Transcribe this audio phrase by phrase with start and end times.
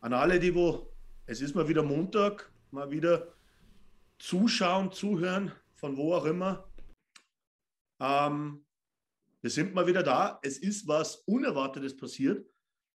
[0.00, 0.94] An alle, die wo,
[1.26, 3.34] es ist mal wieder Montag, mal wieder
[4.18, 6.70] zuschauen, zuhören, von wo auch immer.
[8.00, 8.64] Ähm,
[9.40, 10.38] wir sind mal wieder da.
[10.42, 12.48] Es ist was Unerwartetes passiert.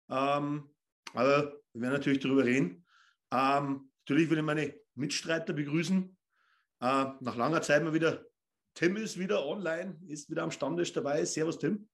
[0.09, 0.69] Ähm,
[1.13, 2.85] aber wir werden natürlich darüber reden.
[3.31, 6.17] Ähm, natürlich will ich meine Mitstreiter begrüßen.
[6.81, 8.25] Äh, nach langer Zeit mal wieder.
[8.73, 11.23] Tim ist wieder online, ist wieder am Stammtisch dabei.
[11.25, 11.87] Servus, Tim.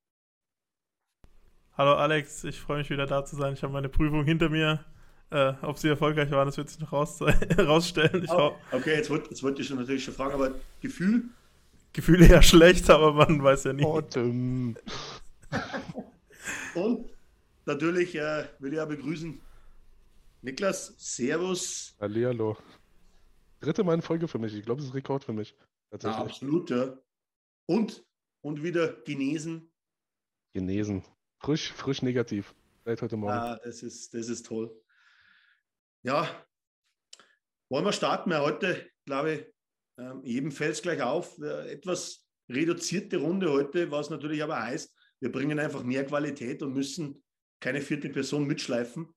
[1.78, 3.54] Hallo Alex, ich freue mich wieder da zu sein.
[3.54, 4.86] Ich habe meine Prüfung hinter mir.
[5.32, 7.20] Äh, ob sie erfolgreich war, das wird sich noch raus,
[7.58, 8.28] rausstellen.
[8.30, 11.24] Oh, okay, jetzt wollte jetzt wollt ich schon natürlich schon fragen, aber Gefühl?
[11.94, 13.84] Gefühl eher schlecht, aber man weiß ja nie.
[16.76, 17.10] Und
[17.66, 19.40] natürlich äh, will ich ja begrüßen
[20.42, 21.96] Niklas, Servus.
[22.00, 22.56] Hallihallo.
[23.62, 24.54] Dritte Mal in Folge für mich.
[24.54, 25.56] Ich glaube, das ist ein Rekord für mich.
[26.04, 26.96] Ja, absolut, ja.
[27.66, 28.06] Und,
[28.42, 29.72] und wieder genesen.
[30.54, 31.04] Genesen.
[31.40, 32.54] Frisch, frisch negativ.
[32.84, 33.34] Seit heute Morgen.
[33.34, 34.70] Ah, das ist, das ist toll.
[36.06, 36.30] Ja,
[37.68, 38.30] wollen wir starten?
[38.30, 39.46] Wir heute, glaube ich,
[39.98, 41.40] ähm, jedem fällt es gleich auf.
[41.40, 47.24] Etwas reduzierte Runde heute, was natürlich aber heißt, wir bringen einfach mehr Qualität und müssen
[47.60, 49.08] keine vierte Person mitschleifen.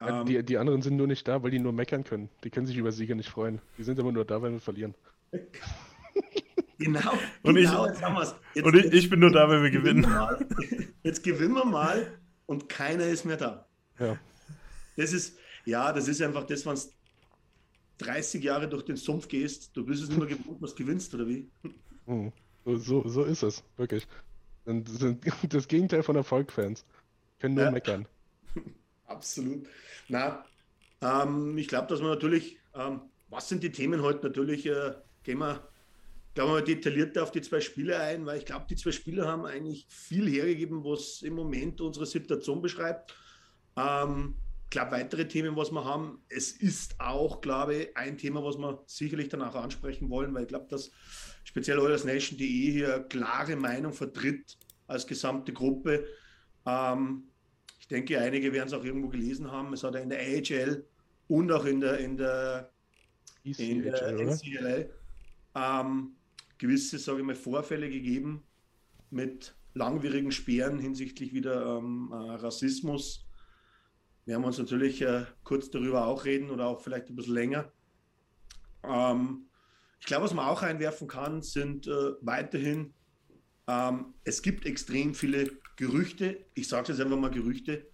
[0.00, 2.30] Ja, die, die anderen sind nur nicht da, weil die nur meckern können.
[2.42, 3.60] Die können sich über Siege nicht freuen.
[3.78, 4.96] Die sind aber nur da, wenn wir verlieren.
[6.78, 7.12] genau.
[7.44, 8.00] Und, genau, ich,
[8.54, 10.02] jetzt, und ich, ich, bin nur da, wenn wir gewinnen.
[10.02, 13.68] gewinnen jetzt gewinnen wir mal und keiner ist mehr da.
[14.00, 14.18] Ja.
[14.96, 16.80] Das ist, ja, das ist einfach das, wenn du
[17.98, 21.26] 30 Jahre durch den Sumpf gehst, du bist es nicht mehr gewohnt, was gewinnst, oder
[21.26, 21.50] wie?
[22.06, 22.32] Hm.
[22.64, 24.06] So, so ist es, wirklich.
[24.64, 25.20] Das sind
[25.54, 26.84] das Gegenteil von Erfolgfans.
[27.38, 27.70] Können nur ja.
[27.70, 28.06] meckern.
[29.06, 29.66] Absolut.
[30.08, 30.44] Na,
[31.00, 34.26] ähm, ich glaube, dass wir natürlich, ähm, was sind die Themen heute?
[34.26, 35.68] Natürlich äh, gehen wir,
[36.34, 39.44] glaube wir, detaillierter auf die zwei Spiele ein, weil ich glaube, die zwei Spiele haben
[39.44, 43.14] eigentlich viel hergegeben, was im Moment unsere Situation beschreibt.
[43.76, 44.36] Ähm,
[44.70, 48.82] glaube, weitere Themen, was wir haben, es ist auch, glaube ich, ein Thema, was wir
[48.86, 50.90] sicherlich danach ansprechen wollen, weil ich glaube, dass
[51.44, 56.06] speziell Oilersnation.de hier klare Meinung vertritt als gesamte Gruppe.
[56.66, 57.24] Ähm,
[57.78, 59.72] ich denke, einige werden es auch irgendwo gelesen haben.
[59.72, 60.84] Es hat ja in der AHL
[61.28, 62.72] und auch in der, in der,
[63.44, 64.86] in der NCAA
[65.54, 66.16] ähm,
[66.58, 68.42] gewisse, sage ich mal, Vorfälle gegeben
[69.10, 73.25] mit langwierigen Sperren hinsichtlich wieder ähm, äh, Rassismus.
[74.26, 77.72] Wir haben uns natürlich äh, kurz darüber auch reden oder auch vielleicht ein bisschen länger.
[78.82, 79.48] Ähm,
[80.00, 82.92] ich glaube, was man auch einwerfen kann, sind äh, weiterhin,
[83.68, 87.88] ähm, es gibt extrem viele Gerüchte, ich sage jetzt einfach mal Gerüchte.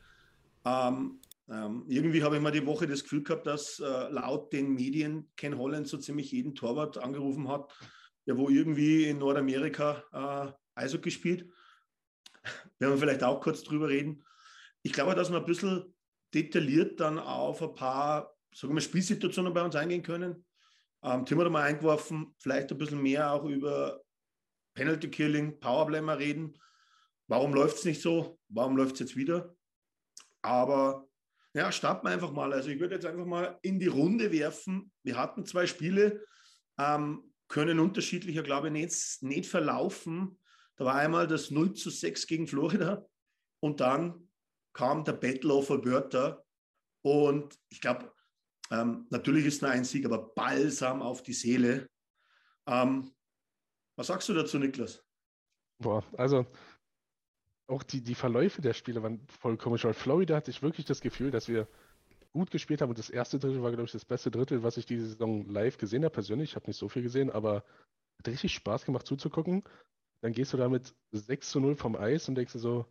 [0.65, 1.21] Ähm,
[1.51, 5.29] ähm, irgendwie habe ich mal die Woche das Gefühl gehabt, dass äh, laut den Medien
[5.37, 7.71] Ken Holland so ziemlich jeden Torwart angerufen hat,
[8.27, 10.03] der wo irgendwie in Nordamerika
[10.77, 11.43] äh, Eishockey spielt.
[12.79, 14.25] Werden wir vielleicht auch kurz drüber reden.
[14.83, 15.93] Ich glaube, dass wir ein bisschen
[16.35, 20.45] detailliert dann auf ein paar sagen wir, Spielsituationen bei uns eingehen können.
[21.03, 24.03] Ähm, Tim hat mal eingeworfen, vielleicht ein bisschen mehr auch über
[24.75, 26.59] Penalty Killing, Powerplay mal reden.
[27.29, 28.39] Warum läuft es nicht so?
[28.49, 29.55] Warum läuft es jetzt wieder?
[30.43, 31.09] Aber
[31.55, 32.53] ja, starten wir einfach mal.
[32.53, 34.93] Also ich würde jetzt einfach mal in die Runde werfen.
[35.03, 36.25] Wir hatten zwei Spiele,
[36.79, 40.39] ähm, können unterschiedlicher, glaube ich, nicht, nicht verlaufen.
[40.77, 43.07] Da war einmal das 0 zu 6 gegen Florida.
[43.61, 44.29] und dann
[44.73, 46.43] kam der Battle of Alberta
[47.03, 48.13] und ich glaube,
[48.71, 51.89] ähm, natürlich ist nur ein Sieg, aber balsam auf die Seele.
[52.67, 53.13] Ähm,
[53.97, 55.05] was sagst du dazu, Niklas?
[55.79, 56.47] Boah, also
[57.67, 61.01] auch die, die Verläufe der Spiele waren voll komisch, weil Florida hatte ich wirklich das
[61.01, 61.69] Gefühl, dass wir
[62.33, 64.87] gut gespielt haben und das erste Drittel war, glaube ich, das beste Drittel, was ich
[64.87, 66.51] diese Saison live gesehen habe, persönlich.
[66.51, 67.65] Ich habe nicht so viel gesehen, aber
[68.19, 69.65] hat richtig Spaß gemacht zuzugucken.
[70.23, 72.87] Dann gehst du damit 6 zu 0 vom Eis und denkst dir so,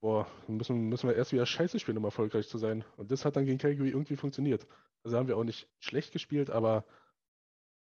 [0.00, 2.84] boah, müssen, müssen wir erst wieder Scheiße spielen, um erfolgreich zu sein.
[2.96, 4.66] Und das hat dann gegen Calgary irgendwie funktioniert.
[5.02, 6.84] Also haben wir auch nicht schlecht gespielt, aber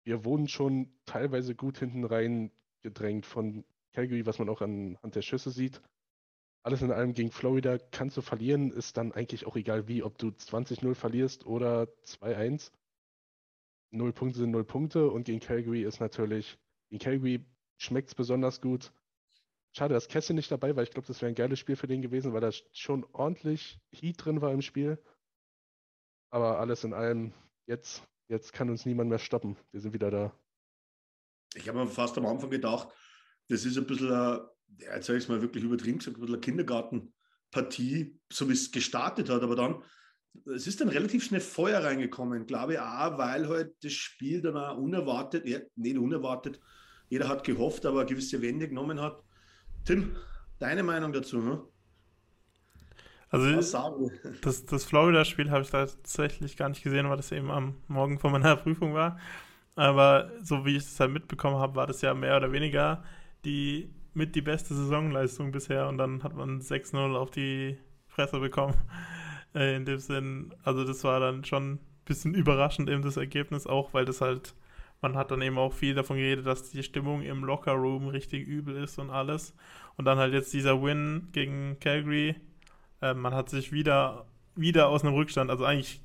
[0.04, 2.50] wir wurden schon teilweise gut hinten rein
[2.82, 5.80] gedrängt von Calgary, was man auch anhand der Schüsse sieht.
[6.64, 10.18] Alles in allem gegen Florida kannst du verlieren, ist dann eigentlich auch egal wie, ob
[10.18, 12.70] du 20-0 verlierst oder 2-1.
[13.90, 16.56] Null Punkte sind null Punkte und gegen Calgary ist natürlich,
[16.88, 17.44] gegen Calgary
[17.76, 18.92] schmeckt es besonders gut.
[19.74, 20.82] Schade, dass Kessel nicht dabei war.
[20.82, 24.22] Ich glaube, das wäre ein geiles Spiel für den gewesen, weil da schon ordentlich Heat
[24.22, 24.98] drin war im Spiel.
[26.30, 27.32] Aber alles in allem,
[27.66, 29.56] jetzt, jetzt kann uns niemand mehr stoppen.
[29.70, 30.32] Wir sind wieder da.
[31.54, 32.88] Ich habe mir fast am Anfang gedacht,
[33.48, 34.46] das ist ein bisschen, ja,
[34.78, 38.72] jetzt sage ich es mal wirklich übertrieben gesagt, ein bisschen eine Kindergartenpartie, so wie es
[38.72, 39.42] gestartet hat.
[39.42, 39.82] Aber dann,
[40.54, 44.56] es ist dann relativ schnell Feuer reingekommen, glaube ich auch, weil halt das Spiel dann
[44.56, 46.60] auch unerwartet, ja, nicht unerwartet,
[47.08, 49.22] jeder hat gehofft, aber eine gewisse Wende genommen hat.
[49.84, 50.16] Tim,
[50.58, 51.38] deine Meinung dazu?
[51.38, 51.60] Ne?
[53.30, 53.80] Also
[54.42, 58.30] das, das Florida-Spiel habe ich tatsächlich gar nicht gesehen, weil das eben am Morgen vor
[58.30, 59.18] meiner Prüfung war.
[59.74, 63.02] Aber so wie ich es halt mitbekommen habe, war das ja mehr oder weniger
[63.44, 68.74] die mit die beste Saisonleistung bisher und dann hat man 6-0 auf die Fresse bekommen.
[69.54, 73.66] Äh, in dem Sinn, also das war dann schon ein bisschen überraschend eben das Ergebnis
[73.66, 74.54] auch, weil das halt,
[75.02, 78.76] man hat dann eben auch viel davon geredet, dass die Stimmung im Locker-Room richtig übel
[78.76, 79.54] ist und alles.
[79.96, 82.36] Und dann halt jetzt dieser Win gegen Calgary,
[83.02, 86.00] äh, man hat sich wieder, wieder aus einem Rückstand, also eigentlich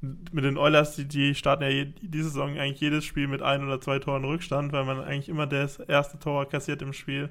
[0.00, 3.64] mit den Oilers, die, die starten ja je, diese Saison eigentlich jedes Spiel mit ein
[3.64, 7.30] oder zwei Toren Rückstand, weil man eigentlich immer das erste Tor kassiert im Spiel.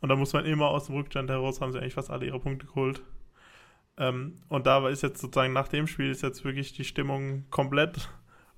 [0.00, 2.38] Und da muss man immer aus dem Rückstand heraus, haben sie eigentlich fast alle ihre
[2.38, 3.02] Punkte geholt.
[3.96, 8.08] Ähm, und da ist jetzt sozusagen nach dem Spiel ist jetzt wirklich die Stimmung komplett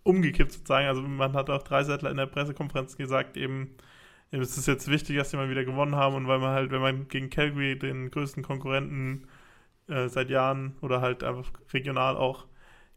[0.05, 0.87] umgekippt sozusagen.
[0.87, 3.75] Also man hat auch Dreisettler in der Pressekonferenz gesagt, eben,
[4.31, 6.81] es ist jetzt wichtig, dass sie mal wieder gewonnen haben und weil man halt, wenn
[6.81, 9.27] man gegen Calgary, den größten Konkurrenten
[9.89, 12.47] äh, seit Jahren oder halt einfach regional auch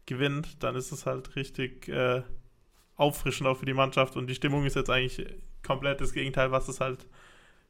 [0.06, 2.22] gewinnt, dann ist es halt richtig äh,
[2.96, 5.24] auffrischend auch für die Mannschaft und die Stimmung ist jetzt eigentlich
[5.62, 7.06] komplett das Gegenteil, was es halt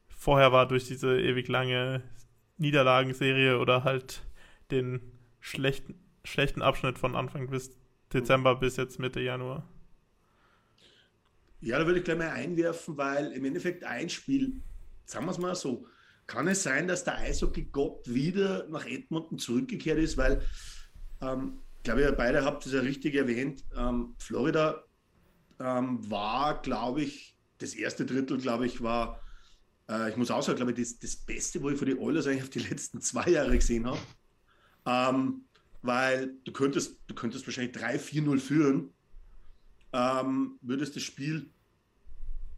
[0.08, 2.02] vorher war durch diese ewig lange
[2.56, 4.22] Niederlagenserie oder halt
[4.70, 5.00] den
[5.40, 5.94] schlechten,
[6.24, 7.77] schlechten Abschnitt von Anfang bis
[8.12, 9.68] Dezember bis jetzt Mitte Januar.
[11.60, 14.62] Ja, da würde ich gleich mal einwerfen, weil im Endeffekt ein Spiel,
[15.04, 15.86] sagen wir es mal so,
[16.26, 20.42] kann es sein, dass der Eishockey-Gott wieder nach Edmonton zurückgekehrt ist, weil
[21.20, 23.64] ähm, ich glaube, ihr beide habt es ja richtig erwähnt.
[23.76, 24.84] Ähm, Florida
[25.58, 29.20] ähm, war, glaube ich, das erste Drittel, glaube ich, war,
[29.88, 32.26] äh, ich muss auch sagen, glaube ich, das, das Beste, wo ich für die Oilers
[32.26, 33.98] eigentlich auf die letzten zwei Jahre gesehen habe.
[34.86, 35.47] Ähm,
[35.88, 38.92] weil du könntest, du könntest wahrscheinlich 3-4-0 führen,
[39.94, 41.50] ähm, würdest das Spiel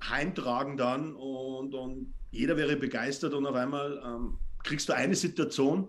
[0.03, 5.87] heimtragen dann und, und jeder wäre begeistert und auf einmal ähm, kriegst du eine Situation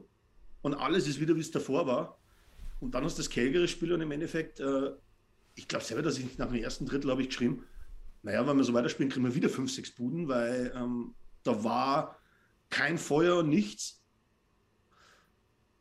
[0.61, 2.19] und alles ist wieder, wie es davor war.
[2.79, 4.91] Und dann hast du das Calgary-Spiel und im Endeffekt, äh,
[5.55, 7.63] ich glaube selber, dass ich nach dem ersten Drittel habe ich geschrieben,
[8.21, 12.19] naja, wenn wir so weiterspielen, kriegen wir wieder 5, 6 Buden, weil ähm, da war
[12.69, 14.00] kein Feuer und nichts.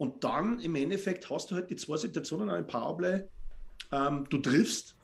[0.00, 3.28] Und dann im Endeffekt hast du halt die zwei Situationen ein Powerplay.
[3.92, 4.96] Ähm, du triffst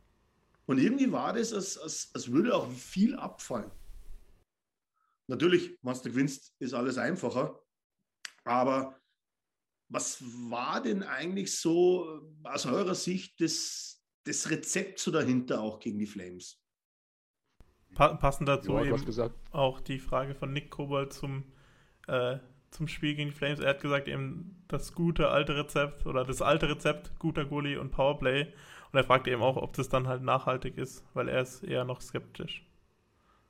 [0.65, 3.71] und irgendwie war das, als, als, als würde auch viel abfallen.
[5.29, 7.61] Natürlich, wenn du gewinnst, ist alles einfacher.
[8.45, 8.99] Aber
[9.91, 15.99] was war denn eigentlich so aus eurer Sicht das, das Rezept so dahinter auch gegen
[15.99, 16.59] die Flames?
[17.95, 21.53] Pa passend dazu ja, eben auch die Frage von Nick Kobold zum,
[22.09, 22.39] äh,
[22.71, 23.61] zum Spiel gegen die Flames.
[23.61, 27.91] Er hat gesagt, eben das gute alte Rezept oder das alte Rezept, guter Goalie und
[27.91, 28.47] Powerplay.
[28.93, 31.85] Und er fragte eben auch, ob das dann halt nachhaltig ist, weil er ist eher
[31.85, 32.65] noch skeptisch.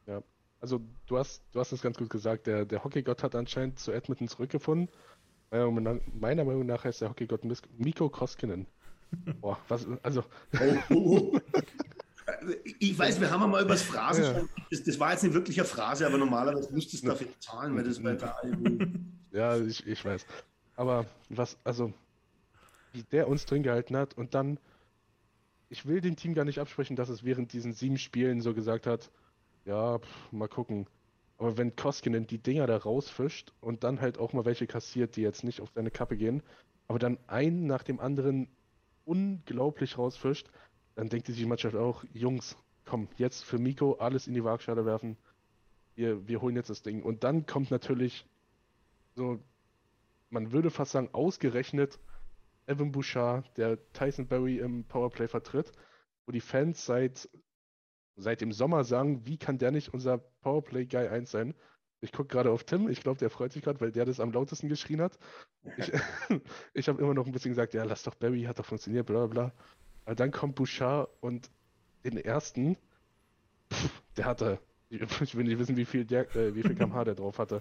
[0.06, 0.22] Ja,
[0.60, 3.92] also du hast, du hast es ganz gut gesagt, der, der Hockeygott hat anscheinend zu
[3.92, 4.88] Edmonton zurückgefunden
[5.50, 7.42] Meiner Meinung nach heißt der Hockeygott
[7.78, 8.66] Mikko Koskinen.
[9.40, 10.24] Boah, was, also.
[12.78, 14.24] Ich weiß, wir haben mal über das Phrasen.
[14.24, 14.42] Ja.
[14.70, 17.84] Das, das, war jetzt nicht wirklich eine Phrase, aber normalerweise müsstest du dafür zahlen, weil
[17.84, 18.16] das bei
[19.32, 20.26] Ja, ich, ich weiß.
[20.76, 21.92] Aber was, also,
[22.92, 24.58] wie der uns drin gehalten hat und dann,
[25.68, 28.86] ich will dem Team gar nicht absprechen, dass es während diesen sieben Spielen so gesagt
[28.86, 29.10] hat,
[29.64, 30.86] ja, pff, mal gucken.
[31.38, 35.22] Aber wenn Koskinen die Dinger da rausfischt und dann halt auch mal welche kassiert, die
[35.22, 36.42] jetzt nicht auf seine Kappe gehen,
[36.88, 38.48] aber dann einen nach dem anderen
[39.04, 40.50] unglaublich rausfischt,
[40.96, 44.84] dann denkt sich die Mannschaft auch, Jungs, komm, jetzt für Miko alles in die Waagschale
[44.86, 45.16] werfen.
[45.94, 47.02] Wir, wir holen jetzt das Ding.
[47.02, 48.26] Und dann kommt natürlich
[49.14, 49.38] so,
[50.30, 51.98] man würde fast sagen, ausgerechnet
[52.66, 55.70] Evan Bouchard, der Tyson Berry im Powerplay vertritt,
[56.24, 57.28] wo die Fans seit,
[58.16, 61.54] seit dem Sommer sagen, wie kann der nicht unser Powerplay-Guy 1 sein?
[62.00, 64.32] Ich gucke gerade auf Tim, ich glaube, der freut sich gerade, weil der das am
[64.32, 65.18] lautesten geschrien hat.
[65.76, 65.92] Ich,
[66.74, 69.26] ich habe immer noch ein bisschen gesagt, ja, lass doch Barry, hat doch funktioniert, bla
[69.26, 69.52] bla bla.
[70.06, 71.50] Aber dann kommt Bouchard und
[72.04, 72.76] den ersten,
[73.72, 75.00] pff, der hatte, ich
[75.36, 77.60] will nicht wissen, wie viel, der, äh, wie viel kmh der drauf hatte,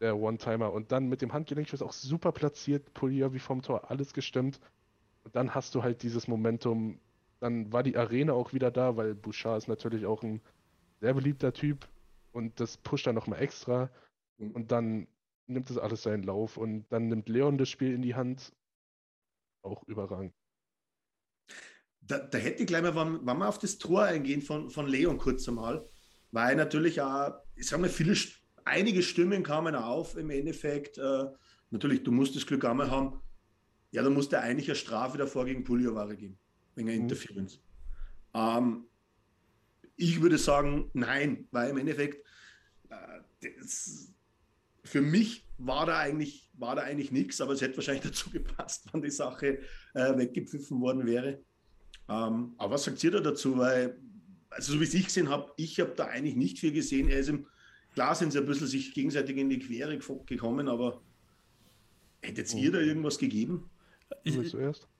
[0.00, 0.72] der One-Timer.
[0.72, 4.60] Und dann mit dem Handgelenkschuss auch super platziert, Polier wie vom Tor, alles gestimmt.
[5.24, 7.00] Und dann hast du halt dieses Momentum.
[7.40, 10.40] Dann war die Arena auch wieder da, weil Bouchard ist natürlich auch ein
[11.00, 11.88] sehr beliebter Typ
[12.32, 13.90] und das pusht dann nochmal extra.
[14.38, 15.08] Und dann
[15.48, 18.52] nimmt das alles seinen Lauf und dann nimmt Leon das Spiel in die Hand.
[19.62, 20.32] Auch überragend.
[22.08, 24.86] Da, da hätte ich gleich mal, wenn, wenn wir auf das Tor eingehen von, von
[24.86, 25.86] Leon kurz einmal,
[26.32, 28.16] weil natürlich auch, ich sage mal, viele,
[28.64, 30.98] einige Stimmen kamen auf im Endeffekt.
[30.98, 31.26] Äh,
[31.70, 33.20] natürlich, du musst das Glück einmal haben.
[33.90, 36.38] Ja, da musste eigentlich eine Strafe davor gegen Puliovare geben,
[36.74, 36.94] wegen mhm.
[36.94, 37.60] Interference.
[38.34, 38.84] Ähm,
[39.96, 42.24] ich würde sagen, nein, weil im Endeffekt
[42.90, 44.12] äh, das,
[44.84, 48.86] für mich war da eigentlich, war da eigentlich nichts, aber es hätte wahrscheinlich dazu gepasst,
[48.92, 49.58] wenn die Sache
[49.94, 51.42] äh, weggepfiffen worden wäre.
[52.08, 53.58] Ähm, aber was sagt ihr da dazu?
[53.58, 53.96] Weil,
[54.50, 57.08] also so wie ich gesehen habe, ich habe da eigentlich nicht viel gesehen.
[57.08, 57.46] Er ist im,
[57.94, 61.00] klar sind sie ein bisschen sich gegenseitig in die Quere gekommen, aber
[62.22, 63.68] hättet ihr da irgendwas gegeben?
[64.24, 64.36] Ich,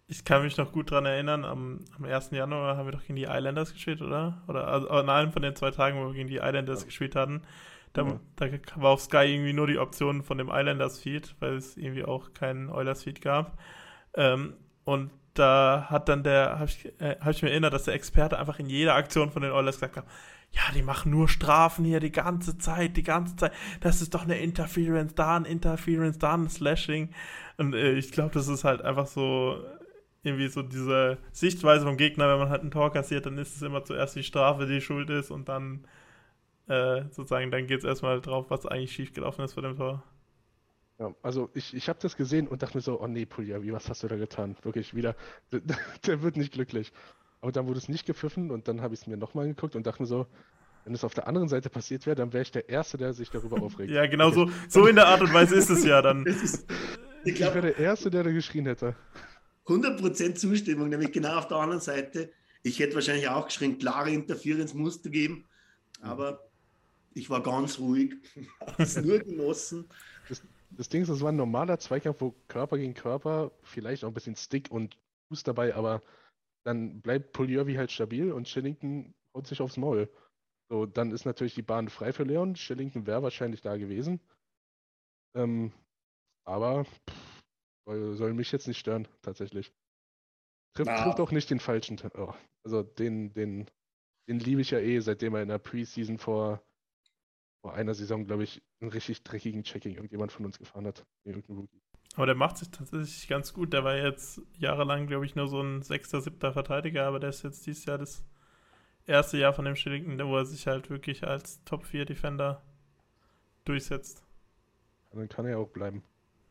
[0.07, 2.31] ich kann mich noch gut daran erinnern, am, am 1.
[2.31, 4.43] Januar haben wir doch gegen die Islanders gespielt, oder?
[4.49, 6.87] Oder also, an einem von den zwei Tagen, wo wir gegen die Islanders ja.
[6.87, 7.43] gespielt hatten.
[7.95, 8.21] Da, ja.
[8.37, 12.33] da, war auf Sky irgendwie nur die Option von dem Islanders-Feed, weil es irgendwie auch
[12.35, 13.59] keinen Oilers-Feed gab.
[14.15, 17.95] Ähm, und da hat dann der, habe ich, äh, hab ich mir erinnert, dass der
[17.95, 20.04] Experte einfach in jeder Aktion von den Oilers gesagt hat,
[20.50, 23.52] ja, die machen nur Strafen hier die ganze Zeit, die ganze Zeit.
[23.80, 27.11] Das ist doch eine Interference, da ein Interference, da ein Slashing.
[27.59, 29.62] Und äh, ich glaube, das ist halt einfach so
[30.23, 33.62] irgendwie so diese Sichtweise vom Gegner, wenn man halt ein Tor kassiert, dann ist es
[33.62, 35.87] immer zuerst die Strafe, die schuld ist und dann
[36.68, 40.02] äh, sozusagen, dann geht es erstmal drauf, was eigentlich schiefgelaufen ist vor dem Tor.
[40.99, 43.88] Ja, also ich, ich habe das gesehen und dachte mir so, oh nee, Puljavi, was
[43.88, 44.57] hast du da getan?
[44.62, 45.14] Wirklich wieder,
[46.07, 46.93] der, wird nicht glücklich.
[47.40, 49.87] Aber dann wurde es nicht gepfiffen und dann habe ich es mir nochmal angeguckt und
[49.87, 50.26] dachte mir so,
[50.85, 53.31] wenn es auf der anderen Seite passiert wäre, dann wäre ich der Erste, der sich
[53.31, 53.90] darüber aufregt.
[53.90, 56.26] ja, genau so, so in der Art und Weise ist es ja dann.
[57.25, 58.97] ich, ich wäre der Erste, der da geschrien hätte.
[59.67, 62.33] 100% Zustimmung, nämlich genau auf der anderen Seite.
[62.62, 65.45] Ich hätte wahrscheinlich auch geschrien, klare Interferenz musste geben,
[66.00, 66.49] aber
[67.14, 68.17] ich war ganz ruhig,
[68.61, 69.88] habe es nur genossen.
[70.71, 74.15] Das, Ding ist, es war ein normaler Zweikampf, wo Körper gegen Körper, vielleicht auch ein
[74.15, 74.99] bisschen Stick und
[75.29, 76.03] Fuß dabei, aber
[76.65, 80.11] dann bleibt Poliovi halt stabil und Shillington haut sich aufs Maul.
[80.71, 82.57] So, dann ist natürlich die Bahn frei für Leon.
[82.57, 84.21] Shillington wäre wahrscheinlich da gewesen.
[85.35, 85.73] Ähm,
[86.45, 87.43] aber pff,
[87.87, 89.73] soll, mich jetzt nicht stören, tatsächlich.
[90.75, 91.99] Trifft, trifft auch nicht den falschen.
[92.15, 92.35] Oh,
[92.65, 93.71] also den, den,
[94.29, 96.63] den liebe ich ja eh, seitdem er in der Preseason vor,
[97.61, 101.05] vor einer Saison, glaube ich, einen richtig dreckigen Checking irgendjemand von uns gefahren hat.
[102.15, 103.73] Aber der macht sich tatsächlich ganz gut.
[103.73, 107.43] Der war jetzt jahrelang, glaube ich, nur so ein sechster, siebter Verteidiger, aber der ist
[107.43, 108.25] jetzt dieses Jahr das
[109.07, 112.62] erste Jahr von dem Shillington, wo er sich halt wirklich als Top 4 Defender
[113.65, 114.25] durchsetzt.
[115.11, 116.03] Dann kann er auch bleiben.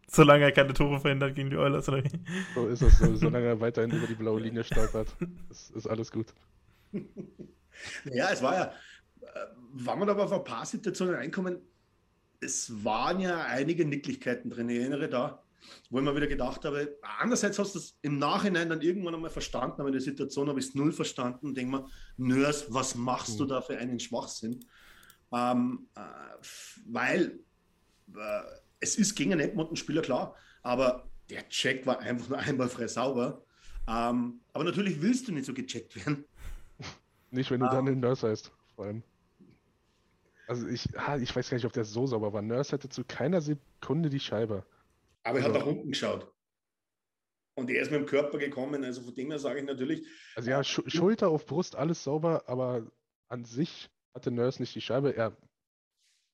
[0.07, 2.19] Solange er keine Tore verhindert gegen die Oilers, oder wie?
[2.55, 2.97] So ist es.
[2.97, 5.15] So, solange er weiterhin über die blaue Linie stolpert,
[5.49, 6.33] ist, ist alles gut.
[8.11, 8.73] Ja, es war ja,
[9.21, 11.59] äh, wenn man aber auf ein paar Situationen reinkommen,
[12.41, 14.69] es waren ja einige Nicklichkeiten drin.
[14.69, 15.43] Ich erinnere da,
[15.89, 19.29] wo ich mir wieder gedacht habe, andererseits hast du es im Nachhinein dann irgendwann einmal
[19.29, 22.95] verstanden, aber in der Situation habe ich es null verstanden und denke mir, Nörs, was
[22.95, 23.37] machst mhm.
[23.39, 24.65] du da für einen Schwachsinn?
[25.31, 26.01] Ähm, äh,
[26.85, 27.39] weil
[28.15, 28.41] äh,
[28.79, 33.43] es ist gegen einen Edmonton-Spieler klar, aber der Check war einfach nur einmal frei sauber.
[33.87, 36.25] Ähm, aber natürlich willst du nicht so gecheckt werden.
[37.31, 39.03] Nicht, wenn du um, dann den Nurse heißt, vor allem.
[40.47, 42.41] Also ich, ich weiß gar nicht, ob der so sauber war.
[42.41, 44.65] Nurse hatte zu keiner Sekunde die Scheibe.
[45.23, 46.33] Aber er hat nach unten geschaut.
[47.55, 48.83] Und er ist mit dem Körper gekommen.
[48.83, 50.07] Also von dem her sage ich natürlich.
[50.35, 52.89] Also ja, Sch Schulter auf Brust, alles sauber, aber
[53.27, 55.15] an sich hatte Nurse nicht die Scheibe.
[55.15, 55.37] Er,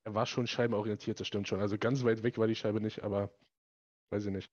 [0.06, 1.60] er war schon scheibenorientiert, das stimmt schon.
[1.60, 3.32] Also ganz weit weg war die Scheibe nicht, aber
[4.12, 4.52] weiß ich nicht.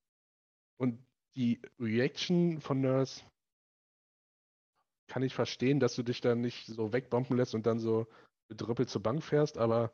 [0.79, 1.07] Und
[1.37, 3.23] die Reaction von Nurse
[5.13, 8.07] kann ich verstehen, dass du dich da nicht so wegbomben lässt und dann so
[8.49, 9.93] mit Röppel zur Bank fährst, aber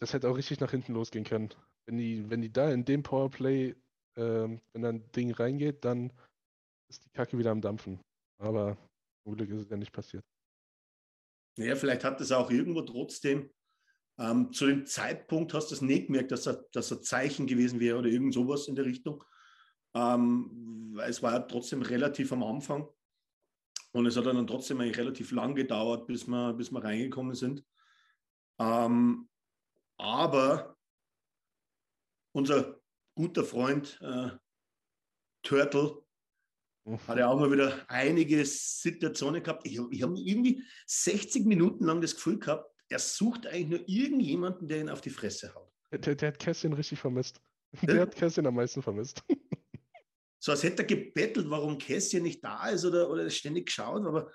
[0.00, 1.50] das hätte auch richtig nach hinten losgehen können.
[1.86, 3.76] Wenn die, wenn die da in dem Powerplay,
[4.16, 6.12] ähm, wenn dann ein Ding reingeht, dann
[6.90, 8.00] ist die Kacke wieder am Dampfen.
[8.42, 8.76] Aber
[9.22, 10.24] zum Glück ist es ja nicht passiert.
[11.56, 13.48] Naja, vielleicht hat es auch irgendwo trotzdem
[14.18, 17.78] ähm, zu dem Zeitpunkt hast du es nicht gemerkt, dass er, dass er Zeichen gewesen
[17.78, 19.22] wäre oder irgend sowas in der Richtung.
[19.94, 22.88] Ähm, es war ja trotzdem relativ am Anfang.
[23.96, 27.64] Und es hat dann trotzdem eigentlich relativ lang gedauert, bis wir, bis wir reingekommen sind.
[28.58, 29.26] Ähm,
[29.96, 30.76] aber
[32.32, 32.78] unser
[33.14, 34.32] guter Freund äh,
[35.42, 36.02] Turtle
[37.08, 39.66] hat ja auch mal wieder einige Situationen gehabt.
[39.66, 44.68] Ich, ich habe irgendwie 60 Minuten lang das Gefühl gehabt, er sucht eigentlich nur irgendjemanden,
[44.68, 45.72] der ihn auf die Fresse haut.
[45.90, 47.40] Der, der hat Kässchen richtig vermisst.
[47.80, 49.24] Der hat Kässchen am meisten vermisst.
[50.46, 54.30] So als hätte er gebettelt, warum Kässchen nicht da ist oder, oder ständig geschaut, aber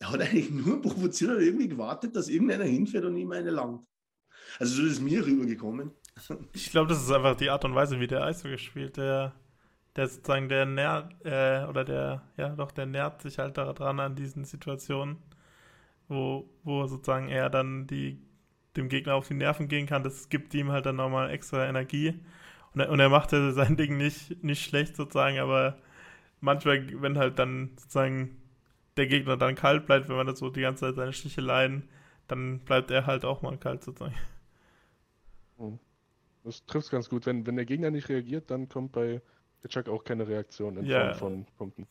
[0.00, 3.86] er hat eigentlich nur provoziert oder irgendwie gewartet, dass irgendeiner hinfährt und ihm eine langt.
[4.58, 5.92] Also so ist es mir rübergekommen.
[6.52, 8.96] Ich glaube, das ist einfach die Art und Weise, wie der Eishockey spielt.
[8.96, 9.36] Der,
[9.94, 14.16] der sozusagen, der nährt, äh, oder der, ja doch, der nährt sich halt daran an
[14.16, 15.18] diesen Situationen
[16.08, 18.18] wo, wo sozusagen er dann die,
[18.76, 20.02] dem Gegner auf die Nerven gehen kann.
[20.02, 22.20] Das gibt ihm halt dann nochmal extra Energie.
[22.74, 25.78] Und er, und er macht ja sein Ding nicht, nicht schlecht sozusagen, aber
[26.40, 28.36] manchmal, wenn halt dann sozusagen
[28.96, 31.88] der Gegner dann kalt bleibt, wenn man das so die ganze Zeit seine Sticheleien,
[32.28, 34.14] dann bleibt er halt auch mal kalt sozusagen.
[36.44, 37.26] Das trifft ganz gut.
[37.26, 39.22] Wenn, wenn der Gegner nicht reagiert, dann kommt bei
[39.68, 41.14] Chuck auch keine Reaktion in ja.
[41.14, 41.86] Form von Punkten.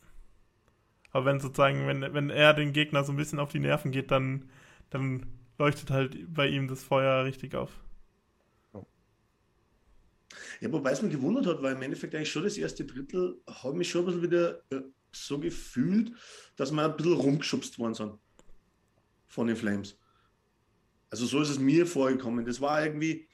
[1.12, 4.10] Aber wenn sozusagen, wenn, wenn er den Gegner so ein bisschen auf die Nerven geht,
[4.10, 4.50] dann,
[4.90, 5.26] dann
[5.58, 7.70] leuchtet halt bei ihm das Feuer richtig auf.
[10.60, 13.76] Ja, wobei es mich gewundert hat, weil im Endeffekt eigentlich schon das erste Drittel habe
[13.76, 16.12] mich schon ein bisschen wieder äh, so gefühlt,
[16.56, 18.12] dass wir ein bisschen rumgeschubst worden sind
[19.26, 19.98] von den Flames.
[21.10, 22.44] Also so ist es mir vorgekommen.
[22.44, 23.28] Das war irgendwie,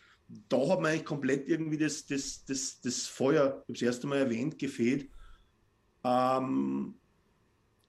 [0.49, 4.07] da hat man eigentlich komplett irgendwie das, das, das, das Feuer, ich habe es erste
[4.07, 5.09] Mal erwähnt, gefehlt.
[6.05, 6.99] Ähm,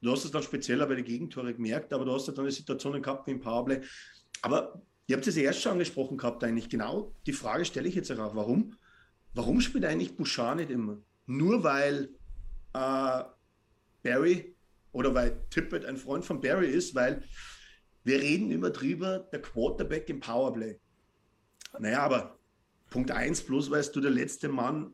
[0.02, 2.52] Du hast es dann spezieller bei den Gegentore gemerkt, aber du hast ja dann eine
[2.52, 3.82] Situation gehabt wie im Powerplay.
[4.42, 7.14] Aber ihr habt es ja erst schon angesprochen gehabt, eigentlich genau.
[7.26, 8.76] Die Frage stelle ich jetzt auch, warum?
[9.34, 10.98] Warum spielt eigentlich Bouchard nicht immer?
[11.26, 12.10] Nur weil
[12.74, 13.24] äh,
[14.04, 14.56] Barry
[14.92, 17.24] oder weil Tippett ein Freund von Barry ist, weil
[18.04, 20.80] wir reden immer drüber, der Quarterback im Powerplay.
[21.78, 22.40] Naja, aber
[22.90, 24.94] Punkt 1, bloß weil du der letzte Mann,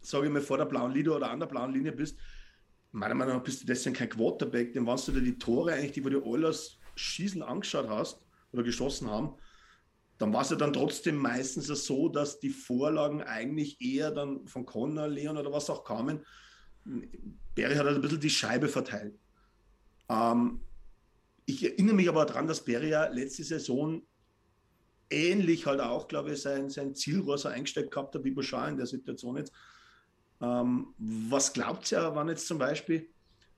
[0.00, 2.18] sage ich mal, vor der blauen Linie oder an der blauen Linie bist,
[2.92, 5.92] meiner Meinung nach bist du deswegen kein Quarterback, denn wenn du dir die Tore eigentlich,
[5.92, 8.20] die du alles schießen angeschaut hast
[8.52, 9.34] oder geschossen haben,
[10.20, 14.66] dann war es ja dann trotzdem meistens so, dass die Vorlagen eigentlich eher dann von
[14.66, 16.20] Connor, Leon oder was auch kamen.
[17.54, 19.18] Berry hat halt ein bisschen die Scheibe verteilt.
[20.10, 20.60] Ähm,
[21.46, 24.02] ich erinnere mich aber daran, dass Berry ja letzte Saison
[25.08, 28.76] ähnlich halt auch, glaube ich, sein, sein Zielrohr so eingestellt gehabt hat wie Bouchard in
[28.76, 29.52] der Situation jetzt.
[30.42, 33.08] Ähm, was glaubt ihr, wann jetzt zum Beispiel,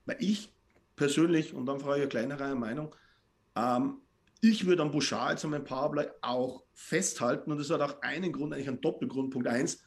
[0.06, 0.48] weil ich
[0.94, 2.94] persönlich, und dann frage ich eine kleinere Meinung,
[3.56, 4.01] ähm,
[4.44, 8.32] ich würde am Bouchard jetzt an meinem Powerplay auch festhalten und das hat auch einen
[8.32, 9.30] Grund, eigentlich einen Doppelgrund.
[9.30, 9.80] Punkt 1,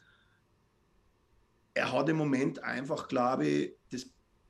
[1.74, 4.06] er hat im Moment einfach, glaube ich, das,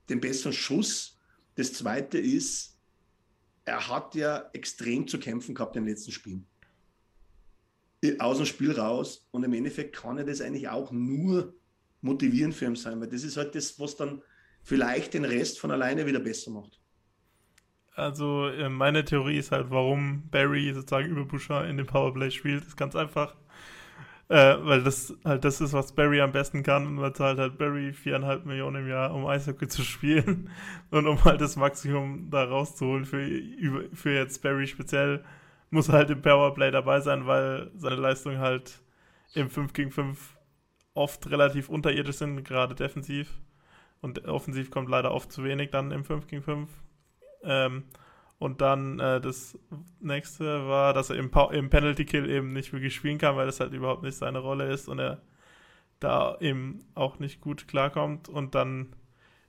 [0.08, 1.18] den besseren Schuss.
[1.56, 2.78] Das zweite ist,
[3.64, 6.46] er hat ja extrem zu kämpfen gehabt in den letzten Spielen.
[8.20, 11.52] Aus dem Spiel raus und im Endeffekt kann er das eigentlich auch nur
[12.00, 14.22] motivierend für ihn sein, weil das ist halt das, was dann
[14.62, 16.80] vielleicht den Rest von alleine wieder besser macht.
[17.96, 22.62] Also äh, meine Theorie ist halt, warum Barry sozusagen über Bouchard in dem Powerplay spielt,
[22.66, 23.34] ist ganz einfach,
[24.28, 27.56] äh, weil das halt das ist, was Barry am besten kann und man zahlt halt
[27.56, 30.50] Barry viereinhalb Millionen im Jahr, um Eishockey zu spielen
[30.90, 33.18] und um halt das Maximum da rauszuholen für,
[33.94, 35.24] für jetzt Barry speziell,
[35.70, 38.80] muss halt im Powerplay dabei sein, weil seine Leistung halt
[39.34, 40.36] im 5 gegen 5
[40.94, 43.38] oft relativ unterirdisch sind, gerade defensiv.
[44.02, 46.68] Und offensiv kommt leider oft zu wenig dann im 5 gegen 5.
[47.42, 47.84] Ähm,
[48.38, 49.58] und dann äh, das
[50.00, 53.60] nächste war, dass er im, im Penalty Kill eben nicht wirklich spielen kann, weil das
[53.60, 55.22] halt überhaupt nicht seine Rolle ist und er
[56.00, 58.28] da eben auch nicht gut klarkommt.
[58.28, 58.94] Und dann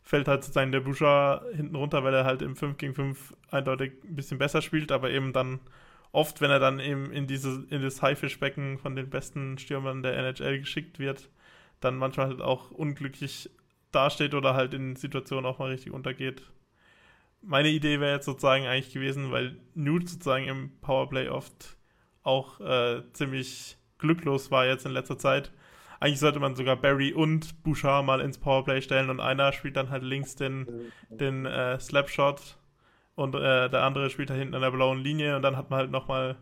[0.03, 3.91] fällt halt sozusagen der Bouchard hinten runter, weil er halt im 5 gegen 5 eindeutig
[4.05, 5.59] ein bisschen besser spielt, aber eben dann
[6.13, 10.17] oft, wenn er dann eben in, diese, in das Haifischbecken von den besten Stürmern der
[10.17, 11.29] NHL geschickt wird,
[11.81, 13.49] dann manchmal halt auch unglücklich
[13.91, 16.43] dasteht oder halt in Situationen auch mal richtig untergeht.
[17.41, 21.77] Meine Idee wäre jetzt sozusagen eigentlich gewesen, weil Newt sozusagen im Powerplay oft
[22.23, 25.51] auch äh, ziemlich glücklos war jetzt in letzter Zeit.
[25.99, 29.89] Eigentlich sollte man sogar Barry und Bouchard mal ins Powerplay stellen und einer spielt dann
[29.89, 30.67] halt links den,
[31.09, 32.57] den äh, Slapshot
[33.15, 35.79] und äh, der andere spielt da hinten an der blauen Linie und dann hat man
[35.79, 36.37] halt nochmal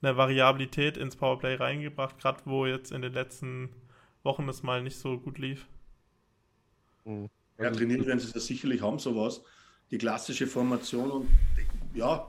[0.00, 3.70] eine Variabilität ins Powerplay reingebracht, gerade wo jetzt in den letzten
[4.22, 5.66] Wochen das mal nicht so gut lief.
[7.04, 7.28] Mhm.
[7.58, 9.42] Ja, trainiert werden sie das sicherlich haben, sowas.
[9.90, 11.28] Die klassische Formation und
[11.94, 12.28] ja,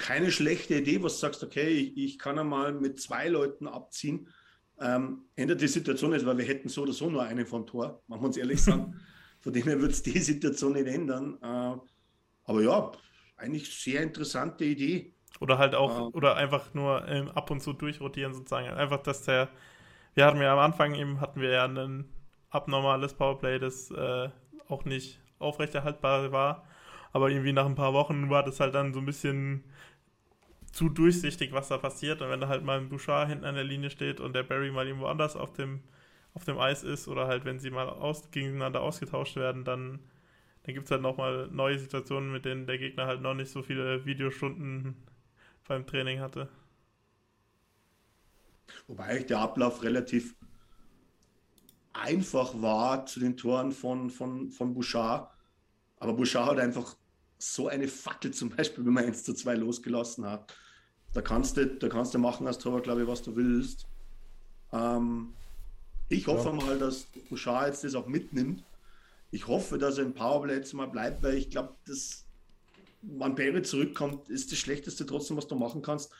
[0.00, 4.28] keine schlechte Idee, was du sagst, okay, ich, ich kann einmal mit zwei Leuten abziehen.
[4.80, 8.02] Ähm, ändert die Situation nicht, weil wir hätten so oder so nur einen vom Tor,
[8.06, 8.98] machen wir uns ehrlich sagen.
[9.40, 11.38] Von dem her wird es die Situation nicht ändern.
[11.42, 11.76] Äh,
[12.44, 12.92] aber ja,
[13.36, 15.14] eigentlich sehr interessante Idee.
[15.38, 18.68] Oder halt auch, ähm, oder einfach nur ähm, ab und zu durchrotieren sozusagen.
[18.68, 19.48] Einfach, dass der,
[20.14, 22.06] wir hatten ja am Anfang eben, hatten wir ja ein
[22.48, 24.28] abnormales Powerplay, das äh,
[24.68, 26.66] auch nicht aufrechterhaltbar war.
[27.12, 29.64] Aber irgendwie nach ein paar Wochen war das halt dann so ein bisschen
[30.72, 32.22] zu durchsichtig, was da passiert.
[32.22, 34.70] Und wenn da halt mal ein Bouchard hinten an der Linie steht und der Barry
[34.70, 35.80] mal irgendwo anders auf dem,
[36.34, 40.00] auf dem Eis ist oder halt, wenn sie mal aus, gegeneinander ausgetauscht werden, dann,
[40.64, 43.62] dann gibt es halt nochmal neue Situationen, mit denen der Gegner halt noch nicht so
[43.62, 44.96] viele Videostunden
[45.68, 46.48] beim Training hatte.
[48.88, 50.34] Wobei der Ablauf relativ
[51.92, 55.30] einfach war zu den Toren von, von, von Bouchard.
[55.98, 56.96] Aber Bouchard hat einfach
[57.38, 60.54] so eine Fackel zum Beispiel, wenn man 1 zu 2 losgelassen hat.
[61.12, 63.86] Da kannst du, da kannst du machen als Torwart, glaube ich, was du willst.
[64.72, 65.32] Ähm,
[66.08, 66.54] ich hoffe ja.
[66.54, 68.62] mal, dass Bouchard jetzt das auch mitnimmt.
[69.30, 72.24] Ich hoffe, dass er im Powerplay jetzt mal bleibt, weil ich glaube, dass
[73.02, 76.10] wenn Barry zurückkommt, ist das Schlechteste trotzdem, was du machen kannst,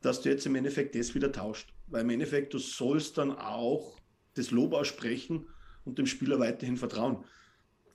[0.00, 1.72] dass du jetzt im Endeffekt das wieder tauscht.
[1.86, 3.96] Weil im Endeffekt, du sollst dann auch
[4.34, 5.48] das Lob aussprechen
[5.84, 7.24] und dem Spieler weiterhin vertrauen.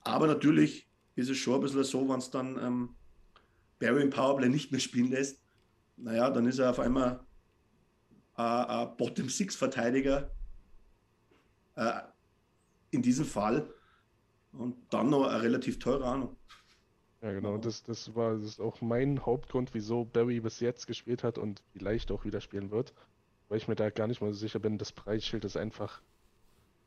[0.01, 2.95] Aber natürlich ist es schon ein bisschen so, wenn es dann ähm,
[3.79, 5.41] Barry im Powerplay nicht mehr spielen lässt,
[5.97, 7.25] naja, dann ist er auf einmal
[8.35, 10.31] ein Bottom-Six-Verteidiger
[11.75, 12.01] äh,
[12.91, 13.69] in diesem Fall
[14.53, 16.37] und dann noch ein relativ teurer Ahnung.
[17.21, 17.57] Ja, genau.
[17.57, 21.61] Das, das war das ist auch mein Hauptgrund, wieso Barry bis jetzt gespielt hat und
[21.73, 22.93] vielleicht auch wieder spielen wird.
[23.49, 26.01] Weil ich mir da gar nicht mal so sicher bin, das Preisschild ist einfach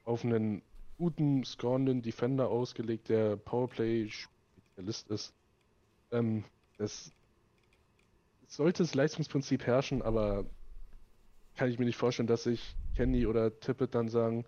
[0.04, 0.62] auf einen
[0.98, 5.34] guten, scorenden Defender ausgelegt, der Powerplay-Spezialist ist.
[6.10, 6.44] Ähm,
[6.78, 7.12] das
[8.46, 10.44] sollte das Leistungsprinzip herrschen, aber
[11.56, 14.44] kann ich mir nicht vorstellen, dass sich Kenny oder Tippett dann sagen,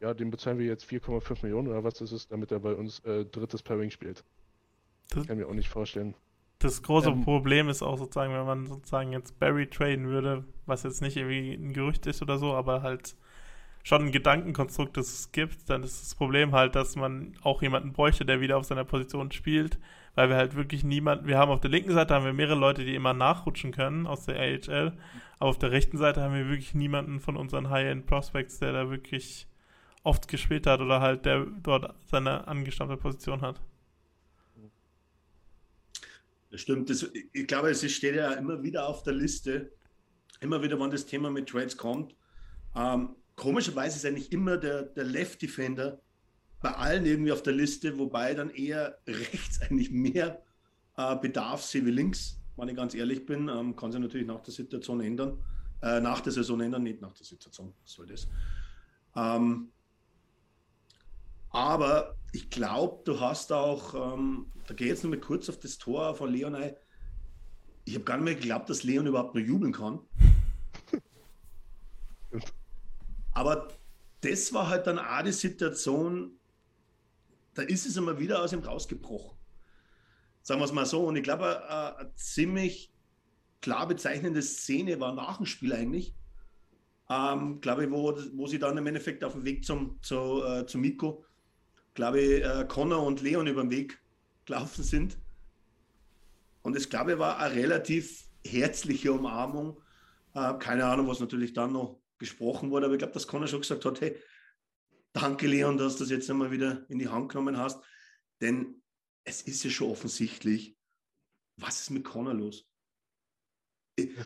[0.00, 3.00] ja, dem bezahlen wir jetzt 4,5 Millionen oder was ist es, damit er bei uns
[3.00, 4.24] äh, drittes Pairing spielt.
[5.10, 6.14] Das kann ich mir auch nicht vorstellen.
[6.60, 10.82] Das große ähm, Problem ist auch sozusagen, wenn man sozusagen jetzt Barry traden würde, was
[10.82, 13.16] jetzt nicht irgendwie ein Gerücht ist oder so, aber halt
[13.82, 17.92] schon ein Gedankenkonstrukt, das es gibt, dann ist das Problem halt, dass man auch jemanden
[17.92, 19.78] bräuchte, der wieder auf seiner Position spielt,
[20.14, 22.84] weil wir halt wirklich niemanden, wir haben auf der linken Seite haben wir mehrere Leute,
[22.84, 24.92] die immer nachrutschen können aus der AHL,
[25.38, 28.90] aber auf der rechten Seite haben wir wirklich niemanden von unseren High-End Prospects, der da
[28.90, 29.46] wirklich
[30.02, 33.60] oft gespielt hat oder halt der dort seine angestammte Position hat.
[36.50, 36.88] Das stimmt.
[36.88, 39.70] Das, ich glaube, es steht ja immer wieder auf der Liste,
[40.40, 42.14] immer wieder, wenn das Thema mit Trades kommt.
[42.74, 46.00] Ähm, komischerweise ist eigentlich immer der, der Left Defender
[46.60, 50.42] bei allen irgendwie auf der Liste, wobei dann eher rechts eigentlich mehr
[50.96, 53.48] äh, Bedarf sehe wie links, wenn ich ganz ehrlich bin.
[53.48, 55.38] Ähm, kann sich natürlich nach der Situation ändern,
[55.82, 58.28] äh, nach der Saison ändern, nicht nach der Situation, was soll das.
[59.16, 59.70] Ähm,
[61.50, 65.58] aber ich glaube, du hast auch, ähm, da gehe ich jetzt noch mal kurz auf
[65.58, 66.74] das Tor von Leon ein.
[67.84, 70.00] Ich habe gar nicht mehr geglaubt, dass Leon überhaupt noch jubeln kann.
[73.38, 73.68] Aber
[74.22, 76.40] das war halt dann auch die Situation,
[77.54, 79.38] da ist es immer wieder aus ihm rausgebrochen.
[80.42, 81.06] Sagen wir es mal so.
[81.06, 82.92] Und ich glaube, eine, eine ziemlich
[83.60, 86.16] klar bezeichnende Szene war nach dem Spiel eigentlich.
[87.08, 90.66] Ähm, glaube ich, wo, wo sie dann im Endeffekt auf dem Weg zum, zu, äh,
[90.66, 91.24] zu Miko,
[91.94, 94.02] glaube ich, äh, Connor und Leon über den Weg
[94.46, 95.16] gelaufen sind.
[96.62, 99.80] Und es, glaube ich, war eine relativ herzliche Umarmung.
[100.34, 103.60] Äh, keine Ahnung, was natürlich dann noch gesprochen wurde, aber ich glaube, dass Connor schon
[103.60, 104.20] gesagt hat, hey,
[105.12, 107.82] danke Leon, dass du das jetzt einmal wieder in die Hand genommen hast,
[108.40, 108.82] denn
[109.24, 110.76] es ist ja schon offensichtlich,
[111.56, 112.66] was ist mit Connor los?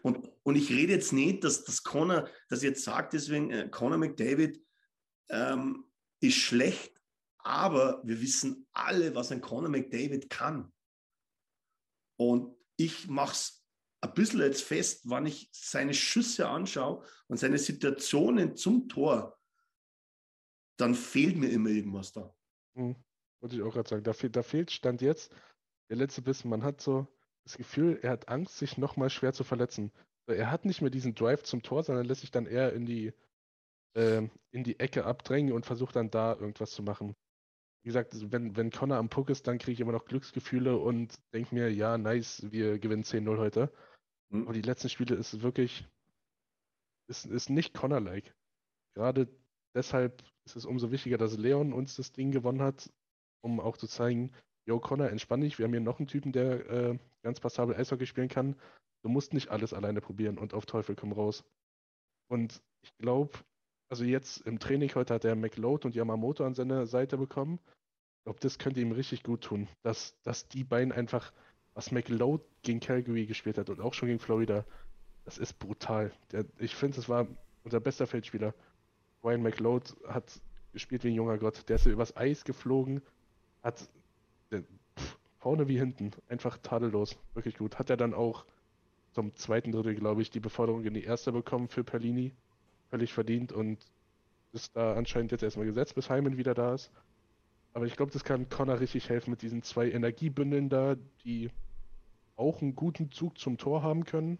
[0.02, 3.98] Und, und ich rede jetzt nicht, dass, dass Connor, das jetzt sagt, deswegen äh, Connor
[3.98, 4.62] McDavid
[5.30, 6.92] ähm, ist schlecht,
[7.38, 10.72] aber wir wissen alle, was ein Connor McDavid kann.
[12.18, 13.61] Und ich mache es
[14.02, 19.38] ein bisschen jetzt fest, wenn ich seine Schüsse anschaue und seine Situationen zum Tor,
[20.76, 22.34] dann fehlt mir immer irgendwas da.
[22.76, 22.96] Hm,
[23.40, 24.02] wollte ich auch gerade sagen.
[24.02, 25.32] Da, fehl, da fehlt Stand jetzt
[25.88, 26.44] der letzte Biss.
[26.44, 27.06] Man hat so
[27.44, 29.92] das Gefühl, er hat Angst, sich nochmal schwer zu verletzen.
[30.26, 33.12] Er hat nicht mehr diesen Drive zum Tor, sondern lässt sich dann eher in die,
[33.94, 37.14] äh, in die Ecke abdrängen und versucht dann da irgendwas zu machen.
[37.82, 41.18] wie gesagt, wenn, wenn Connor am Puck ist, dann kriege ich immer noch Glücksgefühle und
[41.32, 43.72] denke mir, ja, nice, wir gewinnen 10-0 heute.
[44.32, 44.42] Mhm.
[44.44, 45.86] Aber die letzten Spiele ist wirklich,
[47.08, 48.34] ist, ist nicht Connor-like.
[48.94, 49.28] Gerade
[49.74, 52.92] deshalb ist es umso wichtiger, dass Leon uns das Ding gewonnen hat,
[53.42, 54.32] um auch zu zeigen,
[54.66, 58.06] yo, Connor, entspann dich, wir haben hier noch einen Typen, der äh, ganz passabel Eishockey
[58.06, 58.56] spielen kann.
[59.02, 61.44] Du musst nicht alles alleine probieren und auf Teufel komm raus.
[62.28, 63.38] Und ich glaube,
[63.90, 67.58] also jetzt im Training heute hat er McLeod und Yamamoto an seine Seite bekommen.
[68.20, 71.32] Ich glaube, das könnte ihm richtig gut tun, dass, dass die beiden einfach,
[71.74, 74.64] was McLeod gegen Calgary gespielt hat und auch schon gegen Florida,
[75.24, 76.12] das ist brutal.
[76.32, 77.26] Der, ich finde, das war
[77.64, 78.54] unser bester Feldspieler.
[79.24, 80.40] Ryan McLeod hat
[80.72, 81.68] gespielt wie ein junger Gott.
[81.68, 83.02] Der ist übers Eis geflogen,
[83.62, 83.88] hat
[84.50, 84.62] der,
[84.98, 87.78] pff, vorne wie hinten einfach tadellos, wirklich gut.
[87.78, 88.44] Hat er dann auch
[89.12, 92.32] zum zweiten Drittel, glaube ich, die Beförderung in die erste bekommen für Perlini.
[92.90, 93.78] Völlig verdient und
[94.52, 96.90] ist da anscheinend jetzt erstmal gesetzt, bis Heimen wieder da ist.
[97.74, 101.50] Aber ich glaube, das kann Connor richtig helfen mit diesen zwei Energiebündeln da, die
[102.36, 104.38] auch einen guten Zug zum Tor haben können,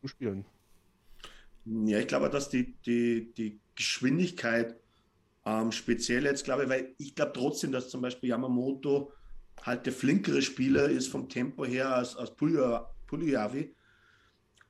[0.00, 0.44] zu spielen.
[1.64, 4.76] Ja, ich glaube, dass die, die, die Geschwindigkeit
[5.44, 9.12] ähm, speziell jetzt, glaube ich, weil ich glaube trotzdem, dass zum Beispiel Yamamoto
[9.62, 13.74] halt der flinkere Spieler ist vom Tempo her als, als Puliavi.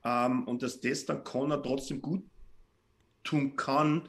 [0.05, 2.25] Ähm, und dass das dann Connor trotzdem gut
[3.25, 4.09] tun kann,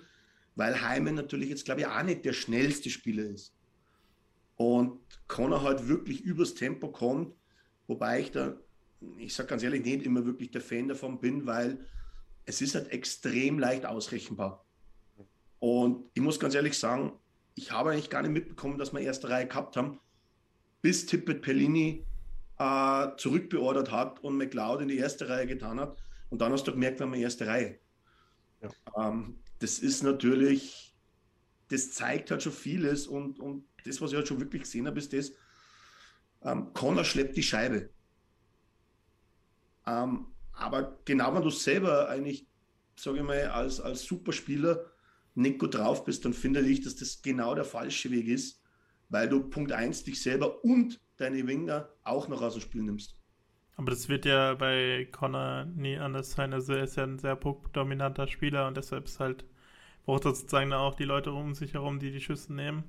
[0.58, 3.54] weil Heime natürlich jetzt, glaube ich, auch nicht der schnellste Spieler ist.
[4.58, 7.36] Und Connor halt wirklich übers Tempo kommt,
[7.86, 8.58] wobei ich da,
[9.18, 11.86] ich sage ganz ehrlich, nicht immer wirklich der Fan davon bin, weil
[12.46, 14.66] es ist halt extrem leicht ausrechenbar.
[15.60, 17.14] Und ich muss ganz ehrlich sagen,
[17.54, 20.00] ich habe eigentlich gar nicht mitbekommen, dass wir erste Reihe gehabt haben,
[20.82, 22.04] bis Tippet Pellini
[22.58, 25.98] äh, zurückbeordert hat und McLeod in die erste Reihe getan hat.
[26.32, 27.78] Und dann hast du gemerkt, wir haben erste Reihe.
[28.62, 28.70] Ja.
[28.98, 30.96] Ähm, das ist natürlich,
[31.70, 35.00] das zeigt halt schon vieles und, und das, was ich halt schon wirklich gesehen habe,
[35.00, 35.32] ist das,
[36.44, 37.90] ähm, Connor schleppt die Scheibe.
[39.86, 42.48] Ähm, aber genau wenn du selber eigentlich,
[42.96, 44.86] sage ich mal, als, als Superspieler
[45.36, 48.62] nicht gut drauf bist, dann finde ich, dass das genau der falsche Weg ist,
[49.10, 53.17] weil du Punkt 1 dich selber und deine Winger auch noch aus dem Spiel nimmst.
[53.78, 56.54] Aber das wird ja bei Connor nie anders sein.
[56.54, 59.46] Also er ist ja ein sehr puckdominanter Spieler und deshalb ist halt,
[60.06, 62.84] braucht er sozusagen auch die Leute um sich herum, die die Schüsse nehmen.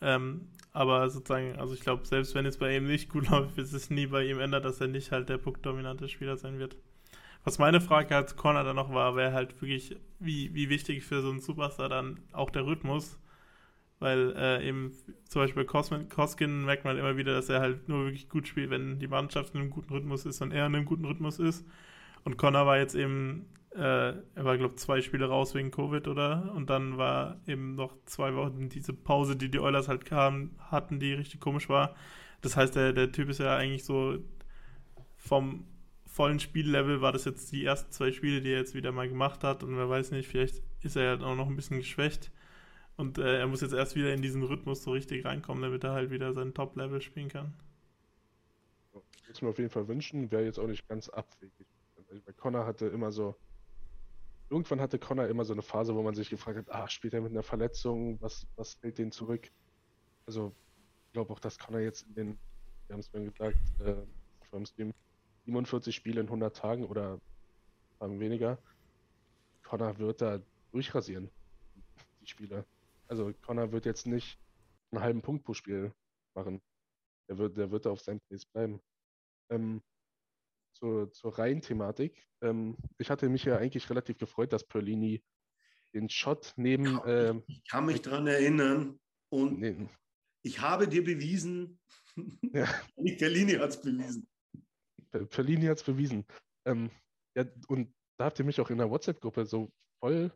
[0.00, 3.72] Ähm, aber sozusagen, also ich glaube, selbst wenn es bei ihm nicht gut läuft, ist
[3.72, 6.76] es nie bei ihm ändert, dass er nicht halt der puckdominante Spieler sein wird.
[7.44, 11.22] Was meine Frage als Connor dann noch war, wäre halt wirklich, wie, wie wichtig für
[11.22, 13.18] so einen Superstar dann auch der Rhythmus.
[14.00, 14.92] Weil äh, eben
[15.24, 18.70] zum Beispiel Cosmin, Koskin merkt man immer wieder, dass er halt nur wirklich gut spielt,
[18.70, 21.66] wenn die Mannschaft in einem guten Rhythmus ist und er in einem guten Rhythmus ist.
[22.24, 26.06] Und Connor war jetzt eben, äh, er war, glaube ich, zwei Spiele raus wegen Covid,
[26.06, 26.52] oder?
[26.54, 31.00] Und dann war eben noch zwei Wochen diese Pause, die die Oilers halt kamen, hatten,
[31.00, 31.94] die richtig komisch war.
[32.40, 34.18] Das heißt, der, der Typ ist ja eigentlich so
[35.16, 35.64] vom
[36.06, 39.44] vollen Spiellevel war das jetzt die ersten zwei Spiele, die er jetzt wieder mal gemacht
[39.44, 39.62] hat.
[39.62, 42.32] Und wer weiß nicht, vielleicht ist er ja auch noch ein bisschen geschwächt.
[42.98, 45.92] Und äh, er muss jetzt erst wieder in diesen Rhythmus so richtig reinkommen, damit er
[45.92, 47.54] halt wieder sein Top-Level spielen kann.
[49.22, 51.68] Ich würde mir auf jeden Fall wünschen, wäre jetzt auch nicht ganz abwegig.
[52.10, 53.36] Weil Connor hatte immer so,
[54.50, 57.20] irgendwann hatte Connor immer so eine Phase, wo man sich gefragt hat, ah, spielt er
[57.20, 59.48] mit einer Verletzung, was, was fällt den zurück?
[60.26, 60.52] Also,
[61.06, 62.38] ich glaube auch, dass Connor jetzt in den,
[62.88, 63.94] wir haben es mir gesagt, äh,
[64.50, 64.92] vor dem Stream,
[65.44, 67.20] 47 Spiele in 100 Tagen oder
[68.00, 68.58] weniger,
[69.62, 70.40] Connor wird da
[70.72, 71.30] durchrasieren,
[72.20, 72.64] die Spieler.
[73.08, 74.38] Also Connor wird jetzt nicht
[74.90, 75.92] einen halben Punkt pro Spiel
[76.34, 76.60] machen.
[77.28, 78.80] Der wird, der wird auf seinem Pace bleiben.
[79.50, 79.82] Ähm,
[80.74, 82.26] zur, zur Reihen-Thematik.
[82.42, 85.22] Ähm, ich hatte mich ja eigentlich relativ gefreut, dass Perlini
[85.94, 87.00] den Shot neben.
[87.06, 88.98] Ähm, ich kann mich daran erinnern
[89.30, 89.88] und nee.
[90.42, 91.80] ich habe dir bewiesen,
[92.52, 92.66] ja.
[93.18, 94.28] Perlini hat es bewiesen.
[95.30, 96.26] Perlini hat es bewiesen.
[96.66, 96.90] Ähm,
[97.34, 100.32] ja, und da habt ihr mich auch in der WhatsApp-Gruppe so voll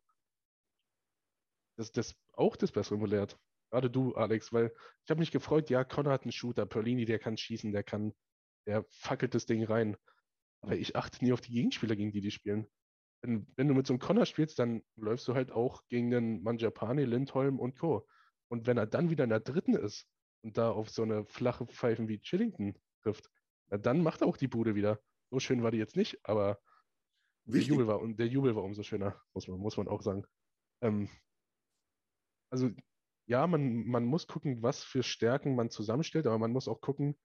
[1.76, 3.38] das, das auch das Bessere gelehrt.
[3.70, 4.72] Gerade du, Alex, weil
[5.04, 8.12] ich habe mich gefreut, ja, Connor hat einen Shooter, Perlini, der kann schießen, der kann,
[8.66, 9.96] der fackelt das Ding rein.
[10.60, 12.66] Aber ich achte nie auf die Gegenspieler, gegen die die spielen.
[13.22, 16.42] Wenn, wenn du mit so einem Connor spielst, dann läufst du halt auch gegen den
[16.42, 18.06] Manjapane, Lindholm und Co.
[18.48, 20.06] Und wenn er dann wieder in der dritten ist
[20.42, 23.30] und da auf so eine flache Pfeifen wie Chillington trifft,
[23.68, 25.00] dann macht er auch die Bude wieder.
[25.30, 26.60] So schön war die jetzt nicht, aber
[27.44, 30.24] der Jubel, war, der Jubel war umso schöner, muss man, muss man auch sagen.
[30.82, 31.08] Ähm,
[32.52, 32.70] also
[33.26, 37.16] ja, man, man muss gucken, was für Stärken man zusammenstellt, aber man muss auch gucken,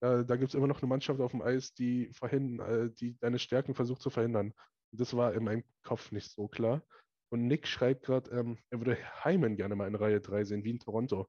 [0.00, 3.18] äh, da gibt es immer noch eine Mannschaft auf dem Eis, die, verhindern, äh, die
[3.18, 4.52] deine Stärken versucht zu verhindern.
[4.92, 6.82] Und das war in meinem Kopf nicht so klar.
[7.30, 10.70] Und Nick schreibt gerade, ähm, er würde Hyman gerne mal in Reihe 3 sehen, wie
[10.70, 11.28] in Toronto.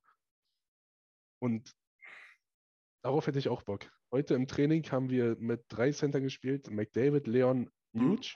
[1.42, 1.74] Und
[3.04, 3.92] darauf hätte ich auch Bock.
[4.12, 8.36] Heute im Training haben wir mit drei Center gespielt, McDavid, Leon, Nuge.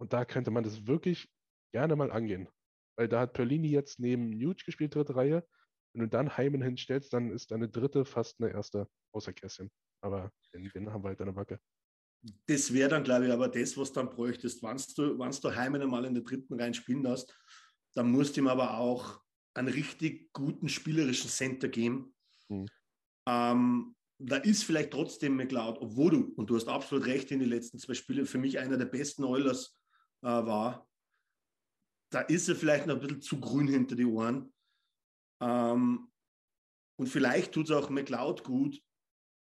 [0.00, 1.30] Und da könnte man das wirklich
[1.72, 2.48] gerne mal angehen.
[2.98, 5.46] Weil da hat Perlini jetzt neben Nuge gespielt, dritte Reihe.
[5.92, 9.70] Wenn du dann Hyman hinstellst, dann ist deine dritte fast eine erste außer Kästchen.
[10.00, 11.60] Aber den, den haben wir halt an der Backe.
[12.46, 14.64] Das wäre dann, glaube ich, aber das, was dann bräuchtest.
[14.64, 17.32] Wenn du, wenn du Heimen einmal in der dritten Reihe spielen lässt,
[17.94, 19.20] dann musst du ihm aber auch
[19.54, 22.14] einen richtig guten spielerischen Center geben.
[22.48, 22.66] Mhm.
[23.28, 27.48] Ähm, da ist vielleicht trotzdem McLeod, obwohl du, und du hast absolut recht, in den
[27.48, 29.78] letzten zwei Spielen für mich einer der besten Oilers
[30.22, 30.87] äh, war,
[32.10, 34.52] da ist er vielleicht noch ein bisschen zu grün hinter die Ohren.
[35.40, 36.10] Ähm,
[36.96, 38.80] und vielleicht tut es auch McLeod gut,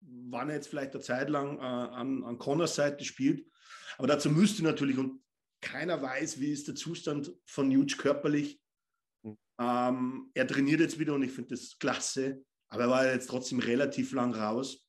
[0.01, 3.45] wann er jetzt vielleicht eine Zeit lang äh, an, an Connors Seite spielt.
[3.97, 5.21] Aber dazu müsste natürlich, und
[5.61, 8.61] keiner weiß, wie ist der Zustand von Nuge körperlich.
[9.23, 9.37] Mhm.
[9.59, 13.59] Ähm, er trainiert jetzt wieder und ich finde das klasse, aber er war jetzt trotzdem
[13.59, 14.85] relativ lang raus.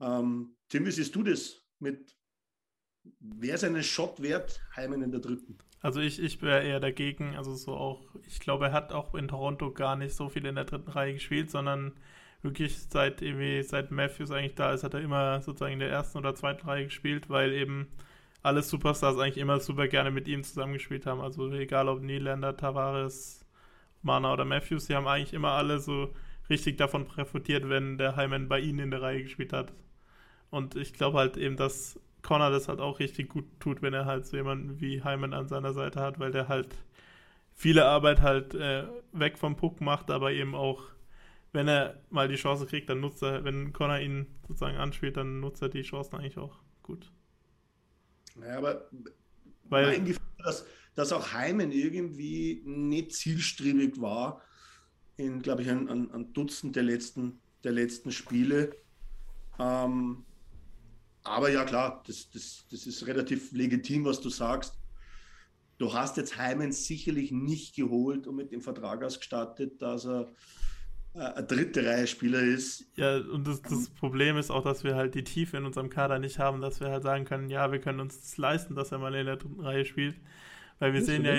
[0.00, 2.15] Ähm, Tim, wie siehst du das mit,
[3.20, 5.58] wer seinen Shot wert, Heimen in der dritten?
[5.82, 9.28] Also ich, ich wäre eher dagegen, also so auch, ich glaube, er hat auch in
[9.28, 11.92] Toronto gar nicht so viel in der dritten Reihe gespielt, sondern
[12.42, 16.18] wirklich seit irgendwie, seit Matthews eigentlich da ist, hat er immer sozusagen in der ersten
[16.18, 17.88] oder zweiten Reihe gespielt, weil eben
[18.42, 21.20] alle Superstars eigentlich immer super gerne mit ihm zusammengespielt haben.
[21.20, 23.44] Also egal ob Niederländer, Tavares,
[24.02, 26.14] Mana oder Matthews, die haben eigentlich immer alle so
[26.48, 29.72] richtig davon profitiert, wenn der Hyman bei ihnen in der Reihe gespielt hat.
[30.50, 34.04] Und ich glaube halt eben, dass Connor das halt auch richtig gut tut, wenn er
[34.04, 36.74] halt so jemanden wie Hyman an seiner Seite hat, weil der halt
[37.54, 40.82] viele Arbeit halt äh, weg vom Puck macht, aber eben auch
[41.52, 45.40] wenn er mal die Chance kriegt, dann nutzt er, wenn Connor ihn sozusagen anspielt, dann
[45.40, 47.10] nutzt er die Chancen eigentlich auch gut.
[48.34, 48.90] Naja, aber
[49.64, 54.42] Weil, mein Gefühl, dass, dass auch Heimen irgendwie nicht zielstrebig war
[55.16, 58.76] in, glaube ich, ein, ein, ein, Dutzend der letzten, der letzten Spiele.
[59.58, 60.26] Ähm,
[61.26, 64.78] aber ja, klar, das, das, das ist relativ legitim, was du sagst.
[65.78, 70.32] Du hast jetzt Heimen sicherlich nicht geholt und mit dem Vertrag ausgestattet, dass er
[71.16, 72.84] ein dritte Reihe Spieler ist.
[72.96, 76.18] Ja, und das, das, Problem ist auch, dass wir halt die Tiefe in unserem Kader
[76.18, 78.98] nicht haben, dass wir halt sagen können, ja, wir können uns das leisten, dass er
[78.98, 80.16] mal in der dritten Reihe spielt.
[80.78, 81.32] Weil wir sehen ja,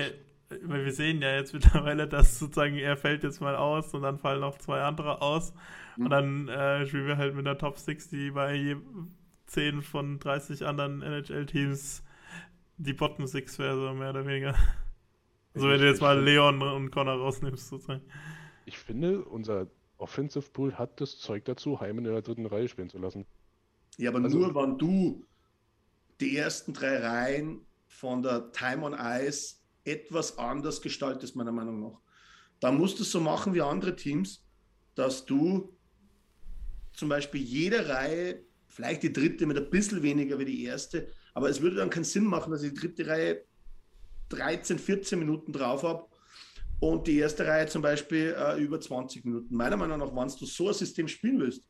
[0.63, 4.17] weil wir sehen ja jetzt mittlerweile, dass sozusagen er fällt jetzt mal aus und dann
[4.17, 5.53] fallen noch zwei andere aus.
[5.95, 6.03] Mhm.
[6.03, 8.77] Und dann äh, spielen wir halt mit der Top 6, die bei
[9.47, 12.03] 10 von 30 anderen NHL-Teams
[12.77, 14.55] die Bottom 6 wäre, so mehr oder weniger.
[15.53, 18.03] Also wenn du jetzt mal Leon und Connor rausnimmst, sozusagen
[18.67, 22.89] ich finde, unser Offensive Pool hat das Zeug dazu, Heimen in der dritten Reihe spielen
[22.89, 23.25] zu lassen.
[23.97, 25.25] Ja, aber also, nur wenn du
[26.19, 29.55] die ersten drei Reihen von der Time on Ice
[29.85, 31.99] etwas anders gestaltest, meiner Meinung nach.
[32.59, 34.43] Da musst du es so machen wie andere Teams,
[34.95, 35.73] dass du
[36.91, 38.41] zum Beispiel jede Reihe,
[38.77, 42.03] vielleicht die dritte mit ein bisschen weniger wie die erste, aber es würde dann keinen
[42.03, 43.41] Sinn machen, dass ich die dritte Reihe
[44.29, 46.05] 13, 14 Minuten drauf habe
[46.79, 49.55] und die erste Reihe zum Beispiel äh, über 20 Minuten.
[49.55, 51.63] Meiner Meinung nach, wenn du so ein System spielen willst,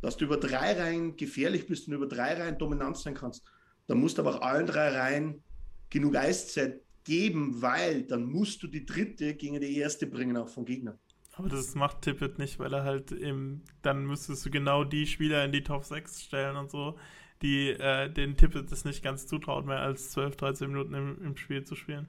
[0.00, 3.44] dass du über drei Reihen gefährlich bist und über drei Reihen dominant sein kannst,
[3.86, 5.44] dann musst du aber auch allen drei Reihen
[5.90, 10.64] genug Eiszeit geben, weil dann musst du die dritte gegen die erste bringen, auch vom
[10.64, 10.98] Gegner.
[11.38, 15.44] Aber das macht Tippett nicht, weil er halt eben, dann müsstest du genau die Spieler
[15.44, 16.98] in die Top 6 stellen und so,
[17.42, 21.36] die äh, den Tippett das nicht ganz zutraut, mehr als 12, 13 Minuten im, im
[21.36, 22.08] Spiel zu spielen.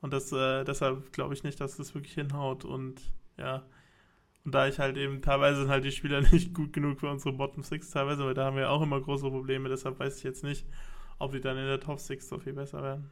[0.00, 2.64] Und das, äh, deshalb glaube ich nicht, dass das wirklich hinhaut.
[2.64, 3.02] Und
[3.36, 3.66] ja,
[4.46, 7.34] und da ich halt eben, teilweise sind halt die Spieler nicht gut genug für unsere
[7.34, 9.68] Bottom Six teilweise, weil da haben wir auch immer große Probleme.
[9.68, 10.66] Deshalb weiß ich jetzt nicht,
[11.18, 13.10] ob die dann in der Top Six so viel besser werden.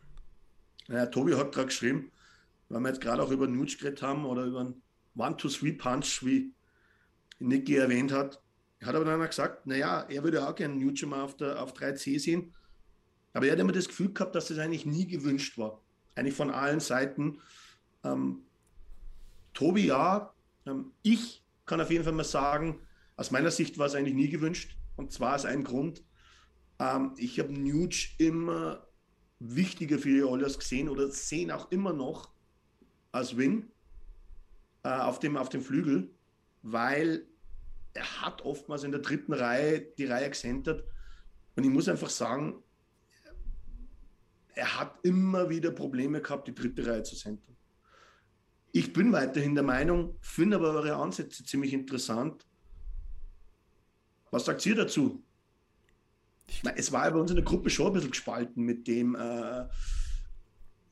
[0.89, 2.11] Ja, Tobi hat gerade geschrieben,
[2.71, 4.83] weil wir jetzt gerade auch über Nuge geredet haben oder über einen
[5.17, 6.53] One-Two-Three-Punch, wie
[7.39, 8.43] Nicky erwähnt hat.
[8.79, 10.75] Er hat aber dann gesagt, naja, er würde auch gerne
[11.07, 12.55] mal auf, auf 3C sehen.
[13.33, 15.81] Aber er hat immer das Gefühl gehabt, dass das eigentlich nie gewünscht war
[16.15, 17.41] eigentlich von allen Seiten.
[18.05, 18.43] Ähm,
[19.55, 20.33] Tobi, ja,
[20.67, 22.81] ähm, ich kann auf jeden Fall mal sagen,
[23.17, 24.77] aus meiner Sicht war es eigentlich nie gewünscht.
[24.97, 26.05] Und zwar aus einem Grund.
[26.79, 28.87] Ähm, ich habe Nuge immer
[29.39, 32.31] wichtiger für die Oilers gesehen oder sehen auch immer noch
[33.13, 33.70] als Wing
[34.83, 36.11] äh, auf, dem, auf dem Flügel,
[36.63, 37.27] weil
[37.95, 40.85] er hat oftmals in der dritten Reihe die Reihe gesentert.
[41.57, 42.63] Und ich muss einfach sagen,
[44.55, 47.57] er hat immer wieder Probleme gehabt, die dritte Reihe zu centern.
[48.73, 52.47] Ich bin weiterhin der Meinung, finde aber eure Ansätze ziemlich interessant.
[54.31, 55.25] Was sagt ihr dazu?
[56.63, 59.67] Meine, es war bei uns in der Gruppe schon ein bisschen gespalten mit dem, äh,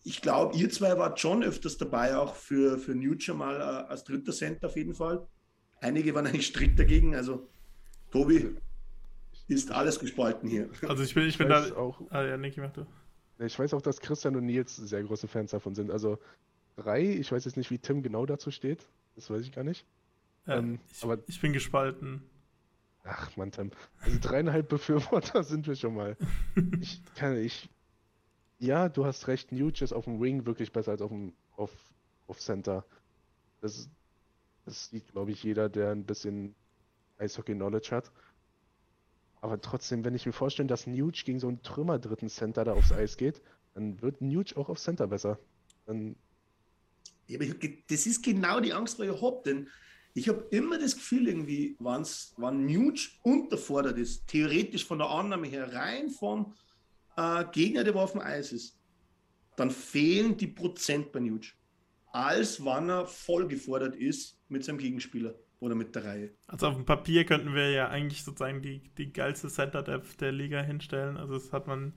[0.04, 4.04] ich glaube, ihr zwei wart schon öfters dabei, auch für, für Nuge mal äh, als
[4.04, 5.26] dritter Center auf jeden Fall.
[5.80, 7.14] Einige waren eigentlich strikt dagegen.
[7.14, 7.48] Also,
[8.10, 8.56] Tobi,
[9.48, 10.68] ist alles gespalten hier.
[10.88, 11.62] Also ich bin, ich, Ich bin da.
[11.76, 12.86] auch, Ah ja, Niki, mach du.
[13.38, 15.90] ich weiß auch, dass Christian und Nils sehr große Fans davon sind.
[15.90, 16.18] Also
[16.76, 18.86] drei, ich weiß jetzt nicht, wie Tim genau dazu steht.
[19.14, 19.86] Das weiß ich gar nicht.
[20.46, 22.22] Ja, Ähm, ich, aber- ich bin gespalten.
[23.04, 23.70] Ach man, Tim.
[24.00, 26.16] Also dreieinhalb Befürworter sind wir schon mal.
[26.80, 27.68] Ich kann, ich.
[28.58, 31.72] Ja, du hast recht, Nuge ist auf dem Wing wirklich besser als auf dem auf,
[32.26, 32.84] auf Center.
[33.60, 33.88] Das,
[34.64, 36.54] das sieht, glaube ich, jeder, der ein bisschen
[37.18, 38.12] Eishockey-Knowledge hat.
[39.40, 42.92] Aber trotzdem, wenn ich mir vorstelle, dass Nuge gegen so einen Trümmer-dritten Center da aufs
[42.92, 43.42] Eis geht,
[43.74, 45.38] dann wird Nuge auch auf Center besser.
[45.86, 46.16] Dann,
[47.26, 49.68] Ja, das ist genau die Angst, die ich habe, denn
[50.14, 55.46] ich habe immer das Gefühl, irgendwie, wenn's, wenn Nuge unterfordert ist, theoretisch von der Annahme
[55.46, 56.54] her rein vom
[57.18, 58.78] äh, Gegner, der wo auf dem Eis ist,
[59.56, 61.48] dann fehlen die Prozent bei Nuge.
[62.12, 66.30] Als wenn er voll gefordert ist mit seinem Gegenspieler oder mit der Reihe.
[66.46, 70.62] Also auf dem Papier könnten wir ja eigentlich sozusagen die, die geilste Center-Depth der Liga
[70.62, 71.16] hinstellen.
[71.16, 71.94] Also das hat man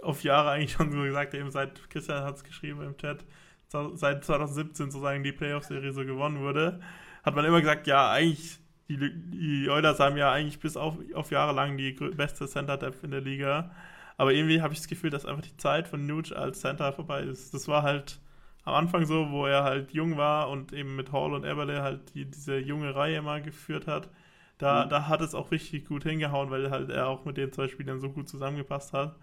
[0.00, 3.24] auf Jahre eigentlich schon so gesagt, eben seit Christian hat es geschrieben im Chat,
[3.68, 6.80] seit 2017 sozusagen die Playoff-Serie so gewonnen wurde,
[7.22, 8.58] hat man immer gesagt, ja, eigentlich,
[8.88, 13.10] die, die Oilers haben ja eigentlich bis auf, auf Jahre lang die beste Center-Depth in
[13.10, 13.70] der Liga.
[14.16, 17.22] Aber irgendwie habe ich das Gefühl, dass einfach die Zeit von Nuge als Center vorbei
[17.22, 17.54] ist.
[17.54, 18.20] Das war halt
[18.64, 22.14] am Anfang so, wo er halt jung war und eben mit Hall und Eberle halt
[22.14, 24.08] die, diese junge Reihe immer geführt hat.
[24.58, 27.66] Da, da hat es auch richtig gut hingehauen, weil halt er auch mit den zwei
[27.66, 29.16] Spielern so gut zusammengepasst hat.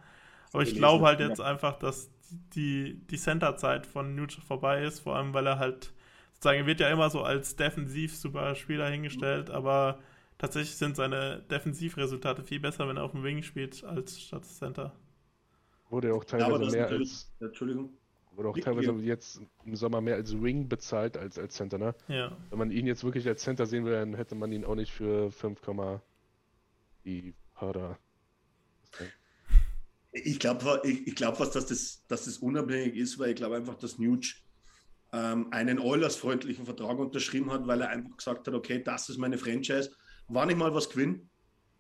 [0.51, 2.11] Aber ich glaube halt jetzt einfach, dass
[2.55, 5.93] die, die Center-Zeit von Nuge vorbei ist, vor allem weil er halt,
[6.33, 9.99] sozusagen, er wird ja immer so als defensiv super Spieler hingestellt, aber
[10.39, 14.95] tatsächlich sind seine Defensivresultate viel besser, wenn er auf dem Wing spielt, als statt Center.
[15.89, 17.97] wurde auch Ja, aber teilweise das mehr natürlich, als, Entschuldigung.
[18.31, 18.63] wurde auch Ja.
[18.63, 21.95] teilweise jetzt im Sommer mehr als Wing bezahlt als als Center, ne?
[22.07, 22.37] Ja.
[22.49, 24.91] Wenn man ihn jetzt wirklich als Center sehen will, dann hätte man ihn auch nicht
[24.91, 25.59] für 5,
[27.05, 27.99] die Hörder.
[30.11, 33.57] Ich glaube, ich, ich glaub fast, dass das, dass das unabhängig ist, weil ich glaube
[33.57, 34.33] einfach, dass Nuge
[35.13, 39.37] ähm, einen Oilers-freundlichen Vertrag unterschrieben hat, weil er einfach gesagt hat, okay, das ist meine
[39.37, 39.91] Franchise.
[40.30, 41.21] Wann ich mal was gewinne,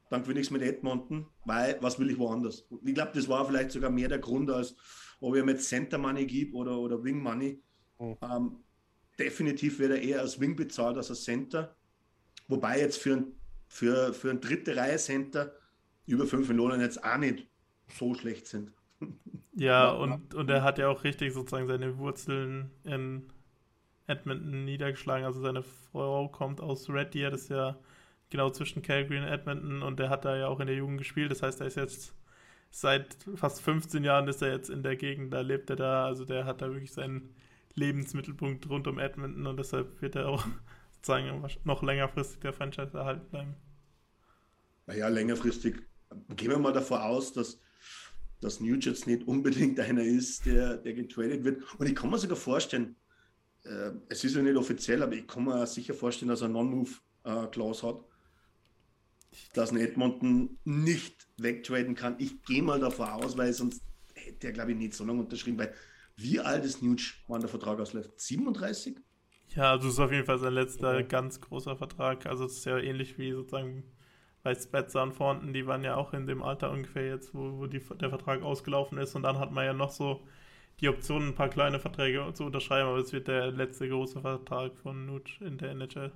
[0.09, 2.67] dann gewinne ich es mit Edmonton, weil was will ich woanders?
[2.83, 4.75] Ich glaube, das war vielleicht sogar mehr der Grund, als
[5.21, 7.61] ob ich mit Center Money gebe oder, oder Wing Money.
[7.99, 8.17] Mhm.
[8.21, 8.63] Ähm,
[9.19, 11.75] definitiv wird er eher als Wing bezahlt als als Center.
[12.47, 13.27] Wobei jetzt für ein,
[13.67, 15.53] für, für ein dritte Reihe Center
[16.07, 17.47] über 5 Millionen jetzt auch nicht
[17.87, 18.73] so schlecht sind.
[19.55, 23.27] Ja, und, und er hat ja auch richtig sozusagen seine Wurzeln in
[24.07, 25.25] Edmonton niedergeschlagen.
[25.25, 27.77] Also seine Frau kommt aus Red Deer, das ist ja
[28.29, 31.31] genau zwischen Calgary und Edmonton und der hat da ja auch in der Jugend gespielt.
[31.31, 32.13] Das heißt, er ist jetzt
[32.71, 36.05] seit fast 15 Jahren ist er jetzt in der Gegend, da lebt er da.
[36.05, 37.33] Also der hat da wirklich seinen
[37.75, 40.45] Lebensmittelpunkt rund um Edmonton und deshalb wird er auch
[40.91, 43.55] sozusagen noch längerfristig der Franchise erhalten bleiben.
[44.85, 45.81] Naja, längerfristig
[46.35, 47.59] gehen wir mal davon aus, dass,
[48.41, 51.61] dass jetzt nicht unbedingt einer ist, der, der getradet wird.
[51.77, 52.95] Und ich kann mir sogar vorstellen,
[53.63, 57.87] äh, es ist ja nicht offiziell, aber ich kann mir sicher vorstellen, dass er Non-Move-Clause
[57.87, 58.03] hat,
[59.53, 62.15] dass ein Edmonton nicht wegtraden kann.
[62.19, 63.81] Ich gehe mal davon aus, weil sonst
[64.15, 65.73] hätte er, glaube ich, nicht so lange unterschrieben, weil
[66.15, 68.19] wie alt ist Nuge, wann der Vertrag ausläuft?
[68.19, 68.99] 37?
[69.55, 72.25] Ja, also es ist auf jeden Fall sein letzter ganz großer Vertrag.
[72.25, 73.83] Also es ist ja ähnlich wie sozusagen
[74.43, 77.67] bei Spezza und Thornton, die waren ja auch in dem Alter ungefähr jetzt, wo, wo
[77.67, 80.21] die, der Vertrag ausgelaufen ist und dann hat man ja noch so
[80.79, 84.77] die Option, ein paar kleine Verträge zu unterschreiben, aber es wird der letzte große Vertrag
[84.77, 86.11] von Nuge in der NHL.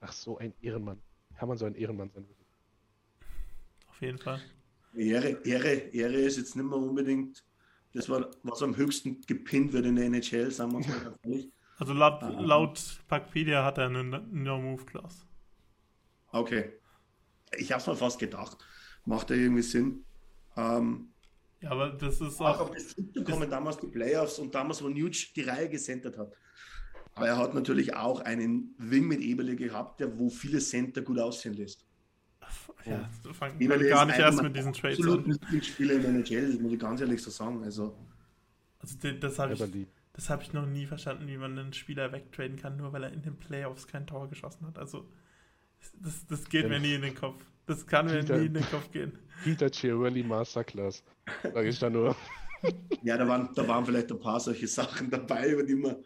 [0.00, 1.00] Ach so, ein Ehrenmann.
[1.38, 2.26] Kann man so ein Ehrenmann sein?
[3.88, 4.40] Auf jeden Fall.
[4.94, 7.44] Ehre, Ehre, Ehre ist jetzt nicht mehr unbedingt
[7.94, 11.18] das, war, was am höchsten gepinnt wird in der NHL, sagen wir es mal ganz
[11.24, 11.50] ehrlich.
[11.78, 12.28] Also laut, Ah.
[12.40, 15.24] laut Packpedia hat er eine No-Move-Clause.
[16.30, 16.72] Okay.
[17.58, 18.56] Ich habe es mir fast gedacht.
[19.04, 20.04] Macht ja irgendwie Sinn.
[20.56, 21.08] Ähm,
[21.60, 22.60] Ja, aber das ist auch auch.
[22.60, 26.32] auf das zurückzukommen, damals die Playoffs und damals, wo Nuge die Reihe gesendet hat.
[27.14, 31.18] Aber er hat natürlich auch einen Wing mit Eberle gehabt, der wo viele Center gut
[31.18, 31.86] aussehen lässt.
[32.84, 35.38] Ja, wir fangen Eberle gar nicht erst mit diesen Trades absoluten an.
[35.42, 37.62] Lieblingsspieler in der NHL, das muss ich ganz ehrlich so sagen.
[37.62, 37.96] Also,
[38.80, 39.62] Also das habe ich,
[40.14, 43.12] das hab ich noch nie verstanden, wie man einen Spieler wegtraden kann, nur weil er
[43.12, 44.78] in den Playoffs kein Tor geschossen hat.
[44.78, 45.08] Also
[46.00, 46.68] das, das geht Ja.
[46.70, 47.44] mir nie in den Kopf.
[47.66, 49.12] Das kann mir Peter- nie in den Kopf gehen.
[49.44, 51.04] Peter Chiarelli Masterclass.
[51.42, 52.16] Sag ich da nur.
[53.02, 55.96] ja, da waren, da waren vielleicht ein paar solche Sachen dabei, über die man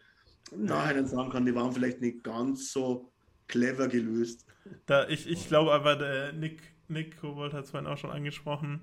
[0.51, 3.11] im Nachhinein sagen kann, die waren vielleicht nicht ganz so
[3.47, 4.45] clever gelöst.
[4.85, 8.81] Da, ich ich glaube aber, der Nick, Nick Kobold hat es vorhin auch schon angesprochen,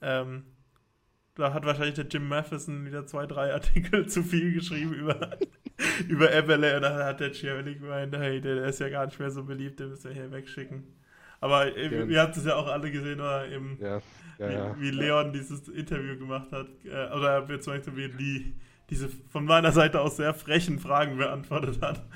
[0.00, 0.44] ähm,
[1.34, 5.38] da hat wahrscheinlich der Jim Matheson wieder zwei, drei Artikel zu viel geschrieben über,
[6.08, 9.18] über Eberle und dann hat der Chiavelli gemeint, hey, der, der, ist ja gar nicht
[9.18, 10.84] mehr so beliebt, den müssen wir hier wegschicken.
[11.40, 14.00] Aber äh, wir hatten es ja auch alle gesehen, oder eben, ja.
[14.38, 18.52] Ja, wie, wie, Leon dieses Interview gemacht hat, äh, oder beziehungsweise wie Lee
[18.92, 22.06] diese von meiner Seite aus sehr frechen Fragen beantwortet hat.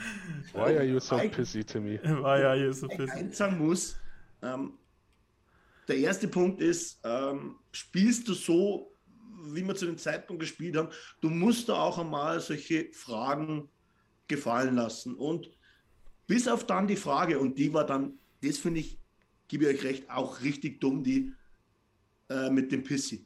[0.53, 1.99] Why are you so pissy, Timmy?
[2.03, 3.29] Why are you so pissy?
[3.31, 3.97] Ich sagen muss,
[4.43, 4.75] ähm,
[5.89, 8.93] der erste Punkt ist, ähm, spielst du so,
[9.55, 10.91] wie wir zu dem Zeitpunkt gespielt haben,
[11.23, 13.71] du musst da auch einmal solche Fragen
[14.29, 15.15] gefallen lassen.
[15.15, 15.51] Und
[16.27, 18.99] bis auf dann die Frage, und die war dann, das finde ich,
[19.49, 21.33] gebe ich euch recht, auch richtig dumm, die
[22.29, 23.25] äh, mit dem Pissy.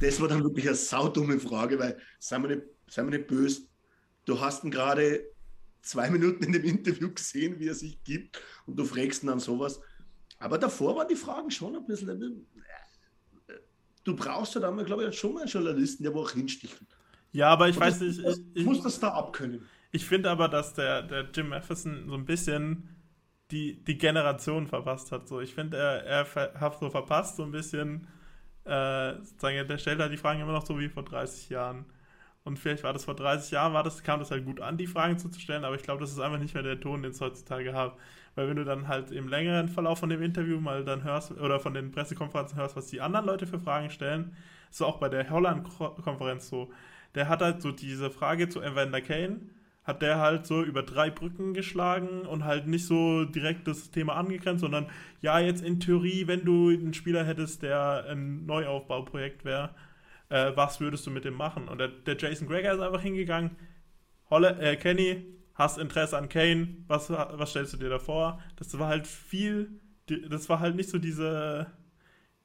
[0.00, 3.62] Das war dann wirklich eine saudumme Frage, weil, seien wir nicht, seien wir nicht böse,
[4.24, 5.24] du hast ihn gerade
[5.82, 9.40] zwei Minuten in dem Interview gesehen, wie er sich gibt und du fragst ihn dann
[9.40, 9.80] sowas.
[10.38, 12.46] Aber davor waren die Fragen schon ein bisschen.
[13.46, 13.54] Äh,
[14.04, 16.86] du brauchst ja dann, glaube ich, schon mal einen Journalisten, der wo auch hinsticheln.
[17.32, 18.20] Ja, aber ich und weiß nicht.
[18.20, 19.66] Ich, ich muss das da abkönnen.
[19.92, 22.88] Ich finde aber, dass der, der Jim Matheson so ein bisschen
[23.50, 25.28] die, die Generation verpasst hat.
[25.28, 28.06] So, ich finde, er, er hat so verpasst, so ein bisschen,
[28.64, 31.84] äh, sozusagen, der stellt halt die Fragen immer noch so wie vor 30 Jahren.
[32.44, 34.86] Und vielleicht war das vor 30 Jahren, war das, kam das halt gut an, die
[34.86, 37.74] Fragen zuzustellen, aber ich glaube, das ist einfach nicht mehr der Ton, den es heutzutage
[37.74, 37.96] hat.
[38.34, 41.60] Weil wenn du dann halt im längeren Verlauf von dem Interview mal dann hörst oder
[41.60, 44.34] von den Pressekonferenzen hörst, was die anderen Leute für Fragen stellen,
[44.70, 46.70] so auch bei der Holland-Konferenz so.
[47.14, 49.40] Der hat halt so diese Frage zu Evander Kane,
[49.84, 54.14] hat der halt so über drei Brücken geschlagen und halt nicht so direkt das Thema
[54.14, 54.86] angegrenzt, sondern
[55.20, 59.70] ja, jetzt in Theorie, wenn du einen Spieler hättest, der ein Neuaufbauprojekt wäre,
[60.30, 61.68] äh, was würdest du mit dem machen?
[61.68, 63.56] Und der, der Jason Greger ist einfach hingegangen,
[64.30, 68.40] Holle, äh, Kenny, hast Interesse an Kane, was, was stellst du dir da vor?
[68.56, 71.66] Das war halt viel, das war halt nicht so diese,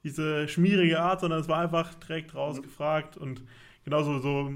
[0.02, 3.42] diese schmierige Art, sondern es war einfach direkt rausgefragt und
[3.84, 4.52] genauso so.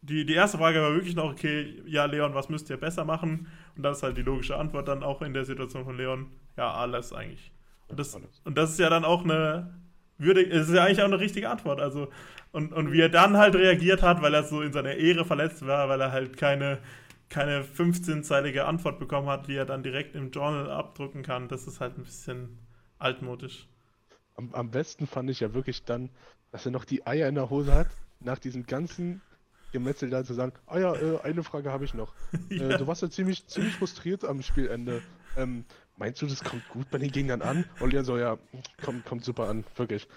[0.00, 3.48] Die, die erste Frage war wirklich noch, okay, ja, Leon, was müsst ihr besser machen?
[3.76, 6.72] Und das ist halt die logische Antwort dann auch in der Situation von Leon, ja,
[6.72, 7.50] alles eigentlich.
[7.88, 9.74] Und das, und das ist ja dann auch eine,
[10.18, 11.80] würdig, es ist ja eigentlich auch eine richtige Antwort.
[11.80, 12.08] Also,
[12.52, 15.66] und, und wie er dann halt reagiert hat, weil er so in seiner Ehre verletzt
[15.66, 16.78] war, weil er halt keine,
[17.28, 21.80] keine 15-zeilige Antwort bekommen hat, die er dann direkt im Journal abdrucken kann, das ist
[21.80, 22.58] halt ein bisschen
[22.98, 23.68] altmodisch.
[24.36, 26.10] Am, am besten fand ich ja wirklich dann,
[26.50, 27.88] dass er noch die Eier in der Hose hat,
[28.20, 29.20] nach diesem ganzen
[29.72, 32.14] Gemetzel da zu sagen, ah ja, äh, eine Frage habe ich noch.
[32.48, 32.70] ja.
[32.70, 35.02] äh, du warst ja ziemlich, ziemlich frustriert am Spielende.
[35.36, 35.64] Ähm,
[35.98, 37.64] meinst du, das kommt gut bei den Gegnern an?
[37.80, 38.38] Und er so, ja,
[38.82, 40.08] kommt, kommt super an, wirklich.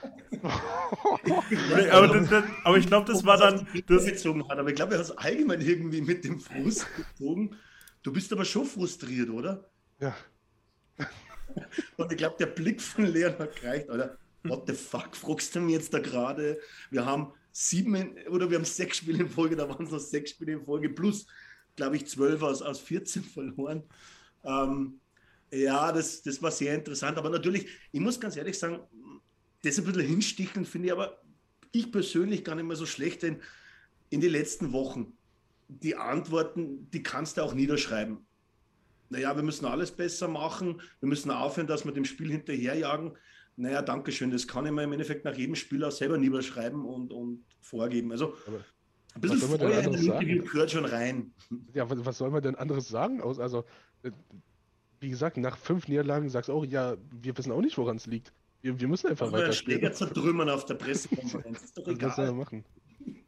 [1.92, 3.68] aber, das, das, aber, ich glaube, das war dann.
[3.88, 4.58] Das gezogen hat.
[4.58, 7.56] Aber ich glaube, er hat es allgemein irgendwie mit dem Frust gezogen.
[8.04, 9.70] Du bist aber schon frustriert, oder?
[10.00, 10.16] Ja.
[11.98, 14.18] Und ich glaube, der Blick von Leon hat gereicht, oder?
[14.44, 16.60] What the fuck, fragst du mir jetzt da gerade?
[16.90, 20.32] Wir haben sieben oder wir haben sechs Spiele in Folge, da waren es noch sechs
[20.32, 21.28] Spiele in Folge, plus,
[21.76, 23.84] glaube ich, zwölf aus, aus 14 verloren.
[24.44, 25.01] Ähm,
[25.52, 27.18] ja, das, das war sehr interessant.
[27.18, 28.80] Aber natürlich, ich muss ganz ehrlich sagen,
[29.64, 31.22] das ein bisschen hinsticheln finde ich aber
[31.72, 33.42] ich persönlich gar nicht mehr so schlecht, denn
[34.10, 35.14] in den letzten Wochen,
[35.68, 38.18] die Antworten, die kannst du auch niederschreiben.
[39.10, 43.18] Naja, wir müssen alles besser machen, wir müssen aufhören, dass wir dem Spiel hinterherjagen.
[43.58, 47.12] Naja, danke schön, das kann ich mir im Endeffekt nach jedem Spieler selber niederschreiben und,
[47.12, 48.12] und vorgeben.
[48.12, 48.60] Also aber
[49.16, 51.34] ein bisschen Feuer in dem Interview gehört schon rein.
[51.74, 53.22] Ja, was, was soll man denn anderes sagen?
[53.22, 53.66] Also,
[54.04, 54.12] äh,
[55.02, 58.06] wie gesagt, nach fünf Niederlagen sagst du auch, ja, wir wissen auch nicht, woran es
[58.06, 58.32] liegt.
[58.62, 61.64] Wir, wir, müssen einfach weiter Schläger zertrümmern auf der Pressekonferenz.
[61.64, 62.14] ist doch egal.
[62.18, 62.64] Er machen?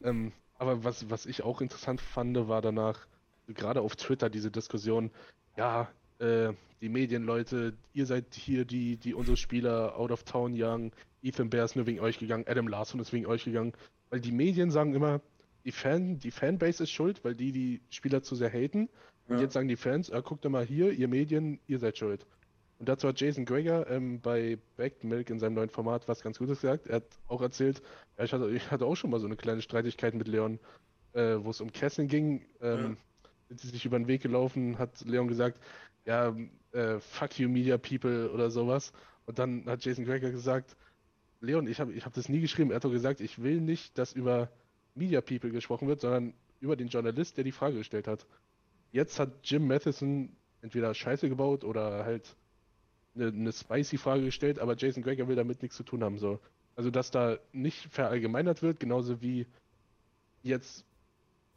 [0.04, 3.08] Ähm, aber was, was ich auch interessant fand, war danach,
[3.48, 5.10] gerade auf Twitter, diese Diskussion,
[5.56, 5.88] ja,
[6.20, 11.50] äh, die Medienleute, ihr seid hier die, die unsere Spieler out of town jagen, Ethan
[11.50, 13.72] Bear ist nur wegen euch gegangen, Adam Larson ist wegen euch gegangen,
[14.10, 15.20] weil die Medien sagen immer,
[15.64, 18.88] die, Fan, die Fanbase ist schuld, weil die die Spieler zu sehr haten
[19.28, 19.42] und ja.
[19.42, 22.26] jetzt sagen die Fans, ah, guckt mal hier, ihr Medien, ihr seid schuld.
[22.78, 26.38] Und dazu hat Jason Greger ähm, bei Backed Milk in seinem neuen Format was ganz
[26.38, 26.86] Gutes gesagt.
[26.86, 27.80] Er hat auch erzählt,
[28.22, 30.58] ich, hatte, ich hatte auch schon mal so eine kleine Streitigkeit mit Leon,
[31.12, 32.44] äh, wo es um Kessel ging.
[32.60, 32.96] Ähm,
[33.48, 33.56] ja.
[33.56, 35.60] sie sich über den Weg gelaufen, hat Leon gesagt,
[36.04, 36.34] ja,
[36.72, 38.92] äh, fuck you Media People oder sowas.
[39.26, 40.76] Und dann hat Jason Greger gesagt,
[41.40, 42.70] Leon, ich habe ich hab das nie geschrieben.
[42.70, 44.50] Er hat doch gesagt, ich will nicht, dass über
[44.94, 48.26] Media People gesprochen wird, sondern über den Journalist, der die Frage gestellt hat.
[48.94, 52.36] Jetzt hat Jim Matheson entweder Scheiße gebaut oder halt
[53.16, 56.16] eine, eine spicy Frage gestellt, aber Jason Greger will damit nichts zu tun haben.
[56.16, 56.38] So.
[56.76, 59.48] Also, dass da nicht verallgemeinert wird, genauso wie
[60.44, 60.84] jetzt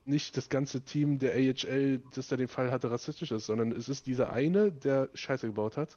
[0.04, 3.88] nicht das ganze Team der AHL, das da den Fall hatte, rassistisch ist, sondern es
[3.88, 5.96] ist dieser eine, der Scheiße gebaut hat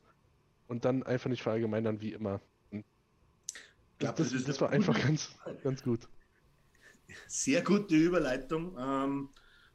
[0.69, 2.43] und dann einfach nicht verallgemeinern wie immer.
[3.99, 6.07] Glaub, das, das, das, war einfach ganz, ganz gut.
[7.27, 8.77] sehr gute Überleitung.
[8.79, 9.31] Ähm,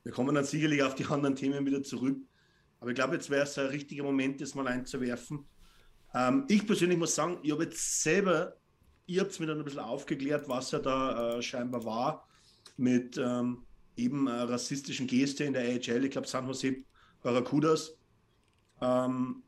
[0.06, 2.18] wir kommen dann sicherlich auf die anderen Themen wieder zurück.
[2.80, 5.46] Aber ich glaube, jetzt wäre es ein richtiger Moment, das mal einzuwerfen.
[6.14, 8.56] Ähm, ich persönlich muss sagen, ich habe jetzt selber,
[9.08, 12.28] ihr habt es mir dann ein bisschen aufgeklärt, was er da äh, scheinbar war
[12.78, 13.66] mit ähm,
[13.98, 16.06] eben einer rassistischen Geste in der AHL.
[16.06, 16.76] Ich glaube, San Jose
[17.24, 17.98] Barracudas.
[18.82, 19.42] Ähm,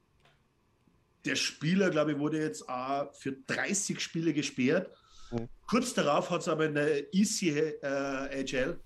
[1.23, 4.89] der Spieler, glaube ich, wurde jetzt auch für 30 Spiele gesperrt.
[5.31, 5.49] Mhm.
[5.67, 8.79] Kurz darauf hat es aber in der ECHL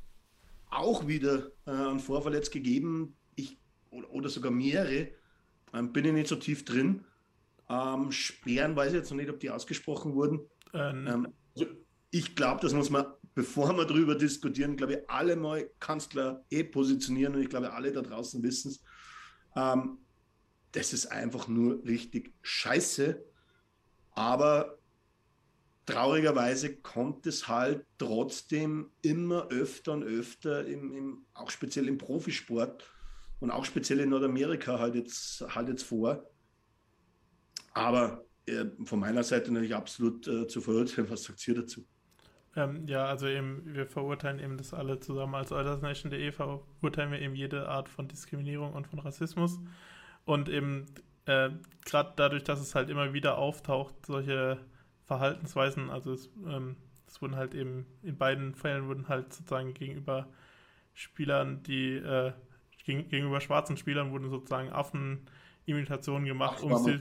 [0.72, 3.60] auch wieder äh, einen Vorfall jetzt gegeben, ich,
[3.90, 5.10] oder, sogar mehrere.
[5.74, 7.06] Ähm, bin ich nicht so tief drin.
[7.70, 10.40] Ähm, Sperren weiß ich jetzt noch nicht, ob die ausgesprochen wurden.
[10.74, 11.68] Ähm, ähm also
[12.10, 13.06] ich glaube, das muss man,
[13.36, 17.72] bevor wir darüber diskutieren, glaube ich, alle mal ganz klar eh positionieren und ich glaube,
[17.72, 18.84] alle da draußen wissen es.
[19.56, 20.00] Ähm,
[20.72, 23.24] das ist einfach nur richtig scheiße.
[24.14, 24.78] Aber
[25.86, 32.90] traurigerweise kommt es halt trotzdem immer öfter und öfter, im, im, auch speziell im Profisport
[33.40, 36.24] und auch speziell in Nordamerika halt jetzt, halt jetzt vor.
[37.74, 41.10] Aber äh, von meiner Seite natürlich absolut äh, zu verurteilen.
[41.10, 41.86] Was sagt ihr dazu?
[42.56, 45.36] Ähm, ja, also eben, wir verurteilen eben das alle zusammen.
[45.36, 49.60] Als EulersNation.de verurteilen wir eben jede Art von Diskriminierung und von Rassismus.
[50.26, 50.86] Und eben
[51.26, 51.50] äh,
[51.86, 54.60] gerade dadurch, dass es halt immer wieder auftaucht, solche
[55.12, 60.30] Verhaltensweisen, also es, ähm, es, wurden halt eben, in beiden Fällen wurden halt sozusagen gegenüber
[60.94, 62.32] Spielern, die äh,
[62.86, 66.98] gegen, gegenüber schwarzen Spielern wurden sozusagen Affenimitationen gemacht, Ach, um sie,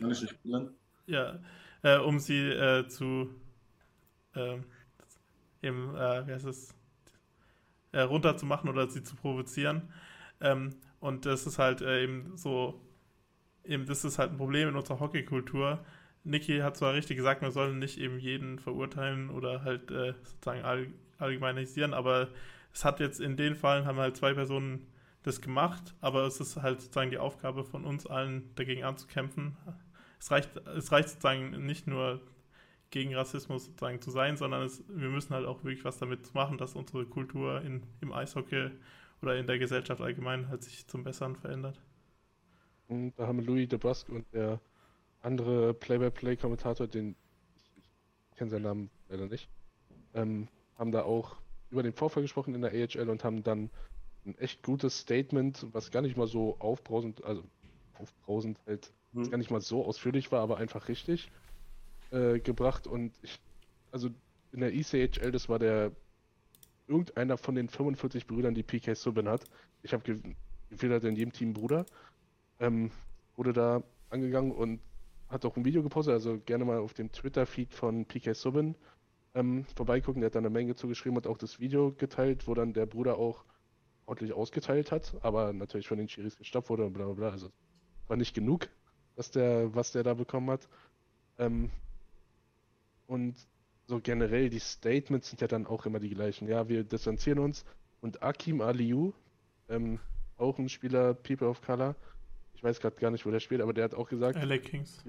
[1.07, 1.39] ja,
[1.83, 3.31] äh, um sie äh, zu
[4.35, 4.65] ähm,
[5.63, 6.75] eben, äh, wie heißt es,
[7.93, 9.83] äh, runterzumachen oder sie zu provozieren.
[10.41, 12.81] Ähm, und das ist halt äh, eben so
[13.65, 15.85] eben, das ist halt ein Problem in unserer Hockeykultur.
[16.25, 20.63] Niki hat zwar richtig gesagt, wir sollen nicht eben jeden verurteilen oder halt äh, sozusagen
[20.63, 22.29] all, allgemeinisieren, aber
[22.73, 24.87] es hat jetzt in den Fällen haben halt zwei Personen
[25.23, 29.57] das gemacht, aber es ist halt sozusagen die Aufgabe von uns allen dagegen anzukämpfen.
[30.19, 32.21] Es reicht, es reicht sozusagen nicht nur
[32.91, 36.59] gegen Rassismus sozusagen zu sein, sondern es, wir müssen halt auch wirklich was damit machen,
[36.59, 38.71] dass unsere Kultur in, im Eishockey
[39.23, 41.81] oder in der Gesellschaft allgemein halt sich zum Besseren verändert.
[42.89, 44.61] Und da haben Louis DeBrusque und der
[45.23, 47.15] andere Play-by-Play-Kommentator, den
[47.57, 49.49] ich, kenne seinen Namen leider nicht,
[50.15, 50.49] ähm,
[50.79, 51.37] haben da auch
[51.71, 53.71] über den Vorfall gesprochen in der AHL und haben dann
[54.27, 57.43] ein echt gutes Statement, was gar nicht mal so aufbrausend, also
[57.95, 59.31] aufbrausend halt, mhm.
[59.31, 61.31] gar nicht mal so ausführlich war, aber einfach richtig
[62.11, 62.87] äh, gebracht.
[62.87, 63.39] Und ich,
[63.93, 64.11] also
[64.53, 65.93] in der ECHL, das war der
[66.87, 69.45] irgendeiner von den 45 Brüdern, die PK Subban hat.
[69.83, 70.35] Ich habe ge
[70.71, 71.85] gefühlt, hat in jedem Team Bruder
[72.61, 72.91] ähm,
[73.37, 74.81] wurde da angegangen und
[75.31, 78.75] hat auch ein Video gepostet, also gerne mal auf dem Twitter-Feed von PK Subin
[79.35, 80.21] ähm, vorbeigucken.
[80.21, 83.17] Der hat da eine Menge zugeschrieben und auch das Video geteilt, wo dann der Bruder
[83.17, 83.45] auch
[84.07, 87.29] ordentlich ausgeteilt hat, aber natürlich von den Chiris gestoppt wurde und bla bla bla.
[87.31, 87.51] Also
[88.09, 88.69] war nicht genug,
[89.15, 90.69] was der, was der da bekommen hat.
[91.39, 91.71] Ähm,
[93.07, 93.37] und
[93.87, 96.49] so generell, die Statements sind ja dann auch immer die gleichen.
[96.49, 97.65] Ja, wir distanzieren uns.
[98.01, 99.13] Und Akim Aliu,
[99.69, 100.01] ähm,
[100.39, 101.95] auch ein Spieler People of Color,
[102.61, 104.39] ich weiß gerade gar nicht, wo der spielt, aber der hat auch gesagt.
[104.39, 105.03] LA Kings.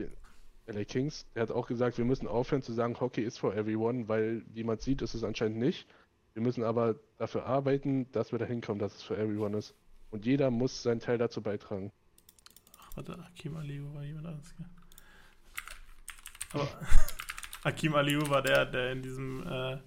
[0.68, 4.08] LA Kings, der hat auch gesagt, wir müssen aufhören zu sagen, Hockey ist for everyone,
[4.08, 5.86] weil wie man sieht, ist es anscheinend nicht.
[6.34, 9.76] Wir müssen aber dafür arbeiten, dass wir dahin kommen, dass es for everyone ist.
[10.12, 11.92] Und jeder muss seinen Teil dazu beitragen.
[12.80, 14.56] Ach, warte, Akim Aliu war jemand anderes.
[16.54, 16.70] Aber
[17.64, 19.78] Akim Aliu war der, der in diesem, äh,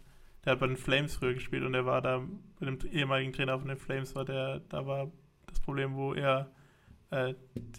[0.44, 2.28] der hat bei den Flames früher gespielt und der war da
[2.60, 5.10] bei dem ehemaligen Trainer von den Flames, war der, da war
[5.46, 6.50] das Problem, wo er
[7.14, 7.34] äh,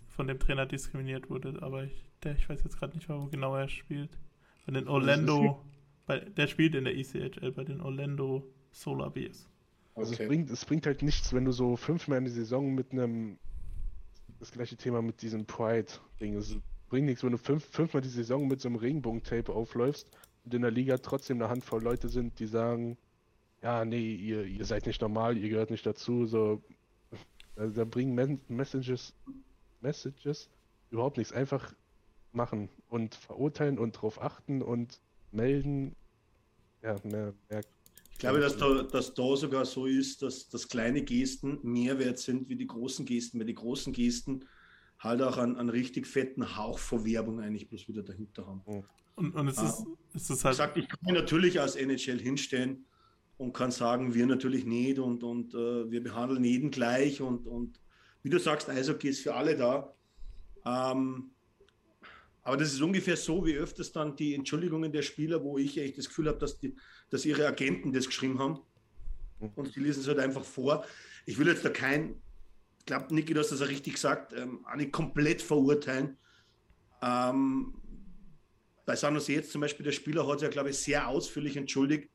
[0.08, 3.56] von dem Trainer diskriminiert wurde, aber ich, der, ich weiß jetzt gerade nicht, wo genau
[3.56, 4.18] er spielt.
[4.66, 5.62] Bei den Orlando,
[6.06, 9.50] bei, der spielt in der ECHL bei den Orlando Solar Bears.
[9.94, 10.24] Also okay.
[10.24, 13.38] es, bringt, es bringt halt nichts, wenn du so fünfmal in die Saison mit einem,
[14.40, 16.58] das gleiche Thema mit diesem Pride-Ding, es
[16.90, 20.08] bringt nichts, wenn du fünf, fünfmal die Saison mit so einem Regenbogentape aufläufst
[20.46, 22.98] und in der Liga trotzdem eine Handvoll Leute sind, die sagen,
[23.62, 26.62] ja, nee, ihr, ihr seid nicht normal, ihr gehört nicht dazu, so
[27.56, 29.14] also da bringen Messages,
[29.82, 30.50] Messages
[30.92, 31.34] überhaupt nichts.
[31.34, 31.74] Einfach
[32.32, 35.00] machen und verurteilen und darauf achten und
[35.32, 35.96] melden.
[36.82, 37.62] Ja, mehr, mehr
[38.16, 42.18] ich glaube, dass da, dass da sogar so ist, dass, dass kleine Gesten mehr wert
[42.18, 44.46] sind wie die großen Gesten, weil die großen Gesten
[45.00, 48.62] halt auch einen, einen richtig fetten Hauch vor Werbung eigentlich bloß wieder dahinter haben.
[49.16, 50.54] Und, und es, ist, ähm, es ist halt.
[50.54, 52.86] Ich, sag, ich kann mich natürlich als NHL hinstellen
[53.38, 57.80] und kann sagen, wir natürlich nicht und, und äh, wir behandeln jeden gleich und, und
[58.24, 59.94] wie du sagst, Eishockey ist für alle da.
[60.66, 61.32] Ähm,
[62.44, 65.98] aber das ist ungefähr so, wie öfters dann die Entschuldigungen der Spieler, wo ich echt
[65.98, 66.60] das Gefühl habe, dass,
[67.10, 68.60] dass ihre Agenten das geschrieben haben.
[69.56, 70.86] und sie lesen es halt einfach vor.
[71.26, 72.22] Ich will jetzt da kein,
[72.80, 76.18] ich glaube, Niki, du hast das ja richtig gesagt, ähm, nicht komplett verurteilen.
[77.02, 77.74] Ähm,
[78.86, 82.10] bei San jetzt zum Beispiel, der Spieler hat sich ja, glaube ich, sehr ausführlich entschuldigt.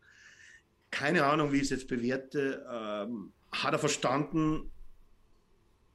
[0.90, 2.66] Keine Ahnung, wie ich es jetzt bewerte.
[2.70, 4.70] Ähm, hat er verstanden,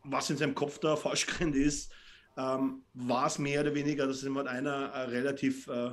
[0.03, 1.91] was in seinem Kopf da falsch gerannt ist?
[2.37, 5.91] Ähm, war es mehr oder weniger, dass jemand einer eine relativ äh,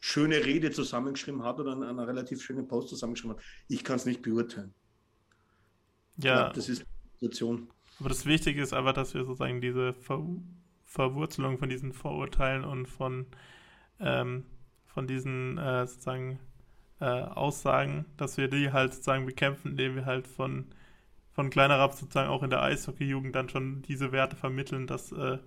[0.00, 3.44] schöne Rede zusammengeschrieben hat oder eine, eine relativ schöne Post zusammengeschrieben hat?
[3.68, 4.74] Ich kann es nicht beurteilen.
[6.16, 6.50] Ja.
[6.50, 7.68] Das ist die Situation.
[7.98, 10.24] Aber das Wichtige ist einfach, dass wir sozusagen diese Ver
[10.84, 13.26] Verwurzelung von diesen Vorurteilen und von,
[14.00, 14.46] ähm,
[14.86, 16.38] von diesen äh, sozusagen
[17.00, 20.66] äh, Aussagen, dass wir die halt sozusagen bekämpfen, indem wir halt von,
[21.32, 25.38] von kleiner ab sozusagen auch in der Eishockey-Jugend dann schon diese Werte vermitteln, dass, äh,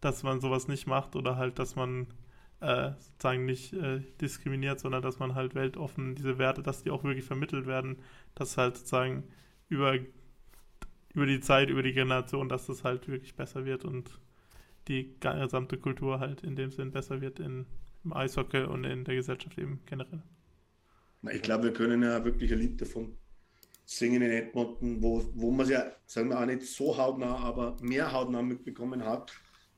[0.00, 2.06] dass man sowas nicht macht oder halt, dass man
[2.60, 7.04] äh, sozusagen nicht äh, diskriminiert, sondern dass man halt weltoffen diese Werte, dass die auch
[7.04, 7.98] wirklich vermittelt werden,
[8.34, 9.24] dass halt sozusagen
[9.68, 9.98] über
[11.14, 14.20] über die Zeit, über die Generation, dass das halt wirklich besser wird und
[14.88, 17.66] die gesamte Kultur halt in dem Sinn besser wird in,
[18.04, 20.22] im Eishockey und in der Gesellschaft eben generell.
[21.30, 23.16] Ich glaube, wir können ja wirklich ein Lied davon
[23.84, 27.76] singen in Edmonton, wo, wo man es ja, sagen wir auch nicht so hautnah, aber
[27.80, 29.32] mehr hautnah mitbekommen hat,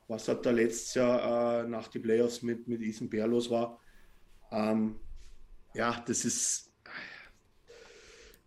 [0.09, 3.78] was halt da letztes Jahr äh, nach den Playoffs mit, mit Ethan Bär los war.
[4.51, 4.97] Ähm,
[5.74, 6.72] ja, das ist,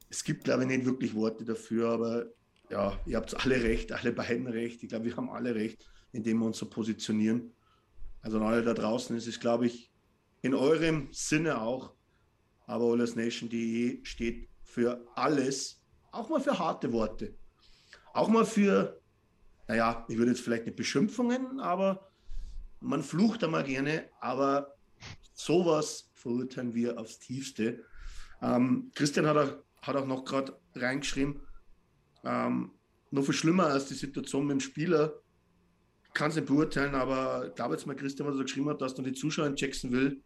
[0.09, 2.25] es gibt glaube ich nicht wirklich Worte dafür, aber
[2.69, 4.83] ja, ihr habt alle recht, alle beiden recht.
[4.83, 7.53] Ich glaube, wir haben alle recht, indem wir uns so positionieren.
[8.21, 9.91] Also an alle da draußen ist es, glaube ich,
[10.41, 11.93] in eurem Sinne auch.
[12.65, 17.35] Aber olesnation.de steht für alles, auch mal für harte Worte.
[18.13, 18.99] Auch mal für,
[19.67, 22.11] naja, ich würde jetzt vielleicht nicht Beschimpfungen, aber
[22.79, 24.75] man flucht einmal gerne, aber
[25.33, 27.83] sowas verurteilen wir aufs Tiefste.
[28.41, 31.41] Ähm, Christian hat auch, hat auch noch gerade reingeschrieben,
[32.23, 32.71] ähm,
[33.11, 35.13] noch viel schlimmer als die Situation mit dem Spieler.
[36.13, 38.95] Kann es nicht beurteilen, aber ich glaube jetzt mal, Christian, was er geschrieben hat, dass
[38.95, 40.17] dann die Zuschauer in Jacksonville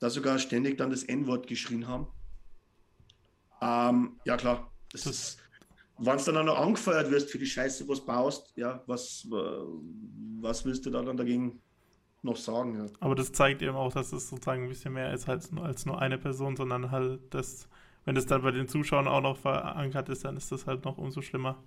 [0.00, 2.06] da sogar ständig dann das N-Wort geschrien haben.
[3.60, 4.70] Ähm, ja, klar.
[4.92, 5.38] Das ist,
[5.98, 10.64] wenn du dann auch noch angefeuert wirst für die Scheiße, was baust, ja, was, was
[10.64, 11.60] willst du da dann dagegen
[12.22, 12.76] noch sagen?
[12.76, 12.86] Ja.
[13.00, 16.00] Aber das zeigt eben auch, dass es sozusagen ein bisschen mehr ist als, als nur
[16.00, 17.68] eine Person, sondern halt das
[18.08, 20.96] wenn es dann bei den Zuschauern auch noch verankert ist, dann ist das halt noch
[20.96, 21.62] umso schlimmer.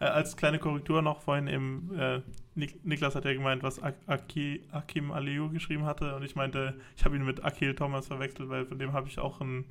[0.00, 2.20] Äh, als kleine Korrektur noch vorhin eben, äh,
[2.54, 7.04] Nik Niklas hat ja gemeint, was Aki, Akim Aliou geschrieben hatte und ich meinte, ich
[7.04, 9.66] habe ihn mit Akil Thomas verwechselt, weil von dem habe ich auch ein,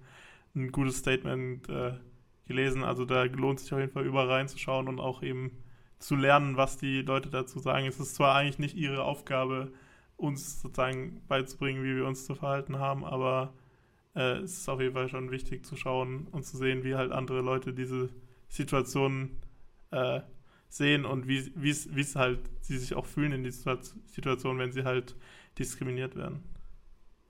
[0.55, 1.93] ein gutes Statement äh,
[2.45, 2.83] gelesen.
[2.83, 5.51] Also da lohnt sich auf jeden Fall überall reinzuschauen und auch eben
[5.99, 7.85] zu lernen, was die Leute dazu sagen.
[7.85, 9.71] Es ist zwar eigentlich nicht ihre Aufgabe,
[10.17, 13.53] uns sozusagen beizubringen, wie wir uns zu verhalten haben, aber
[14.15, 17.11] äh, es ist auf jeden Fall schon wichtig zu schauen und zu sehen, wie halt
[17.11, 18.09] andere Leute diese
[18.47, 19.37] Situationen
[19.93, 20.21] äh,
[20.69, 25.15] sehen und wie es halt sie sich auch fühlen in dieser Situation, wenn sie halt
[25.59, 26.43] diskriminiert werden.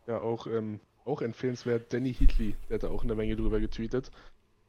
[0.08, 4.12] Ja, auch, ähm, auch empfehlenswert, Danny Heatley, der hat da auch eine Menge drüber getweetet.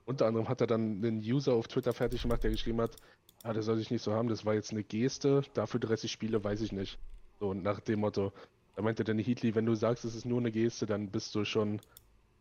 [0.06, 2.96] Unter anderem hat er dann einen User auf Twitter fertig gemacht, der geschrieben hat,
[3.42, 6.42] ah, das soll ich nicht so haben, das war jetzt eine Geste, dafür 30 Spiele
[6.42, 6.98] weiß ich nicht.
[7.40, 8.32] So nach dem Motto.
[8.76, 11.44] Da meinte Danny Heatley, wenn du sagst, es ist nur eine Geste, dann bist du
[11.44, 11.80] schon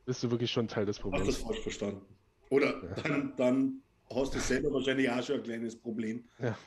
[0.06, 1.26] bist du wirklich schon Teil des Problems.
[1.26, 2.02] Du das falsch verstanden.
[2.50, 2.96] Oder ja.
[3.04, 3.82] dann, dann
[4.16, 6.24] hast du selber wahrscheinlich auch schon ein kleines Problem.
[6.40, 6.58] Ja.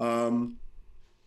[0.00, 0.58] Ähm,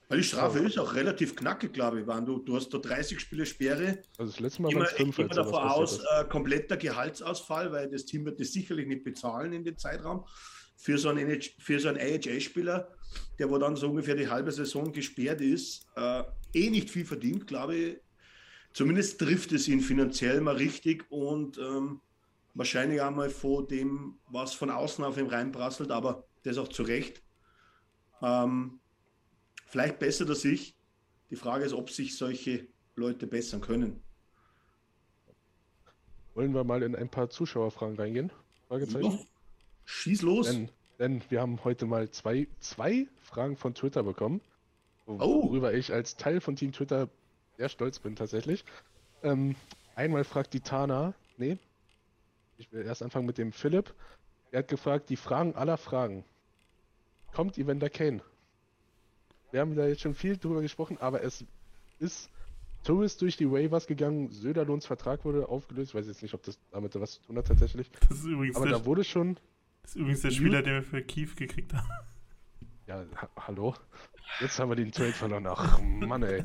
[0.08, 2.06] weil die Strafe ist auch relativ knackig, glaube ich.
[2.06, 4.00] Du, du hast da 30 Spiele Sperre.
[4.18, 5.18] Also das letzte Mal es fünf.
[5.18, 9.54] Ich gehe davon aus, äh, kompletter Gehaltsausfall, weil das Team wird das sicherlich nicht bezahlen
[9.54, 10.26] in dem Zeitraum.
[10.78, 12.88] Für so einen, für so einen AHA-Spieler,
[13.40, 16.24] der wo dann so ungefähr die halbe Saison gesperrt ist, äh,
[16.54, 17.98] eh nicht viel verdient, glaube ich,
[18.74, 22.02] zumindest trifft es ihn finanziell mal richtig und ähm,
[22.56, 26.84] wahrscheinlich auch mal vor dem, was von außen auf ihm reinprasselt, aber das auch zu
[26.84, 27.22] Recht.
[28.22, 28.80] Ähm,
[29.68, 30.76] vielleicht bessert er sich.
[31.30, 34.02] Die Frage ist, ob sich solche Leute bessern können.
[36.34, 38.32] Wollen wir mal in ein paar Zuschauerfragen reingehen?
[38.68, 39.20] Fragezeichen?
[39.86, 40.48] Schieß los.
[40.48, 44.42] Denn, denn, wir haben heute mal zwei, zwei Fragen von Twitter bekommen,
[45.06, 45.44] oh.
[45.44, 45.78] worüber oh.
[45.78, 47.10] ich als Teil von Team Twitter
[47.58, 48.66] sehr stolz bin tatsächlich.
[49.24, 49.56] Ähm,
[49.96, 51.58] einmal fragt die Tana, nee,
[52.58, 53.94] ich will erst anfangen mit dem Philipp.
[54.52, 56.24] Er hat gefragt, die Fragen aller Fragen.
[57.34, 58.22] Kommt Evander Kane?
[59.52, 61.46] Wir haben da jetzt schon viel drüber gesprochen, aber es
[62.00, 62.30] ist
[62.84, 66.60] Tourist durch die Waivers gegangen, Söderlohns Vertrag wurde aufgelöst, ich weiß jetzt nicht, ob das
[66.72, 67.90] damit was zu tun hat tatsächlich.
[68.08, 69.38] Das ist übrigens aber da wurde schon.
[69.82, 71.90] Das ist übrigens der Spieler, den wir für Kiew gekriegt haben.
[72.88, 73.76] Ja, ha hallo?
[74.40, 75.48] Jetzt haben wir den Trade verloren.
[75.48, 76.44] Ach, Mann, ey.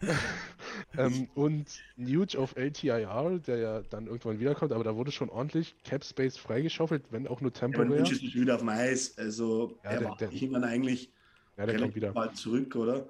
[0.96, 5.74] Ähm, und Nuge auf LTIR, der ja dann irgendwann wiederkommt, aber da wurde schon ordentlich
[5.84, 8.02] Cap Space freigeschaufelt, wenn auch nur Ja, aber temporär.
[8.02, 9.16] Nuge ist nicht wieder auf dem Eis.
[9.16, 11.12] Also Ja, er der- war der- irgendwann eigentlich
[11.56, 12.12] Ja, der kommt wieder.
[12.12, 13.08] bald zurück, oder?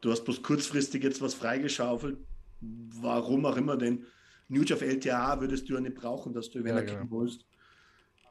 [0.00, 2.18] Du hast bloß kurzfristig jetzt was freigeschaufelt.
[2.60, 4.06] Warum auch immer, denn
[4.48, 7.10] Nuge auf LTA würdest du ja nicht brauchen, dass du, wenn Ja, er genau.
[7.10, 7.46] holst.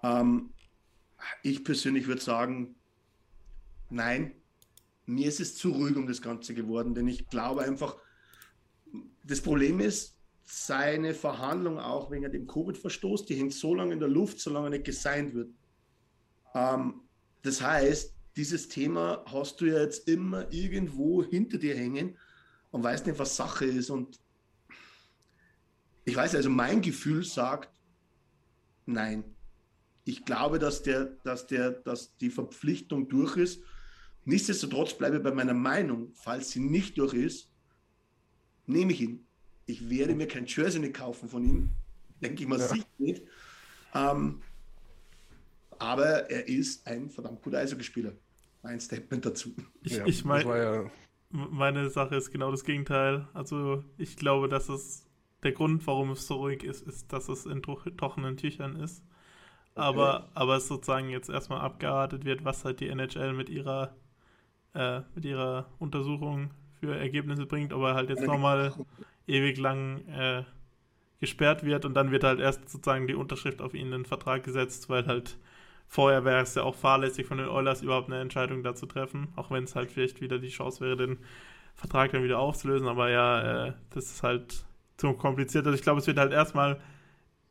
[0.03, 0.53] Ähm,
[1.43, 2.75] ich persönlich würde sagen,
[3.89, 4.33] nein,
[5.05, 7.97] mir ist es zu ruhig um das Ganze geworden, denn ich glaube einfach,
[9.29, 14.09] das Problem ist, seine Verhandlung auch wegen dem Covid-Verstoß, die hängt so lange in der
[14.09, 15.51] Luft, solange nicht gesigned wird.
[16.55, 17.01] Ähm,
[17.43, 22.17] das heißt, dieses Thema hast du ja jetzt immer irgendwo hinter dir hängen
[22.71, 23.91] und weißt nicht, was Sache ist.
[23.91, 24.19] Und
[26.05, 27.69] ich weiß, also mein Gefühl sagt,
[28.87, 29.23] nein.
[30.05, 33.61] Ich glaube, dass, der, dass, der, dass die Verpflichtung durch ist.
[34.25, 37.48] Nichtsdestotrotz bleibe ich bei meiner Meinung, falls sie nicht durch ist,
[38.69, 39.25] nehme ich ihn.
[39.65, 41.69] Ich werde mir kein Jersey nicht kaufen von ihm.
[42.21, 42.67] Denke ich mal Ja.
[42.67, 43.23] sicher nicht.
[43.93, 44.41] Ähm,
[45.77, 48.13] aber er ist ein verdammt guter Eishockeyspieler.
[48.61, 49.53] Mein Statement dazu.
[49.83, 50.91] Ich, Ja, ich meine, ja,
[51.29, 53.27] meine Sache ist genau das Gegenteil.
[53.33, 55.05] Also ich glaube, dass es
[55.43, 59.03] der Grund, warum es so ruhig ist, ist, dass es in tro- trockenen Tüchern ist.
[59.75, 63.95] Aber, aber es sozusagen jetzt erstmal abgearbeitet wird, was halt die NHL mit ihrer,
[64.73, 68.73] äh, mit ihrer Untersuchung für Ergebnisse bringt, ob er halt jetzt nochmal
[69.27, 70.43] ewig lang äh,
[71.19, 74.43] gesperrt wird und dann wird halt erst sozusagen die Unterschrift auf ihn in den Vertrag
[74.43, 75.37] gesetzt, weil halt
[75.87, 79.27] vorher wäre es ja auch fahrlässig von den Oilers überhaupt eine Entscheidung da zu treffen,
[79.35, 81.17] auch wenn es halt vielleicht wieder die Chance wäre, den
[81.75, 84.65] Vertrag dann wieder aufzulösen, aber ja, äh, das ist halt
[84.97, 85.65] zu kompliziert.
[85.65, 86.79] Also ich glaube, es wird halt erstmal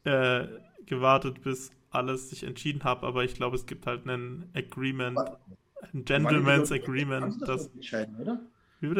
[0.04, 0.46] äh,
[0.86, 5.18] gewartet, bis alles sich entschieden hat, aber ich glaube, es gibt halt einen Agreement,
[5.94, 8.40] ein Gentleman's Agreement, das entscheiden, oder?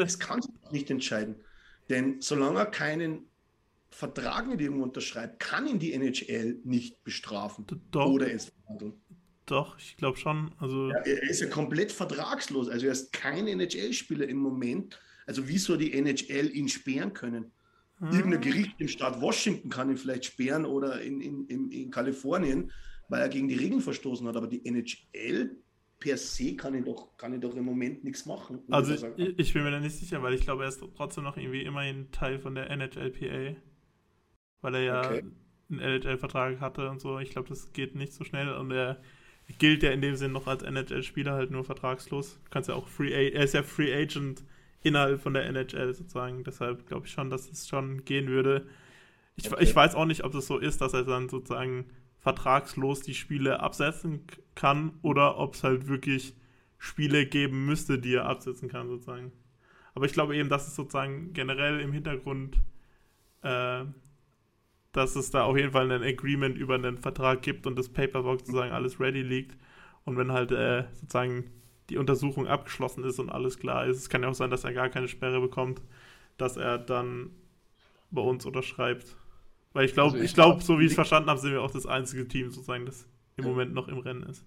[0.04, 1.44] Es kann sich nicht entscheiden.
[1.88, 3.30] Denn solange er keinen
[3.90, 9.02] Vertrag mit ihm unterschreibt, kann ihn die NHL nicht bestrafen Doch, oder es verhandeln.
[9.46, 12.68] doch, ich glaube schon, also Ja, er ist ja komplett vertragslos.
[12.68, 14.98] Also er ist kein NHL-Spieler im Moment.
[15.26, 17.52] Also wie soll die NHL ihn sperren können?
[18.00, 21.90] hm, Irgendein Gericht im Staat Washington kann ihn vielleicht sperren oder in, in, in, in
[21.90, 22.72] Kalifornien,
[23.08, 24.36] weil er gegen die Regeln verstoßen hat.
[24.36, 25.58] Aber die NHL
[25.98, 28.62] per se kann ihn doch, kann ihn doch im Moment nichts machen.
[28.70, 29.04] Also ich,
[29.38, 32.10] ich bin mir da nicht sicher, weil ich glaube, er ist trotzdem noch irgendwie immerhin
[32.12, 33.56] Teil von der NHLPA.
[34.60, 35.22] Weil er ja Okay.
[35.70, 37.18] einen NHL-Vertrag hatte und so.
[37.18, 39.00] Ich glaube, das geht nicht so schnell und er
[39.58, 42.40] gilt ja in dem Sinn noch als NHL-Spieler halt nur vertragslos.
[42.44, 44.44] Du kannst ja auch Free er ist ja Free Agent
[44.82, 46.44] innerhalb von der NHL sozusagen.
[46.44, 48.66] Deshalb glaube ich schon, dass es schon gehen würde.
[49.36, 49.62] Ich, Okay.
[49.62, 51.86] ich weiß auch nicht, ob das so ist, dass er dann sozusagen
[52.20, 56.34] vertragslos die Spiele absetzen kann oder ob es halt wirklich
[56.78, 59.32] Spiele geben müsste, die er absetzen kann, sozusagen.
[59.94, 62.56] Aber ich glaube eben, dass es sozusagen generell im Hintergrund,
[63.42, 63.84] äh,
[64.92, 68.40] dass es da auf jeden Fall ein Agreement über einen Vertrag gibt und das Paperwork
[68.40, 69.56] sozusagen alles ready liegt.
[70.04, 71.50] Und wenn halt äh, sozusagen
[71.90, 74.72] die Untersuchung abgeschlossen ist und alles klar ist, es kann ja auch sein, dass er
[74.72, 75.82] gar keine Sperre bekommt,
[76.36, 77.30] dass er dann
[78.10, 79.16] bei uns unterschreibt.
[79.72, 81.52] Weil ich glaube, Also ich ich glaube, glaub, so wie ich es verstanden habe, sind
[81.52, 83.06] wir auch das einzige Team sozusagen, das
[83.36, 84.44] im Moment noch im Rennen ist.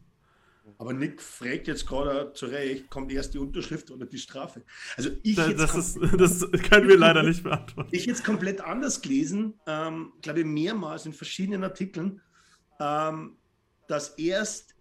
[0.77, 4.63] Aber Nick fragt jetzt gerade zu Recht, kommt erst die Unterschrift oder die Strafe?
[4.97, 7.89] Also ich Da, jetzt das, ist, das können wir leider nicht beantworten.
[7.91, 12.21] ich jetzt komplett anders gelesen, ähm, glaube ich mehrmals in verschiedenen Artikeln,
[12.79, 13.37] ähm,
[13.87, 14.75] dass erst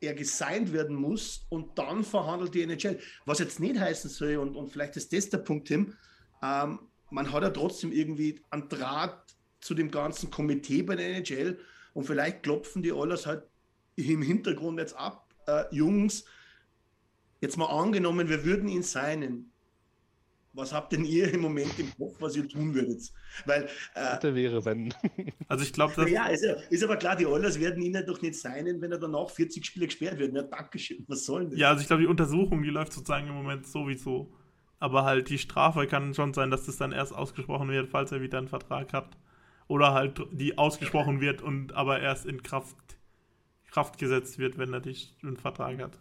[0.00, 2.98] er gesigned werden muss und dann verhandelt die NHL.
[3.24, 5.94] Was jetzt nicht heißen soll, und, und vielleicht ist das der Punkt, Tim,
[6.42, 6.80] ähm,
[7.10, 9.25] man hat ja trotzdem irgendwie einen Draht
[9.60, 11.58] zu dem ganzen Komitee bei der NHL
[11.94, 13.44] und vielleicht klopfen die Oilers halt
[13.96, 15.34] im Hintergrund jetzt ab.
[15.46, 16.24] Äh, Jungs,
[17.40, 19.52] jetzt mal angenommen, wir würden ihn signen.
[20.52, 23.12] Was habt denn ihr im Moment im Kopf, was ihr tun würdet?
[23.44, 24.92] Weil, äh, Hätte wäre, wenn.
[25.48, 28.36] Also ich glaube, ja, ist, ist aber klar, die Oilers werden ihn ja doch nicht
[28.36, 30.32] signen, wenn er danach 40 Spiele gesperrt wird.
[30.32, 31.60] Na, Dankeschön, was soll denn das?
[31.60, 34.32] Ja, also ich glaube, die Untersuchung, die läuft sozusagen im Moment sowieso.
[34.78, 38.22] Aber halt die Strafe kann schon sein, dass das dann erst ausgesprochen wird, falls er
[38.22, 39.16] wieder einen Vertrag hat.
[39.68, 42.76] Oder halt die ausgesprochen wird und aber erst in Kraft,
[43.70, 45.98] Kraft gesetzt wird, wenn er die, einen Vertrag hat.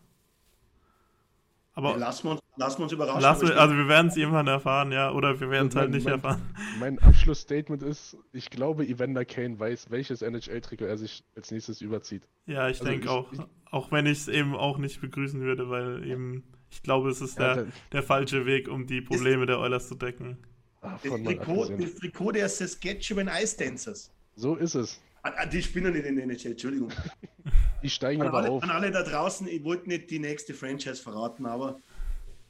[1.74, 3.20] Aber lassen, wir uns, lassen wir uns überraschen.
[3.48, 5.12] ich also wir werden es irgendwann erfahren, ja.
[5.12, 6.42] Oder wir werden es halt Mein- nicht mein- erfahren.
[6.80, 12.24] Mein Abschlussstatement ist, ich glaube, Evander Kane weiß, welches NHL-Trikot er sich als nächstes überzieht.
[12.46, 13.32] Ja, ich Also denke auch.
[13.34, 13.40] ich-
[13.72, 17.38] auch wenn ich es eben auch nicht begrüßen würde, weil eben, ich glaube, es ist
[17.40, 20.38] Ja, der, der falsche Weg, um die Probleme der Oilers zu decken.
[20.86, 24.12] Ah, das, Trikot, das Trikot der Saskatchewan Ice Dancers.
[24.36, 25.00] So ist es.
[25.24, 26.92] Ah, ah, Die spielen nicht in der NHL, Entschuldigung.
[27.82, 28.64] Die steigen An aber alle, auf.
[28.64, 31.80] an alle da draußen, ich wollte nicht die nächste Franchise verraten, aber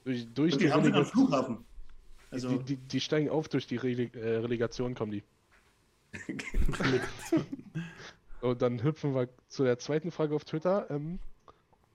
[0.06, 1.66] Durch, durch, die die haben einen Relega Flughafen.
[2.32, 5.24] Also, die, die, die steigen auf durch die Rele äh, Relegation, kommen die.
[8.42, 10.88] Und dann hüpfen wir zu der zweiten Frage auf Twitter.
[10.90, 11.20] Ähm,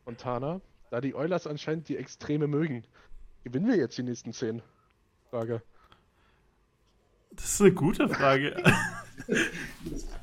[0.05, 0.61] Montana,
[0.91, 2.85] da die Oilers anscheinend die Extreme mögen,
[3.45, 4.63] gewinnen wir jetzt die nächsten zehn?
[5.31, 5.63] Frage.
[7.31, 8.57] Das ist eine gute Frage.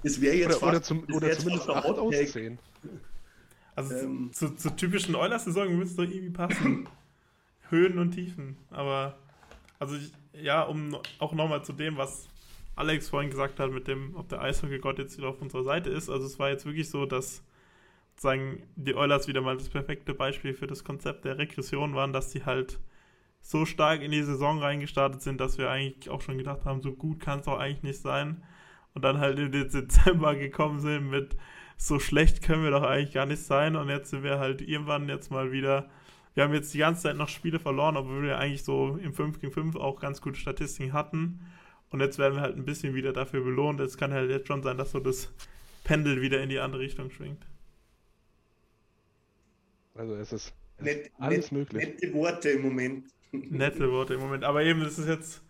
[0.03, 2.59] das wäre jetzt oder, oder, zum, oder zumindest 8 aus 10.
[3.75, 6.89] Also ähm, zu, zur typischen Oilers-Saison müsste doch irgendwie passen.
[7.69, 8.57] Höhen und Tiefen.
[8.71, 9.17] Aber,
[9.79, 12.27] also ich, ja, um auch nochmal zu dem, was
[12.75, 16.09] Alex vorhin gesagt hat, mit dem, ob der Eishockey-Gott jetzt wieder auf unserer Seite ist.
[16.09, 17.43] Also es war jetzt wirklich so, dass
[18.19, 22.31] sagen, die Oilers wieder mal das perfekte Beispiel für das Konzept der Regression waren, dass
[22.31, 22.79] sie halt
[23.41, 26.93] so stark in die Saison reingestartet sind, dass wir eigentlich auch schon gedacht haben, so
[26.93, 28.43] gut kann es doch eigentlich nicht sein.
[28.93, 31.37] Und dann halt in den Dezember gekommen sind mit
[31.77, 33.75] so schlecht können wir doch eigentlich gar nicht sein.
[33.75, 35.89] Und jetzt sind wir halt irgendwann jetzt mal wieder.
[36.33, 39.39] Wir haben jetzt die ganze Zeit noch Spiele verloren, obwohl wir eigentlich so im 5
[39.39, 41.45] gegen 5 auch ganz gute Statistiken hatten.
[41.89, 43.79] Und jetzt werden wir halt ein bisschen wieder dafür belohnt.
[43.79, 45.31] Es kann halt jetzt schon sein, dass so das
[45.83, 47.45] Pendel wieder in die andere Richtung schwingt.
[49.95, 51.87] Also es ist, es Net, alles möglich.
[51.87, 53.07] Nette Worte im Moment.
[53.31, 54.43] Nette Worte im Moment.
[54.43, 55.41] Aber eben, es ist jetzt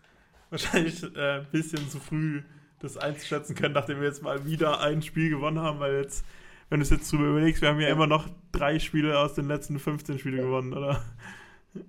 [0.50, 2.42] wahrscheinlich äh, ein bisschen zu früh,
[2.80, 6.24] das einzuschätzen können, nachdem wir jetzt mal wieder ein Spiel gewonnen haben, weil jetzt,
[6.68, 9.34] wenn du es jetzt drüber überlegst, wir haben ja, ja, immer noch drei Spiele aus
[9.34, 10.44] den letzten 15 Spielen ja.
[10.44, 11.04] gewonnen, oder?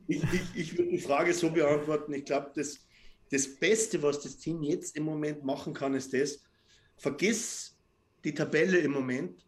[0.08, 2.14] Ich, ich, ich würde die Frage so beantworten.
[2.14, 2.80] Ich glaube, das,
[3.32, 6.44] das Beste, was das Team jetzt im Moment machen kann, ist das,
[6.98, 7.78] vergiss
[8.24, 9.46] die Tabelle im Moment,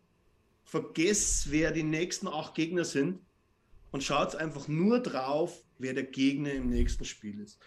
[0.64, 3.20] vergiss, wer die nächsten acht Gegner sind
[3.92, 7.60] und schaut einfach nur drauf, wer der Gegner im nächsten Spiel ist.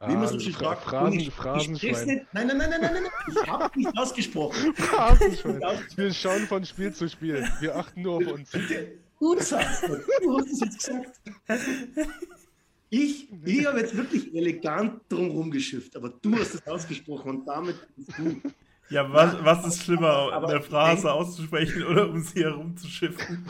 [0.00, 2.08] Wie man so schön sagt, Phrasen, ich, Phrasenschwein.
[2.08, 4.74] Ich nein, nein, nein, nein, nein, nein, ich habe nicht ausgesprochen.
[5.96, 7.48] Wir schauen von Spiel zu Spiel.
[7.60, 8.50] Wir achten nur auf uns.
[9.18, 11.20] Du sagst du hast es jetzt gesagt.
[12.90, 17.76] Ich, ich habe jetzt wirklich elegant drum geschifft, aber du hast es ausgesprochen und damit
[17.96, 18.40] bist du.
[18.90, 23.44] Ja, was, was ist schlimmer, aber eine Phrase auszusprechen oder um sie herumzuschiffen?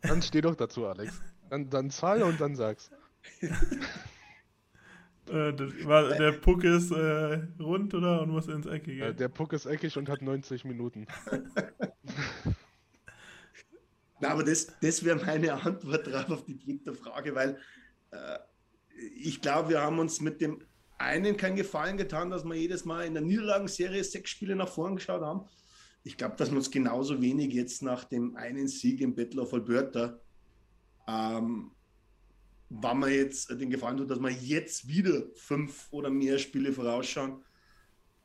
[0.00, 1.20] Dann steh doch dazu, Alex.
[1.52, 2.90] Dann, dann zahl und dann sag's.
[5.28, 5.52] Äh,
[5.86, 9.16] war, der Puck ist äh, rund oder und muss ins Ecke gehen?
[9.16, 11.06] Der Puck ist eckig und hat 90 Minuten.
[14.20, 17.56] Na, aber das, das wäre meine Antwort drauf auf die dritte Frage, weil
[18.10, 18.38] äh,
[19.16, 20.60] ich glaube, wir haben uns mit dem
[20.98, 24.96] einen keinen Gefallen getan, dass wir jedes Mal in der Niederlagenserie sechs Spiele nach vorn
[24.96, 25.48] geschaut haben.
[26.02, 29.54] Ich glaube, dass wir uns genauso wenig jetzt nach dem einen Sieg im Battle of
[29.54, 30.20] Alberta,
[31.06, 31.70] ähm,
[32.68, 37.44] wann man jetzt den Gefallen tut, dass wir jetzt wieder fünf oder mehr Spiele vorausschauen.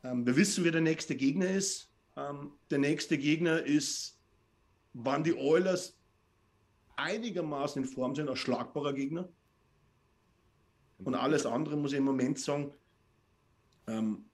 [0.04, 1.92] Ähm, wir wissen, wer der nächste Gegner ist.
[2.16, 4.18] Ähm, der nächste Gegner ist
[4.94, 5.98] waren die Oilers
[6.96, 9.30] einigermaßen in Form sind, als schlagbarer Gegner.
[11.00, 12.74] Und alles andere muss ich im Moment sagen,
[13.86, 14.26] ähm,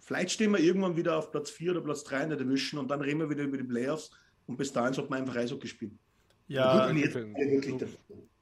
[0.00, 2.90] vielleicht stehen wir irgendwann wieder auf Platz 4 oder Platz 3 in der Division und
[2.90, 4.10] dann reden wir wieder über die Playoffs
[4.46, 5.98] und bis dahin sollte man einfach Eishockey spielen.
[6.48, 6.86] Ja,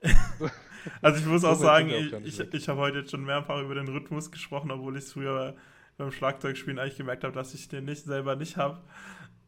[1.03, 3.89] also ich muss auch sagen, ich, ich, ich habe heute jetzt schon mehrfach über den
[3.89, 5.57] Rhythmus gesprochen, obwohl ich es früher
[5.97, 8.83] beim Schlagzeugspielen eigentlich gemerkt habe, dass ich den nicht selber nicht habe.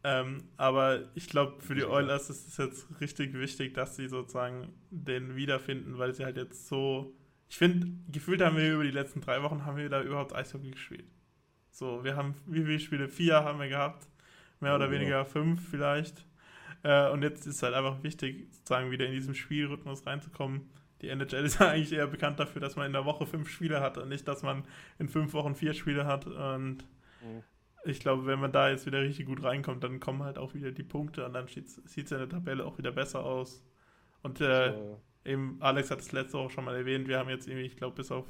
[0.03, 4.69] Ähm, aber ich glaube, für die Oilers ist es jetzt richtig wichtig, dass sie sozusagen
[4.89, 7.13] den wiederfinden, weil sie halt jetzt so.
[7.49, 10.71] Ich finde, gefühlt haben wir über die letzten drei Wochen haben wir da überhaupt Eishockey
[10.71, 11.07] gespielt.
[11.71, 13.07] So, wir haben, wie viele Spiele?
[13.07, 14.07] Vier haben wir gehabt.
[14.59, 16.26] Mehr oder oh, weniger fünf vielleicht.
[16.83, 20.69] Äh, und jetzt ist halt einfach wichtig, sozusagen wieder in diesen Spielrhythmus reinzukommen.
[21.01, 23.81] Die NHL ist ja eigentlich eher bekannt dafür, dass man in der Woche fünf Spiele
[23.81, 24.63] hat und nicht, dass man
[24.99, 26.27] in fünf Wochen vier Spiele hat.
[26.27, 26.85] Und
[27.21, 27.43] mhm
[27.87, 30.71] ich glaube, wenn man da jetzt wieder richtig gut reinkommt, dann kommen halt auch wieder
[30.71, 33.63] die Punkte und dann sieht es in der Tabelle auch wieder besser aus.
[34.21, 35.01] Und äh, so.
[35.25, 37.95] eben, Alex hat es letzte Woche schon mal erwähnt, wir haben jetzt irgendwie, ich glaube,
[37.95, 38.25] bis auf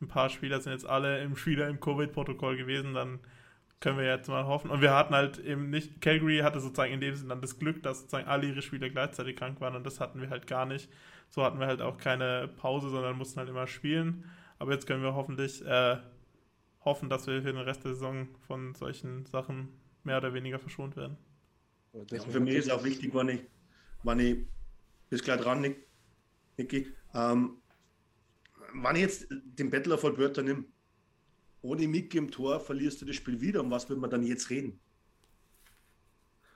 [0.00, 3.20] ein paar Spieler sind jetzt alle im Spieler im Covid-Protokoll gewesen, dann
[3.80, 4.70] können wir jetzt mal hoffen.
[4.70, 7.82] Und wir hatten halt eben nicht, Calgary hatte sozusagen in dem Sinne dann das Glück,
[7.82, 10.88] dass sozusagen alle ihre Spieler gleichzeitig krank waren und das hatten wir halt gar nicht.
[11.28, 14.24] So hatten wir halt auch keine Pause, sondern mussten halt immer spielen.
[14.58, 15.98] Aber jetzt können wir hoffentlich äh,
[16.84, 19.68] hoffen, dass wir für den Rest der Saison von solchen Sachen
[20.04, 21.16] mehr oder weniger verschont werden.
[21.92, 23.40] Ja, für mich ist auch wichtig, wann ich,
[24.02, 24.38] wann ich,
[25.10, 25.86] bis gleich dran, Nick,
[26.56, 27.58] Niki, ähm,
[28.74, 30.64] wann ich jetzt den Battle of Alberta nehme,
[31.64, 33.60] ohne Mickey im Tor verlierst du das Spiel wieder.
[33.62, 34.78] Um was wird man dann jetzt reden?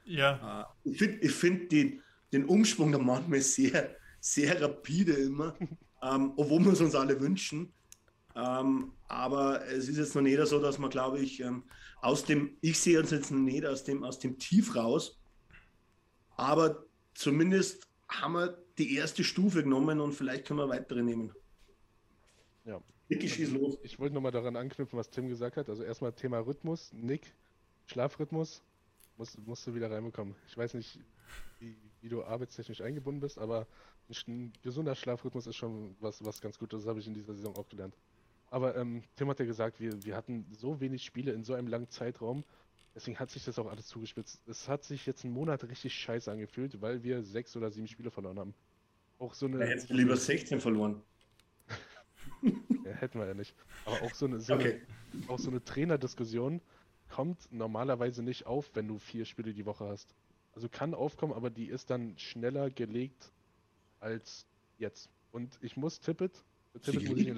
[0.05, 0.67] Ja.
[0.85, 2.03] Äh, ich finde ich find den,
[2.33, 5.57] den Umschwung der manchmal sehr, sehr rapide immer,
[6.03, 7.73] ähm, obwohl wir es uns alle wünschen.
[8.37, 11.65] Ähm, aber es ist jetzt noch nicht so, dass man, glaube ich, ähm,
[12.03, 15.19] aus dem, ich sehe uns jetzt noch nicht aus dem, aus dem Tief raus,
[16.37, 16.85] aber
[17.15, 21.33] zumindest haben wir die erste Stufe genommen und vielleicht können wir weitere nehmen.
[22.65, 22.81] Ja.
[23.09, 23.79] Niki, schieß los.
[23.83, 25.69] Ich wollte nochmal daran anknüpfen, was Tim gesagt hat.
[25.69, 26.93] Also erstmal Thema Rhythmus.
[26.93, 27.33] Nick,
[27.87, 28.63] Schlafrhythmus.
[29.17, 30.35] Musst, musst du wieder reinbekommen.
[30.47, 31.01] Ich weiß nicht,
[31.59, 33.67] wie, wie du arbeitstechnisch eingebunden bist, aber
[34.27, 36.83] ein, gesunder Schlafrhythmus ist schon was, was ganz Gutes.
[36.83, 37.97] Das habe ich in dieser Saison auch gelernt.
[38.51, 41.69] Aber ähm, Tim hat ja gesagt, wir, wir hatten so wenig Spiele in so einem
[41.69, 42.45] langen Zeitraum.
[42.95, 44.41] Deswegen hat sich das auch alles zugespitzt.
[44.47, 48.11] Es hat sich jetzt einen Monat richtig scheiße angefühlt, weil wir sechs oder sieben Spiele
[48.11, 48.55] verloren haben.
[49.19, 49.59] Auch so eine.
[49.59, 51.03] Da hättest du lieber 16 verloren.
[52.84, 53.55] Ja, hätten wir ja nicht.
[53.84, 54.74] Aber auch so eine, so Okay.
[54.74, 54.80] eine,
[55.26, 56.62] auch so eine Trainerdiskussion
[57.09, 60.14] kommt normalerweise nicht auf, wenn du vier Spiele die Woche hast.
[60.53, 63.32] Also kann aufkommen, aber die ist dann schneller gelegt
[64.01, 64.47] als
[64.78, 65.11] jetzt.
[65.32, 66.45] Und ich muss Tippet.
[66.82, 67.34] Tippet muss ich.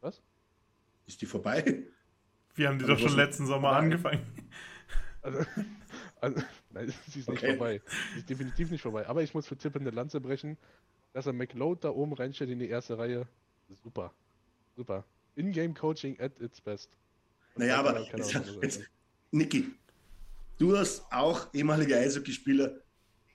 [0.00, 0.22] Was?
[1.06, 1.82] Ist die vorbei?
[2.54, 3.84] Wir haben die Aber doch schon letzten Sommer Nein.
[3.84, 4.26] angefangen.
[5.22, 5.38] Also,
[6.20, 7.46] also, nein, sie ist nicht Okay.
[7.46, 7.82] vorbei.
[8.12, 9.06] Sie ist definitiv nicht vorbei.
[9.08, 10.58] Aber ich muss für Tippet eine Lanze brechen,
[11.14, 13.28] dass er McLeod da oben reinstellt in die erste Reihe.
[13.82, 14.12] Super.
[14.76, 15.04] Super.
[15.36, 16.96] In-Game-Coaching at its best.
[17.54, 18.80] Und Naja, aber er- er jetzt, jetzt.
[19.30, 19.72] Niki,
[20.58, 22.80] du hast auch ehemaliger Eishockeyspieler.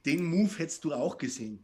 [0.05, 1.63] Den Move hättest du auch gesehen.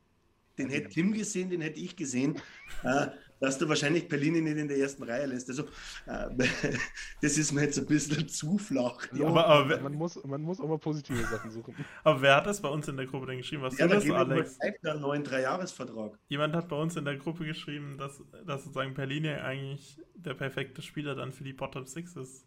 [0.58, 2.40] Den hätte Tim gesehen, den hätte ich gesehen,
[2.84, 3.08] äh,
[3.42, 5.50] dass du wahrscheinlich Berlin nicht in der ersten Reihe lässt.
[5.50, 5.64] Also,
[6.06, 6.30] äh,
[7.22, 9.06] das ist mir jetzt ein bisschen zu flach.
[9.14, 11.76] Ja, aber- aber man, muss, man muss auch mal positive Sachen suchen.
[12.04, 13.62] Aber wer hat das bei uns in der Gruppe denn geschrieben?
[13.64, 14.60] Was Ja, du da das, Alex?
[14.84, 16.18] einen neuen Dreijahresvertrag.
[16.30, 20.82] Jemand hat bei uns in der Gruppe geschrieben, dass, dass sozusagen Perlini eigentlich der perfekte
[20.82, 22.46] Spieler dann für die Bottom Six ist.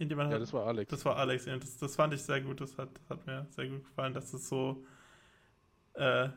[0.00, 0.90] Irgendjemand Ja, hat, das war Alex.
[0.90, 3.84] das war Alex, das, das fand ich sehr gut, das hat, hat mir sehr gut
[3.84, 4.84] gefallen, dass es so,
[5.94, 6.28] äh,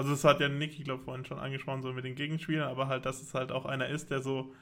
[0.00, 2.88] also das hat ja Niki, glaube ich, vorhin schon angesprochen, so mit den Gegenspielern, aber
[2.88, 4.54] halt, dass es halt auch einer ist, der so,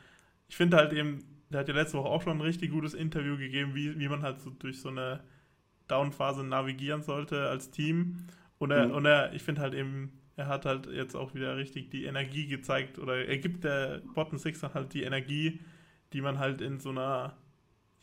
[0.48, 3.36] ich finde halt eben, der hat ja letzte Woche auch schon ein richtig gutes Interview
[3.38, 5.20] gegeben, wie, wie man halt so durch so eine
[5.88, 8.26] Down-Phase navigieren sollte als Team.
[8.58, 8.94] Und er, Mhm.
[8.94, 12.46] und er ich finde halt eben, er hat halt jetzt auch wieder richtig die Energie
[12.46, 15.60] gezeigt, oder er gibt der Bottom Six dann halt die Energie,
[16.12, 17.36] die man halt in so einer,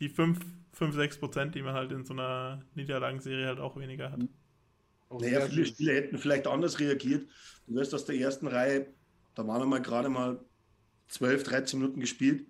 [0.00, 0.40] die 5,
[0.72, 4.20] 5 6 Prozent, die man halt in so einer Niederlagenserie halt auch weniger hat.
[4.20, 4.45] Auch
[5.10, 7.28] Naja, viele Spieler hätten vielleicht anders reagiert.
[7.66, 8.92] Du wirst aus der ersten Reihe,
[9.34, 10.40] da waren einmal gerade mal
[11.08, 12.46] 12, 13 Minuten gespielt.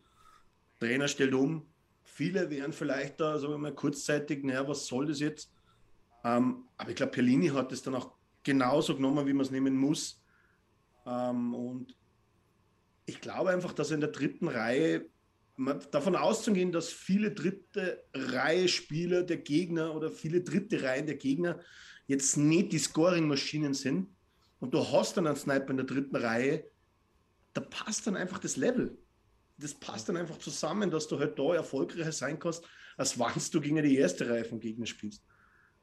[0.79, 1.67] Trainer stellt um.
[2.03, 5.53] Viele wären vielleicht da, sagen wir mal, kurzzeitig, naja, was soll das jetzt?
[6.25, 9.77] Ähm, aber ich glaube, Perlini hat es dann auch genauso genommen, wie man es nehmen
[9.77, 10.23] muss.
[11.07, 11.95] Ähm, und
[13.05, 15.07] ich glaube einfach, dass in der dritten Reihe
[15.91, 21.61] davon auszugehen, dass viele dritte Reihe Spieler der Gegner oder viele dritte Reihen der Gegner
[22.07, 24.09] jetzt nicht die Scoring-Maschinen sind
[24.61, 26.65] und du hast dann einen Sniper in der dritten Reihe,
[27.53, 28.97] da passt dann einfach das Level.
[29.59, 32.65] Das passt dann einfach zusammen, dass du halt da erfolgreicher sein kannst,
[32.97, 35.23] als wenn du gegen die erste Reihe vom Gegner spielst.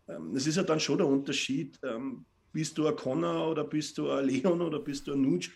[0.08, 1.80] Ähm, Das ist ja dann schon der Unterschied.
[1.84, 5.50] ähm, Bist du ein Connor oder bist du ein Leon oder bist du ein Nuge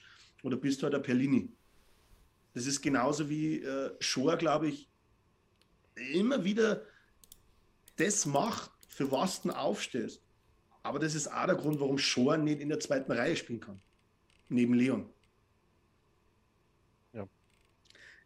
[0.43, 1.51] oder bist du halt ein Perlini?
[2.53, 4.89] Das ist genauso wie äh, Shore, glaube ich,
[6.13, 6.83] immer wieder
[7.97, 10.23] das macht, für was du aufstehst.
[10.87, 13.79] Aber das ist auch der Grund, warum Shore nicht in der zweiten Reihe spielen kann.
[14.49, 15.09] Neben Leon.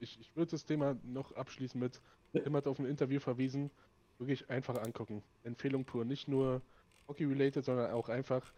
[0.02, 2.02] Ich, ich würde das Thema noch abschließen mit,
[2.34, 3.70] Tim hat auf ein Interview verwiesen,
[4.18, 5.22] wirklich einfach angucken.
[5.44, 6.62] Empfehlung pur, nicht nur
[7.08, 8.52] Hockey-related, sondern auch einfach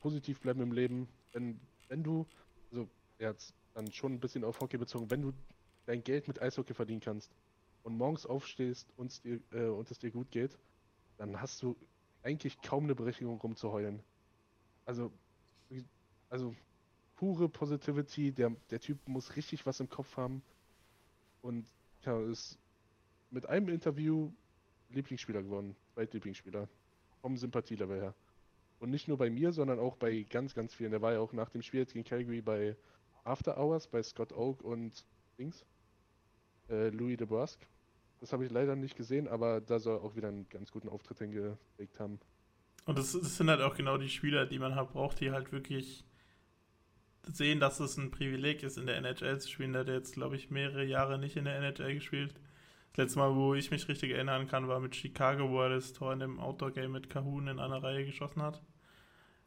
[0.00, 1.08] positiv bleiben im Leben.
[1.32, 2.26] Wenn, wenn du,
[2.72, 2.88] also
[3.18, 5.32] er hat dann schon ein bisschen auf Hockey bezogen, wenn du
[5.86, 7.30] dein Geld mit Eishockey verdienen kannst
[7.84, 8.92] und morgens aufstehst
[9.24, 10.58] dir, äh, und es dir gut geht,
[11.16, 11.76] dann hast du
[12.28, 14.02] eigentlich kaum eine Berechtigung rumzuheulen.
[14.84, 15.10] Also,
[16.28, 16.54] also
[17.16, 20.42] pure Positivity, der, der Typ muss richtig was im Kopf haben
[21.40, 21.66] und
[22.04, 22.58] ja, ist
[23.30, 24.30] mit einem Interview
[24.90, 26.68] Lieblingsspieler geworden, Zweitlieblingsspieler,
[27.20, 28.14] vom Sympathielevel her.
[28.78, 30.92] Und nicht nur bei mir, sondern auch bei ganz, ganz vielen.
[30.92, 32.76] Der war ja auch nach dem Spiel jetzt gegen Calgary bei
[33.24, 35.04] After Hours, bei Scott Oak und
[35.38, 35.64] Dings,
[36.68, 37.66] äh, Louis DeBrusque.
[38.20, 41.18] Das habe ich leider nicht gesehen, aber da soll auch wieder einen ganz guten Auftritt
[41.18, 42.18] hingelegt haben.
[42.84, 45.52] Und das, das sind halt auch genau die Spieler, die man halt braucht, die halt
[45.52, 46.04] wirklich
[47.26, 49.72] sehen, dass es ein Privileg ist, in der NHL zu spielen.
[49.72, 52.34] Der hat jetzt, glaube ich, mehrere Jahre nicht in der NHL gespielt.
[52.92, 55.92] Das letzte Mal, wo ich mich richtig erinnern kann, war mit Chicago, wo er das
[55.92, 58.62] Tor in dem Outdoor-Game mit Kahun in einer Reihe geschossen hat.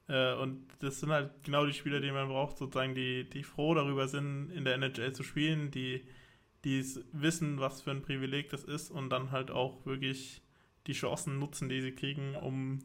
[0.08, 3.74] Äh, und das sind halt genau die Spieler, die man braucht, sozusagen, die, die froh
[3.74, 6.06] darüber sind, in der NHL zu spielen, die,
[6.64, 10.42] die wissen, was für ein Privileg das ist und dann halt auch wirklich
[10.88, 12.80] die Chancen nutzen, die sie kriegen, um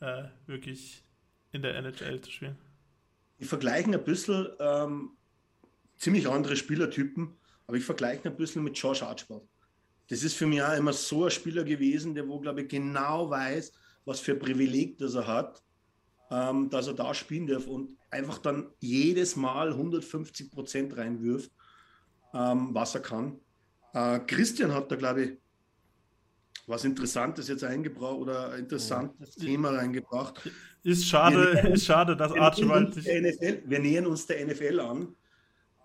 [0.00, 1.02] äh, wirklich
[1.52, 2.56] in der NHL zu spielen.
[3.38, 5.10] Die vergleichen ein bisschen ähm,
[5.96, 7.34] ziemlich andere Spielertypen,
[7.66, 9.42] aber ich vergleiche ein bisschen mit Josh Archibald.
[10.08, 13.28] Das ist für mich auch immer so ein Spieler gewesen, der wo, glaube ich, genau
[13.28, 13.72] weiß,
[14.04, 15.62] was für ein Privileg das er hat,
[16.30, 21.50] ähm, dass er da spielen darf und einfach dann jedes Mal 150 Prozent reinwirft.
[22.36, 23.38] Ähm, was er kann.
[23.94, 25.30] Äh, Christian hat da, glaube ich,
[26.66, 29.44] was Interessantes jetzt eingebracht oder ein interessantes ja.
[29.44, 30.50] Thema reingebracht.
[30.82, 33.06] Ist schade, wir, ist schade, dass Archibald sich.
[33.06, 35.14] Wir nähern uns der NFL an.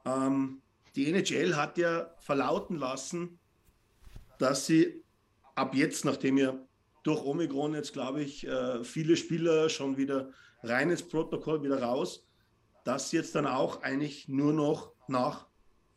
[0.06, 0.62] Ähm,
[0.96, 3.40] die NHL hat ja verlauten lassen,
[4.40, 5.04] dass sie
[5.56, 6.56] ab jetzt, nachdem ja
[7.04, 10.32] durch Omikron jetzt, glaube ich, äh, viele Spieler schon wieder
[10.64, 12.28] rein ins Protokoll, wieder raus,
[12.84, 15.48] dass sie jetzt dann auch eigentlich nur noch nach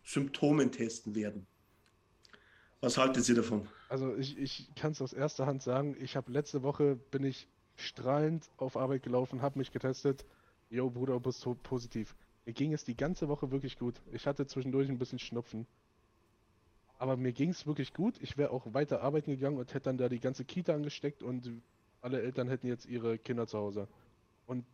[0.05, 1.47] Symptomen testen werden.
[2.81, 3.67] Was halten Sie davon?
[3.89, 7.49] Also ich, ich kann es aus erster Hand sagen, ich habe letzte Woche, bin ich
[7.77, 10.25] strahlend auf Arbeit gelaufen, habe mich getestet.
[10.71, 12.15] Jo, Bruder, du bist positiv.
[12.45, 13.95] Mir ging es die ganze Woche wirklich gut.
[14.13, 15.67] Ich hatte zwischendurch ein bisschen Schnupfen.
[16.99, 18.17] Aber mir ging es wirklich gut.
[18.21, 21.51] Ich wäre auch weiter arbeiten gegangen und hätte dann da die ganze Kita angesteckt und
[22.03, 23.89] alle Eltern hätten jetzt ihre Kinder zu Hause.
[24.47, 24.65] Und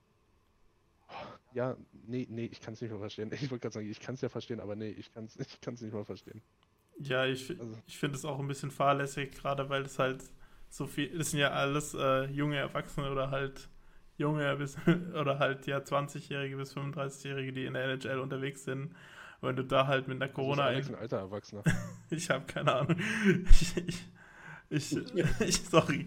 [1.52, 3.30] ja, nee, nee, ich kann es nicht mehr verstehen.
[3.34, 5.60] Ich wollte gerade sagen, ich kann es ja verstehen, aber nee, ich kann es ich
[5.60, 6.42] kann's nicht mehr verstehen.
[6.98, 7.78] Ja, ich, also.
[7.86, 10.22] ich finde es auch ein bisschen fahrlässig, gerade weil es halt
[10.68, 13.68] so viel, das sind ja alles äh, junge Erwachsene oder halt
[14.16, 14.76] junge bis,
[15.18, 18.94] oder halt ja 20-Jährige bis 35-Jährige, die in der NHL unterwegs sind.
[19.40, 20.70] Wenn du da halt mit einer Corona.
[20.70, 21.64] Das ist ein alter Erwachsener.
[22.10, 22.96] ich habe keine Ahnung.
[23.50, 24.06] Ich, ich,
[24.68, 24.96] ich,
[25.40, 26.04] ich sorry.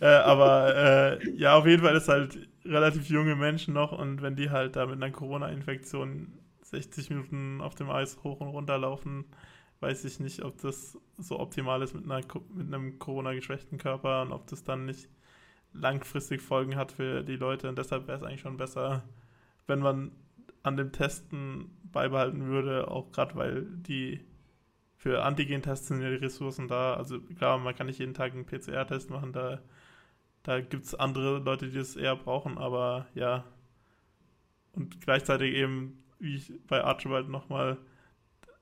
[0.00, 4.36] Äh, aber äh, ja, auf jeden Fall ist halt relativ junge Menschen noch und wenn
[4.36, 6.32] die halt da mit einer Corona-Infektion
[6.62, 9.24] 60 Minuten auf dem Eis hoch und runter laufen,
[9.80, 12.22] weiß ich nicht, ob das so optimal ist mit, einer,
[12.54, 15.08] mit einem Corona-geschwächten Körper und ob das dann nicht
[15.72, 17.68] langfristig Folgen hat für die Leute.
[17.68, 19.04] Und deshalb wäre es eigentlich schon besser,
[19.66, 20.12] wenn man
[20.62, 24.20] an dem Testen beibehalten würde, auch gerade weil die
[24.96, 26.94] für Antigen-Tests sind ja die Ressourcen da.
[26.94, 29.60] Also klar, man kann nicht jeden Tag einen PCR-Test machen, da,
[30.42, 33.44] da gibt es andere Leute, die das eher brauchen, aber ja.
[34.72, 37.78] Und gleichzeitig eben, wie ich bei Archibald nochmal,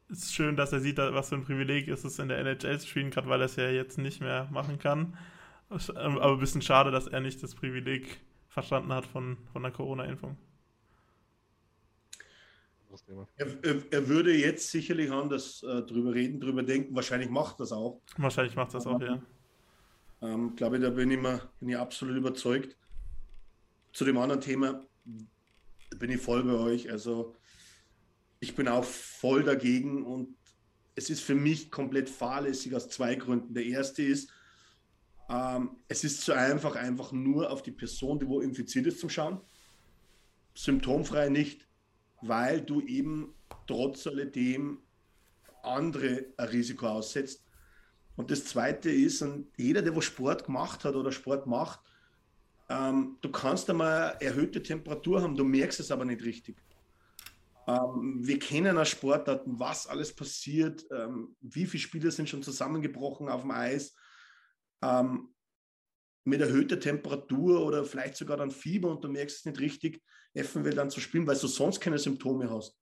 [0.08, 2.88] ist schön, dass er sieht, was für ein Privileg ist es in der NHL zu
[2.88, 5.16] spielen, gerade weil er es ja jetzt nicht mehr machen kann.
[5.68, 10.36] Aber ein bisschen schade, dass er nicht das Privileg verstanden hat von, von der Corona-Impfung.
[13.36, 16.96] Er, er, er, würde jetzt sicherlich anders äh, drüber reden, drüber denken.
[16.96, 18.00] Wahrscheinlich macht das auch.
[18.16, 19.22] Wahrscheinlich macht das auch, ja.
[20.20, 22.76] Ähm, glaube, da bin ich, mal, bin ich absolut überzeugt.
[23.92, 24.84] Zu dem anderen Thema
[25.96, 26.90] bin ich voll bei euch.
[26.90, 27.36] Also
[28.40, 30.36] ich bin auch voll dagegen und
[30.94, 33.54] es ist für mich komplett fahrlässig aus zwei Gründen.
[33.54, 34.30] Der erste ist,
[35.28, 39.10] ähm, es ist zu einfach, einfach nur auf die Person, die wo infiziert ist, zum
[39.10, 39.40] Schauen.
[40.54, 41.68] Symptomfrei nicht
[42.20, 43.34] weil du eben
[43.66, 44.78] trotz alledem
[45.62, 47.44] andere ein Risiko aussetzt.
[48.18, 51.78] Und das Zweite ist, und jeder, der wo Sport gemacht hat oder Sport macht,
[52.68, 56.56] ähm, du kannst einmal erhöhte Temperatur haben, du merkst es aber nicht richtig.
[57.68, 63.28] Ähm, wir kennen aus Sportarten, was alles passiert, ähm, wie viele Spieler sind schon zusammengebrochen
[63.28, 63.94] auf dem Eis.
[64.82, 65.32] Ähm,
[66.24, 70.02] mit erhöhter Temperatur oder vielleicht sogar dann Fieber und du merkst es nicht richtig,
[70.34, 72.76] eventuell dann zu spielen, weil du sonst keine Symptome hast.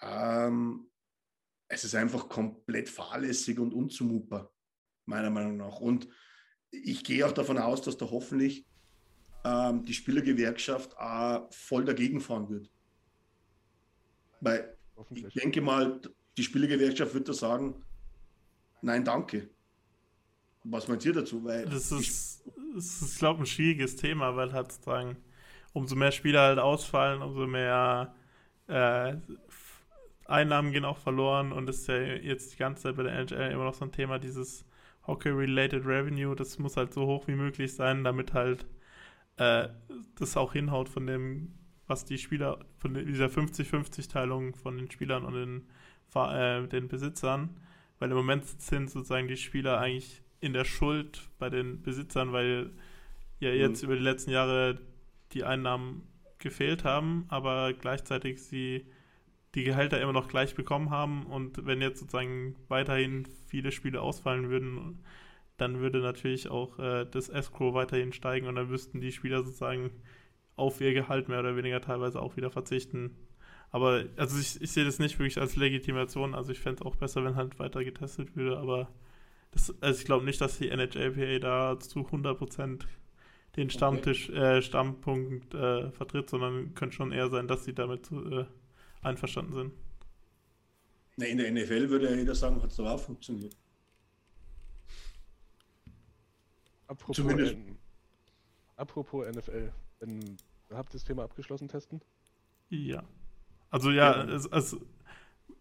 [0.00, 0.91] Ähm,
[1.72, 4.52] es ist einfach komplett fahrlässig und unzumutbar,
[5.06, 5.80] meiner Meinung nach.
[5.80, 6.06] Und
[6.70, 8.66] ich gehe auch davon aus, dass da hoffentlich
[9.42, 12.70] ähm, die Spielergewerkschaft auch voll dagegen fahren wird.
[14.42, 14.76] Weil
[15.14, 15.98] ich denke mal,
[16.36, 17.82] die Spielergewerkschaft wird da sagen,
[18.82, 19.48] nein, danke.
[20.64, 21.42] Was meint ihr dazu?
[21.42, 22.44] Weil das ist,
[22.74, 25.16] das ist glaube ich, ein schwieriges Thema, weil halt sozusagen,
[25.72, 28.14] umso mehr Spieler halt ausfallen, umso mehr
[28.66, 29.16] äh,
[30.26, 33.52] Einnahmen gehen auch verloren und das ist ja jetzt die ganze Zeit bei der NHL
[33.52, 34.64] immer noch so ein Thema, dieses
[35.06, 38.66] Hockey-related Revenue, das muss halt so hoch wie möglich sein, damit halt
[39.36, 39.68] äh,
[40.16, 41.54] das auch hinhaut von dem,
[41.86, 45.68] was die Spieler, von dieser 50-50-Teilung von den Spielern und den,
[46.14, 47.60] äh, den Besitzern,
[47.98, 52.72] weil im Moment sind sozusagen die Spieler eigentlich in der Schuld bei den Besitzern, weil
[53.40, 53.56] ja mhm.
[53.56, 53.88] jetzt mhm.
[53.88, 54.80] über die letzten Jahre
[55.32, 56.06] die Einnahmen
[56.38, 58.86] gefehlt haben, aber gleichzeitig sie
[59.54, 64.48] die Gehälter immer noch gleich bekommen haben und wenn jetzt sozusagen weiterhin viele Spiele ausfallen
[64.48, 65.02] würden,
[65.58, 69.90] dann würde natürlich auch äh, das Escrow weiterhin steigen und dann müssten die Spieler sozusagen
[70.56, 73.16] auf ihr Gehalt mehr oder weniger teilweise auch wieder verzichten.
[73.70, 76.96] Aber also ich, ich sehe das nicht wirklich als Legitimation, also ich fände es auch
[76.96, 78.88] besser, wenn halt weiter getestet würde, aber
[79.50, 82.80] das, also ich glaube nicht, dass die NHLPA da zu 100%
[83.56, 84.58] den Stammtisch, okay.
[84.58, 88.44] äh, Stammpunkt äh, vertritt, sondern könnte schon eher sein, dass sie damit äh,
[89.02, 89.72] einverstanden sind.
[91.16, 93.56] Na, in der NFL würde ja jeder sagen, hat es doch auch funktioniert.
[96.86, 97.78] Apropos, N
[98.76, 100.36] apropos NFL, wenn,
[100.70, 102.00] habt ihr das Thema abgeschlossen testen?
[102.68, 103.02] Ja.
[103.70, 104.34] Also ja, ja.
[104.34, 104.76] Es, es,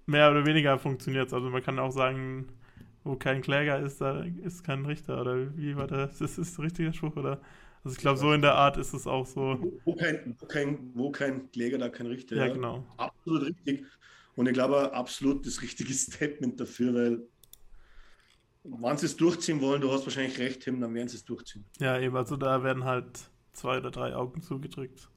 [0.05, 2.47] mehr oder weniger funktioniert Also man kann auch sagen,
[3.03, 5.21] wo kein Kläger ist, da ist kein Richter.
[5.21, 6.21] Oder wie war das?
[6.21, 7.15] Ist das der richtige Spruch?
[7.15, 7.41] Oder?
[7.83, 9.57] Also ich glaube, so in der Art ist es auch so.
[9.85, 12.35] Wo kein, wo kein, wo kein Kläger, da kein Richter.
[12.35, 12.85] Ja, ja, genau.
[12.97, 13.85] Absolut richtig.
[14.35, 17.27] Und ich glaube, absolut das richtige Statement dafür, weil
[18.63, 21.65] wenn sie es durchziehen wollen, du hast wahrscheinlich recht, Tim, dann werden sie es durchziehen.
[21.79, 23.19] Ja, eben, also da werden halt
[23.53, 25.09] zwei oder drei Augen zugedrückt.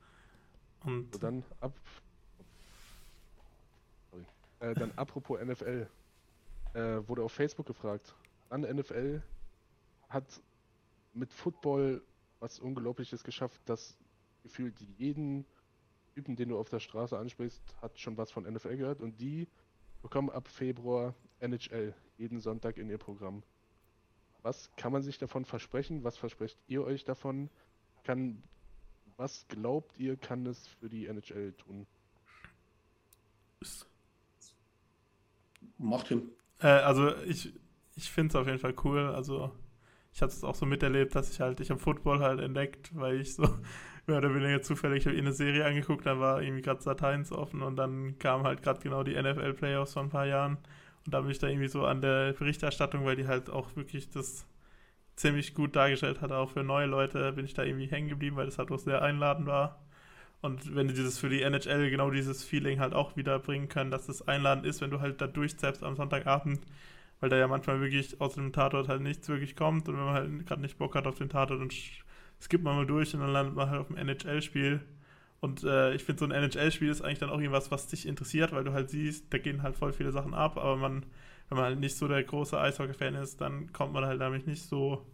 [0.84, 1.78] Und so, dann ab.
[4.60, 5.86] Äh, dann apropos NFL.
[6.74, 8.14] Äh, wurde auf Facebook gefragt.
[8.50, 9.22] An NFL
[10.08, 10.42] hat
[11.12, 12.02] mit Football
[12.40, 13.96] was Unglaubliches geschafft, dass
[14.42, 15.46] gefühlt jeden
[16.14, 19.48] Typen, den du auf der Straße ansprichst, hat schon was von NFL gehört und die
[20.02, 23.42] bekommen ab Februar NHL jeden Sonntag in ihr Programm.
[24.42, 26.04] Was kann man sich davon versprechen?
[26.04, 27.50] Was versprecht ihr euch davon?
[28.02, 28.42] Kann,
[29.16, 31.86] was glaubt ihr, kann es für die NHL tun?
[35.78, 36.30] Macht hin.
[36.64, 37.54] Äh, also ich,
[37.96, 39.00] ich finde es auf jeden Fall cool.
[39.08, 39.52] Also
[40.14, 43.20] ich hatte es auch so miterlebt, dass ich halt, ich habe Football halt entdeckt, weil
[43.20, 43.44] ich so
[44.08, 47.62] mehr oder weniger zufällig, habe eine Serie angeguckt, da war irgendwie gerade Sat 1 offen
[47.62, 50.58] und dann kam halt gerade genau die NFL Playoffs vor ein paar Jahren
[51.06, 54.10] und da bin ich da irgendwie so an der Berichterstattung, weil die halt auch wirklich
[54.10, 54.46] das
[55.16, 58.46] ziemlich gut dargestellt hat, auch für neue Leute bin ich da irgendwie hängen geblieben, weil
[58.46, 59.84] das halt auch sehr einladend war.
[60.44, 63.90] Und wenn du dieses für die NHL genau dieses Feeling halt auch wieder bringen können,
[63.90, 66.60] dass es einladend ist, wenn du halt da durchzeppst am Sonntagabend,
[67.20, 70.12] weil da ja manchmal wirklich aus dem Tatort halt nichts wirklich kommt und wenn man
[70.12, 71.72] halt gerade nicht Bock hat auf den Tatort und
[72.42, 74.82] skippt man mal durch und dann landet man halt auf dem NHL-Spiel.
[75.40, 78.52] Und äh, ich finde, so ein NHL-Spiel ist eigentlich dann auch irgendwas, was dich interessiert,
[78.52, 81.06] weil du halt siehst, da gehen halt voll viele Sachen ab, aber man,
[81.48, 84.68] wenn man halt nicht so der große Eishockey-Fan ist, dann kommt man halt damit nicht
[84.68, 85.06] so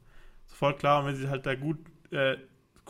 [0.47, 1.01] sofort klar.
[1.01, 1.79] Und wenn sie halt da gut,
[2.11, 2.37] äh,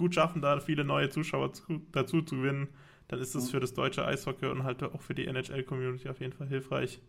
[0.01, 2.68] gut schaffen, da viele neue Zuschauer zu, dazu zu gewinnen,
[3.09, 6.32] dann ist das für das deutsche Eishockey und halt auch für die NHL-Community auf jeden
[6.32, 7.01] Fall hilfreich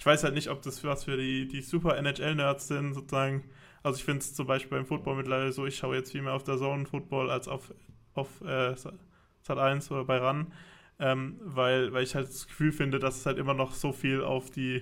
[0.00, 3.44] ich weiß halt nicht, ob das was für die, die super NHL-Nerds sind, sozusagen.
[3.82, 6.32] Also ich finde es zum Beispiel beim Football mittlerweile so, ich schaue jetzt viel mehr
[6.32, 7.74] auf der Zone Football als auf,
[8.14, 10.54] auf äh, Sat 1 oder bei RAN,
[10.98, 14.24] ähm, weil, weil ich halt das Gefühl finde, dass es halt immer noch so viel
[14.24, 14.80] auf die,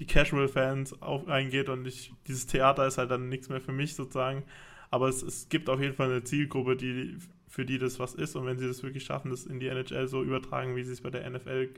[0.00, 4.44] die Casual-Fans eingeht und ich, dieses Theater ist halt dann nichts mehr für mich sozusagen.
[4.90, 8.36] Aber es, es gibt auf jeden Fall eine Zielgruppe, die, für die das was ist
[8.36, 11.00] und wenn sie das wirklich schaffen, das in die NHL so übertragen, wie sie es
[11.00, 11.70] bei der NFL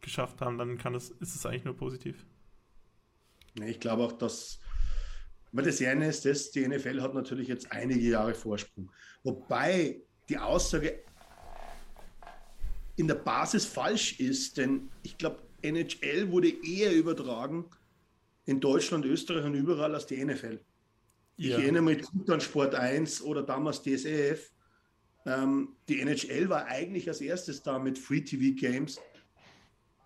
[0.00, 2.26] geschafft haben, dann kann es, ist es eigentlich nur positiv.
[3.64, 4.58] Ich glaube auch, dass
[5.52, 8.90] weil das eine ist, dass die NFL hat natürlich jetzt einige Jahre Vorsprung.
[9.22, 11.00] Wobei die Aussage
[12.96, 17.66] in der Basis falsch ist, denn ich glaube, NHL wurde eher übertragen
[18.46, 20.58] in Deutschland, Österreich und überall als die NFL.
[21.42, 21.58] Ich ja.
[21.58, 24.52] erinnere mich an Sport 1 oder damals DSEF.
[25.26, 28.98] Ähm, die NHL war eigentlich als erstes da mit Free TV Games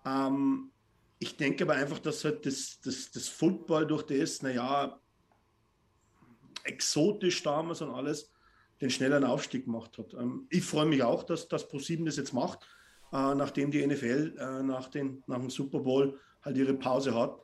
[0.07, 0.71] ähm,
[1.19, 4.99] ich denke aber einfach, dass halt das, das, das Football durch das, naja,
[6.63, 8.31] exotisch damals und alles,
[8.81, 10.13] den schnelleren Aufstieg gemacht hat.
[10.13, 12.63] Ähm, ich freue mich auch, dass das ProSieben das jetzt macht,
[13.11, 17.41] äh, nachdem die NFL äh, nach, den, nach dem Super Bowl halt ihre Pause hat,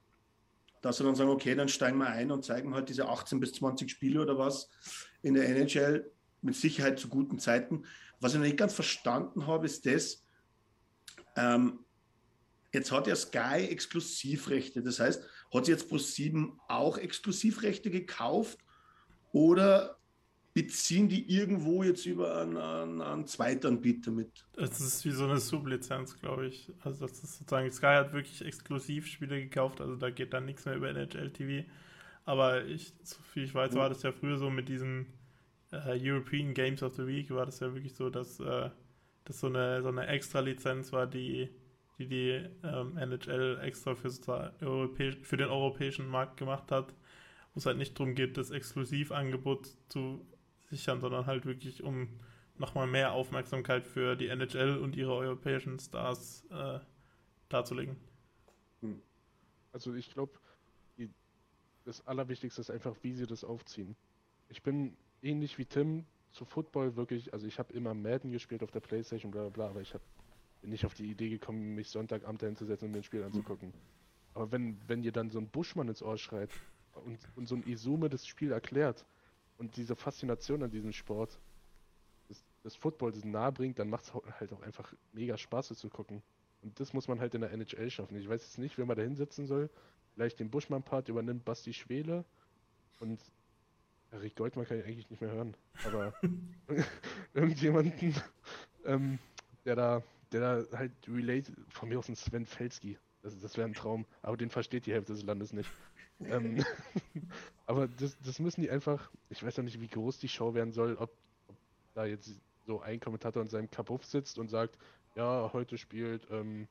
[0.84, 3.54] dass sie dann sagen, okay, dann steigen wir ein und zeigen halt diese 18 bis
[3.54, 4.70] 20 Spiele oder was
[5.24, 6.12] in der NHL
[6.42, 7.86] mit Sicherheit zu guten Zeiten.
[8.20, 10.24] Was ich noch nicht ganz verstanden habe, ist das,
[11.36, 11.80] ähm,
[12.74, 14.82] Jetzt hat ja Sky Exklusivrechte.
[14.82, 15.24] Das heißt,
[15.54, 18.58] hat jetzt Pro7 auch Exklusivrechte gekauft
[19.32, 20.00] oder
[20.54, 24.46] beziehen die irgendwo jetzt über einen, einen, einen Zweitanbieter mit?
[24.54, 26.72] Das ist wie so eine Sublizenz, glaube ich.
[26.82, 30.76] Also das ist sozusagen, Sky hat wirklich Exklusivspiele gekauft, also da geht dann nichts mehr
[30.76, 31.68] über NHL TV.
[32.26, 35.08] Aber ich, so viel ich weiß, war das ja früher so mit diesen
[35.72, 38.70] äh, European Games of the Week, war das ja wirklich so, dass äh,
[39.26, 41.50] das so eine, so eine Extra-Lizenz war, die
[42.00, 46.94] die die ähm, NHL extra für, für den europäischen Markt gemacht hat,
[47.54, 50.26] wo es halt nicht darum geht, das Exklusivangebot zu
[50.76, 52.08] sichern, sondern halt wirklich um
[52.58, 56.80] nochmal mehr Aufmerksamkeit für die NHL und ihre europäischen Stars äh,
[57.50, 57.96] darzulegen.
[58.82, 59.02] Hm.
[59.72, 60.40] Also ich glaube,
[61.86, 63.96] das Allerwichtigste ist einfach, wie sie das aufziehen.
[64.50, 68.72] Ich bin ähnlich wie Tim zu Football wirklich, also ich habe immer Madden gespielt auf
[68.72, 70.04] der Playstation, bla bla bla, aber ich habe
[70.62, 73.74] bin nicht auf die Idee gekommen, mich Sonntagabend hinzusetzen und mir ein Spiel anzugucken.
[74.34, 76.50] Aber wenn, wenn ihr dann so ein Buschmann ins Ohr schreit
[77.06, 79.06] und, und so ein Izume das Spiel erklärt
[79.64, 81.40] und diese Faszination an diesem Sport,
[82.28, 85.78] das, das Football das nahe bringt, dann macht es halt auch einfach mega Spaß, das
[85.78, 86.22] zu gucken.
[86.62, 88.18] Und das muss man halt in der NHL schaffen.
[88.18, 89.70] Ich weiß jetzt nicht, wer man da hinsetzen soll.
[90.14, 92.26] Vielleicht den Buschmann-Part übernimmt Basti Schwele
[93.00, 93.22] und
[94.12, 95.56] Rick Goldmann kann ich eigentlich nicht mehr hören.
[95.86, 96.14] Aber
[97.34, 98.16] irgendjemanden,
[98.86, 99.18] ähm,
[99.64, 100.04] der da
[100.34, 102.98] der da halt relate, von mir aus ein Sven Felski.
[103.22, 105.70] Das, das wäre ein Traum, aber den versteht die Hälfte des Landes nicht.
[106.22, 106.64] Ähm,
[107.66, 110.72] aber das, das müssen die einfach, ich weiß noch nicht, wie groß die Show werden
[110.72, 111.12] soll, ob,
[111.48, 111.56] ob
[111.94, 112.32] da jetzt
[112.66, 114.78] so ein Kommentator in seinem Kapuff sitzt und sagt,
[115.16, 116.68] ja, heute spielt, ähm,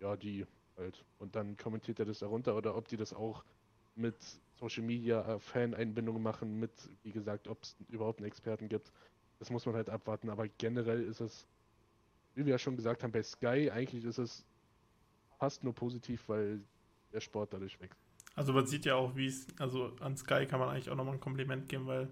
[0.00, 1.04] ja, die halt.
[1.18, 3.44] Und dann kommentiert er das darunter oder ob die das auch
[3.94, 4.16] mit
[4.56, 6.70] Social Media äh, Fan-Einbindungen machen, mit,
[7.02, 8.92] wie gesagt, ob es überhaupt einen Experten gibt.
[9.38, 11.46] Das muss man halt abwarten, aber generell ist es,
[12.34, 14.44] wie wir ja schon gesagt haben, bei Sky eigentlich ist es
[15.38, 16.60] fast nur positiv, weil
[17.12, 18.05] der Sport dadurch wächst.
[18.36, 21.14] Also man sieht ja auch, wie es, also an Sky kann man eigentlich auch nochmal
[21.14, 22.08] ein Kompliment geben, weil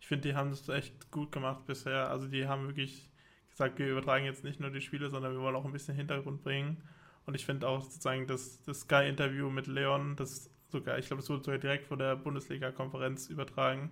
[0.00, 2.10] ich finde, die haben das echt gut gemacht bisher.
[2.10, 3.08] Also die haben wirklich
[3.50, 6.42] gesagt, wir übertragen jetzt nicht nur die Spiele, sondern wir wollen auch ein bisschen Hintergrund
[6.42, 6.82] bringen.
[7.26, 11.28] Und ich finde auch sozusagen das, das Sky-Interview mit Leon, das sogar, ich glaube, es
[11.28, 13.90] wurde sogar direkt vor der Bundesliga-Konferenz übertragen.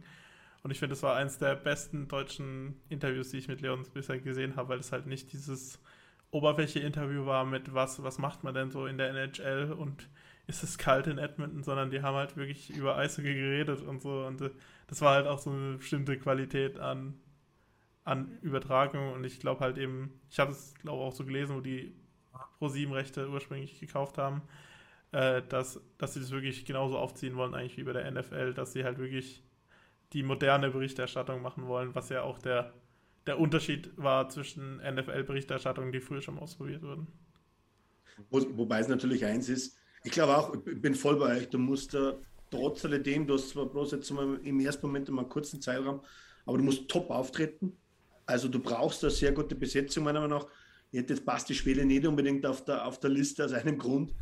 [0.62, 4.18] Und ich finde, es war eines der besten deutschen Interviews, die ich mit Leon bisher
[4.18, 5.80] gesehen habe, weil es halt nicht dieses
[6.30, 10.08] oberflächliche Interview war mit was, was macht man denn so in der NHL und
[10.46, 14.26] ist es kalt in Edmonton, sondern die haben halt wirklich über Eishockey geredet und so.
[14.26, 14.50] Und äh,
[14.86, 17.14] das war halt auch so eine bestimmte Qualität an,
[18.04, 19.12] an Übertragung.
[19.12, 21.94] Und ich glaube halt eben, ich habe es glaube auch so gelesen, wo die
[22.58, 24.42] Pro-7-Rechte ursprünglich gekauft haben,
[25.12, 28.72] äh, dass, dass sie das wirklich genauso aufziehen wollen, eigentlich wie bei der NFL, dass
[28.72, 29.42] sie halt wirklich
[30.12, 32.72] die moderne Berichterstattung machen wollen, was ja auch der,
[33.26, 37.06] der Unterschied war zwischen NFL-Berichterstattung, die früher schon ausprobiert wurden.
[38.30, 41.58] Wo, wobei es natürlich eins ist, ich glaube auch, ich bin voll bei euch, du
[41.58, 42.14] musst da
[42.50, 46.02] trotz alledem, du hast zwar bloß jetzt mal im ersten Moment mal einen kurzen Zeitraum,
[46.44, 47.76] aber du musst top auftreten.
[48.26, 50.46] Also du brauchst eine sehr gute Besetzung, meiner Meinung nach.
[50.92, 54.14] Jetzt Basti Schwede nicht unbedingt auf der, auf der Liste aus einem Grund,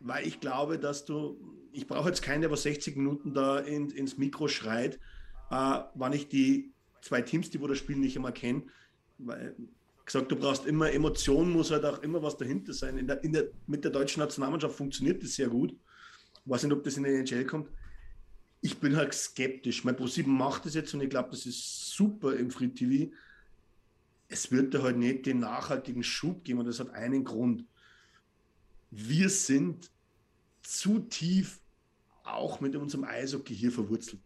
[0.00, 1.36] weil ich glaube, dass du,
[1.72, 5.00] ich brauche jetzt keinen, der was 60 Minuten da in, ins Mikro schreit,
[5.50, 8.62] äh, wann ich die zwei Teams, die wo das Spiel nicht immer kenne.
[9.18, 9.54] Weil,
[10.04, 12.98] gesagt, du brauchst immer Emotionen, muss halt auch immer was dahinter sein.
[12.98, 15.72] In der, in der, mit der deutschen Nationalmannschaft funktioniert das sehr gut.
[15.72, 17.70] Ich weiß nicht, ob das in der NHL kommt.
[18.60, 19.84] Ich bin halt skeptisch.
[19.84, 23.12] Mein ProSieben macht das jetzt und ich glaube, das ist super im Free TV.
[24.28, 27.64] Es wird da halt nicht den nachhaltigen Schub geben und das hat einen Grund.
[28.90, 29.90] Wir sind
[30.62, 31.60] zu tief
[32.24, 34.22] auch mit unserem Eishockey hier verwurzelt.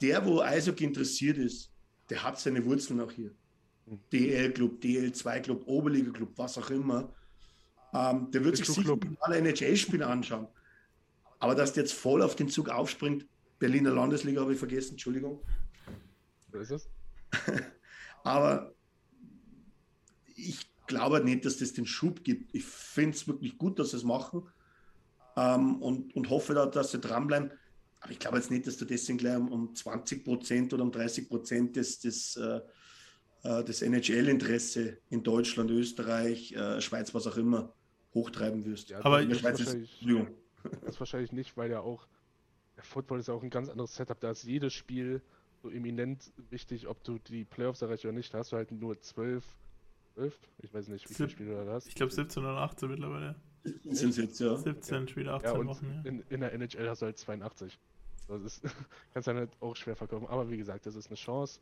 [0.00, 1.70] Der, wo Eishockey interessiert ist,
[2.10, 3.34] der hat seine Wurzeln auch hier.
[4.12, 7.12] DL-Club, DL2-Club, Oberliga-Club, was auch immer.
[7.94, 10.46] Ähm, der wird sich sicher alle NHL-Spiele anschauen.
[11.38, 13.26] Aber dass der jetzt voll auf den Zug aufspringt,
[13.58, 15.42] Berliner Landesliga habe ich vergessen, Entschuldigung.
[16.52, 16.88] So ist es.
[18.24, 18.74] Aber
[20.36, 22.54] ich glaube nicht, dass das den Schub gibt.
[22.54, 24.48] Ich finde es wirklich gut, dass sie es machen
[25.36, 27.52] ähm, und, und hoffe, da, dass sie dranbleiben.
[28.00, 30.92] Aber ich glaube jetzt nicht, dass du deswegen gleich um, um 20 Prozent oder um
[30.92, 32.62] 30 Prozent des, des, äh, äh
[33.42, 37.72] das NHL-Interesse in Deutschland, Österreich, äh, Schweiz, was auch immer,
[38.14, 38.90] hochtreiben wirst.
[38.90, 39.76] Ja, aber in der Schweiz ist.
[40.82, 42.08] Das ist wahrscheinlich nicht, weil ja auch,
[42.76, 44.18] der Football ist ja auch ein ganz anderes Setup.
[44.18, 45.22] Da ist jedes Spiel
[45.62, 48.34] so eminent wichtig, ob du die Playoffs erreichst oder nicht.
[48.34, 49.44] Da hast du halt nur zwölf,
[50.14, 51.86] zwölf, ich weiß nicht, wie viele Spiele du hast.
[51.86, 53.36] Ich glaube 17 oder 18 mittlerweile.
[53.64, 54.56] 17 sind jetzt, ja.
[54.56, 55.08] 17 okay.
[55.08, 56.10] Spiele, 18 ja, Wochen, ja.
[56.10, 57.78] In, in, der NHL hast du halt 82.
[58.26, 58.62] Das ist,
[59.14, 60.26] kannst dann halt auch schwer verkaufen.
[60.26, 61.60] Aber wie gesagt, das ist eine Chance.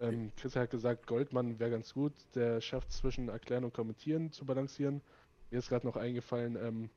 [0.00, 4.44] Ähm, Chris hat gesagt, Goldmann wäre ganz gut, der schafft zwischen Erklären und Kommentieren zu
[4.44, 5.02] balancieren.
[5.50, 6.90] Mir ist gerade noch eingefallen, ähm,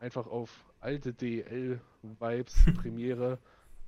[0.00, 3.38] einfach auf alte DL-Vibes, Premiere,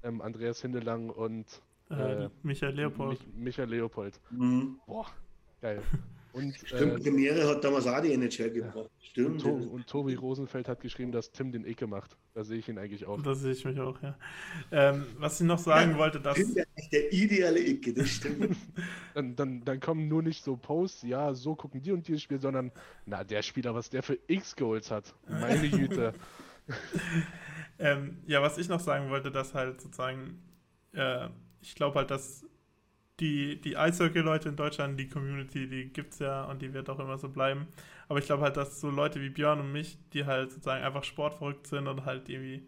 [0.03, 3.27] ähm, Andreas Hindelang und äh, äh, Michael Leopold.
[3.27, 4.21] Mich, Michael Leopold.
[4.31, 4.81] Mhm.
[4.87, 5.07] Boah,
[5.61, 5.83] geil.
[6.37, 8.91] Und, Stimmt, äh, Premiere hat damals auch die NHL gebracht.
[9.01, 9.43] Stimmt.
[9.43, 12.15] Und, to und, Tobi Rosenfeld hat geschrieben, dass Tim den Icke macht.
[12.35, 13.23] Da sehe ich ihn eigentlich auch.
[13.23, 14.19] Da sehe ich mich auch, ja.
[14.71, 16.37] Ähm, was ich noch sagen ja, wollte, dass.
[16.37, 18.55] Tim der, der ideale Icke, das stimmt.
[19.15, 22.21] dann, dann, dann kommen nur nicht so Posts, ja, so gucken die und die das
[22.21, 22.71] Spiel, sondern,
[23.07, 25.15] na, der Spieler, was der für X-Goals hat.
[25.27, 26.13] Meine Güte.
[27.79, 30.43] ähm, ja, was ich noch sagen wollte, dass halt sozusagen,
[30.93, 31.31] äh,
[31.63, 32.45] ich glaube halt, dass
[33.21, 36.99] die, die Eishockey-Leute in Deutschland, die Community, die gibt es ja und die wird auch
[36.99, 37.67] immer so bleiben.
[38.09, 41.05] Aber ich glaube halt, dass so Leute wie Björn und mich, die halt sozusagen einfach
[41.05, 42.63] sportverrückt sind und halt irgendwie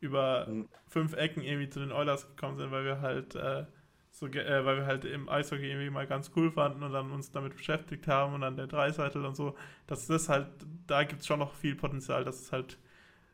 [0.00, 0.68] über mhm.
[0.88, 3.64] fünf Ecken irgendwie zu den Oilers gekommen sind, weil wir halt äh,
[4.10, 7.30] so, äh, weil wir halt im Eishockey irgendwie mal ganz cool fanden und dann uns
[7.30, 9.56] damit beschäftigt haben und dann der Dreiseitel und so,
[9.86, 10.48] dass das halt,
[10.86, 12.78] da gibt es schon noch viel Potenzial, dass es halt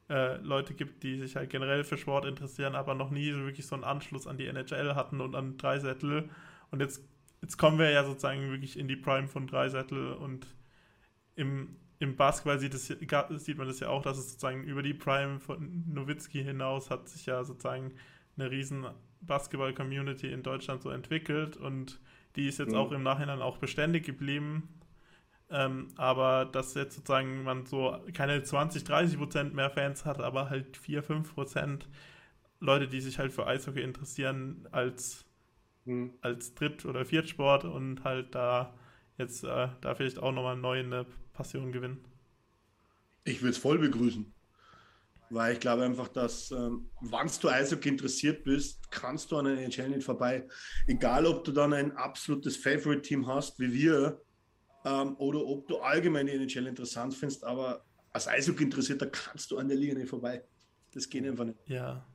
[0.08, 3.66] äh, Leute gibt, die sich halt generell für Sport interessieren, aber noch nie so wirklich
[3.66, 6.28] so einen Anschluss an die NHL hatten und an Dreisettel.
[6.70, 7.02] Und jetzt,
[7.42, 10.46] jetzt kommen wir ja sozusagen wirklich in die Prime von Dreisettel und
[11.34, 14.94] im, im Basketball sieht, es, sieht man das ja auch, dass es sozusagen über die
[14.94, 17.92] Prime von Nowitzki hinaus hat sich ja sozusagen
[18.36, 18.86] eine riesen
[19.22, 22.00] Basketball-Community in Deutschland so entwickelt und
[22.36, 22.78] die ist jetzt mhm.
[22.78, 24.68] auch im Nachhinein auch beständig geblieben.
[25.48, 30.50] Ähm, aber dass jetzt sozusagen man so keine 20, 30 Prozent mehr Fans hat, aber
[30.50, 31.88] halt 4, 5 Prozent
[32.58, 35.24] Leute, die sich halt für Eishockey interessieren, als,
[35.84, 36.14] hm.
[36.20, 38.74] als Dritt- oder Viertsport und halt da
[39.18, 42.04] jetzt äh, da vielleicht auch nochmal neu eine Passion gewinnen.
[43.24, 44.32] Ich würde es voll begrüßen.
[45.28, 49.60] Weil ich glaube einfach, dass, ähm, wenn du Eishockey interessiert bist, kannst du an einer
[49.60, 50.46] NHL nicht vorbei.
[50.86, 54.20] Egal, ob du dann ein absolutes Favorite-Team hast, wie wir,
[54.86, 59.58] ähm, oder ob du allgemein die NHL interessant findest, aber als Eishockey interessierter kannst du
[59.58, 60.42] an der Liga nicht vorbei.
[60.94, 61.58] Das geht einfach nicht.
[61.66, 62.06] Ja.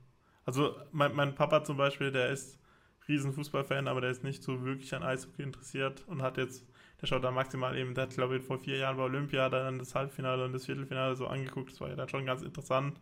[0.44, 2.58] Also mein, mein Papa zum Beispiel, der ist
[3.06, 6.64] riesen Fußballfan, aber der ist nicht so wirklich an Eishockey interessiert und hat jetzt,
[7.00, 9.78] der schaut da maximal eben, der hat glaube ich vor vier Jahren bei Olympia dann
[9.78, 12.98] das Halbfinale und das Viertelfinale so angeguckt, das war ja dann schon ganz interessant.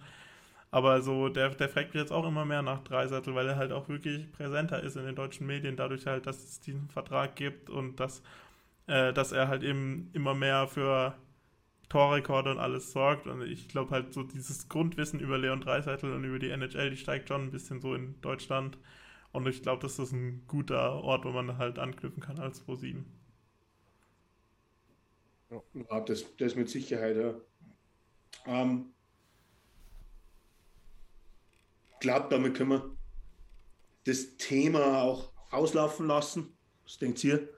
[0.72, 3.72] Aber so, der, der fragt mich jetzt auch immer mehr nach Dreisattel, weil er halt
[3.72, 7.70] auch wirklich präsenter ist in den deutschen Medien, dadurch halt, dass es diesen Vertrag gibt
[7.70, 8.22] und dass
[8.90, 11.16] äh, dass er halt eben immer mehr für
[11.88, 13.26] Torrekorde und alles sorgt.
[13.26, 16.96] Und ich glaube halt so dieses Grundwissen über Leon Dreiseitel und über die NHL, die
[16.96, 18.78] steigt schon ein bisschen so in Deutschland.
[19.32, 23.04] Und ich glaube, das ist ein guter Ort, wo man halt anknüpfen kann als Pro7.
[25.74, 27.34] Ja, das, das mit Sicherheit, ja.
[28.46, 28.92] Ähm,
[32.00, 32.96] glaube, damit können wir
[34.04, 36.56] das Thema auch auslaufen lassen.
[36.84, 37.48] Was denkt ihr?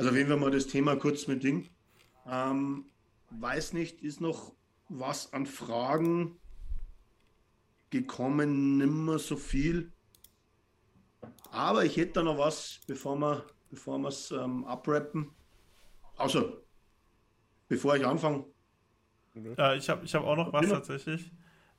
[0.00, 1.68] Also wenn wir mal das Thema kurz mit Ding.
[2.26, 2.86] Ähm,
[3.28, 4.54] weiß nicht, ist noch
[4.88, 6.38] was an Fragen
[7.90, 9.92] gekommen, nimmer so viel.
[11.50, 15.32] Aber ich hätte da noch was, bevor wir bevor wir es ähm, abrappen.
[16.16, 16.62] Also,
[17.68, 18.46] bevor ich anfange.
[19.58, 21.30] Ja, ich habe ich hab auch noch was tatsächlich.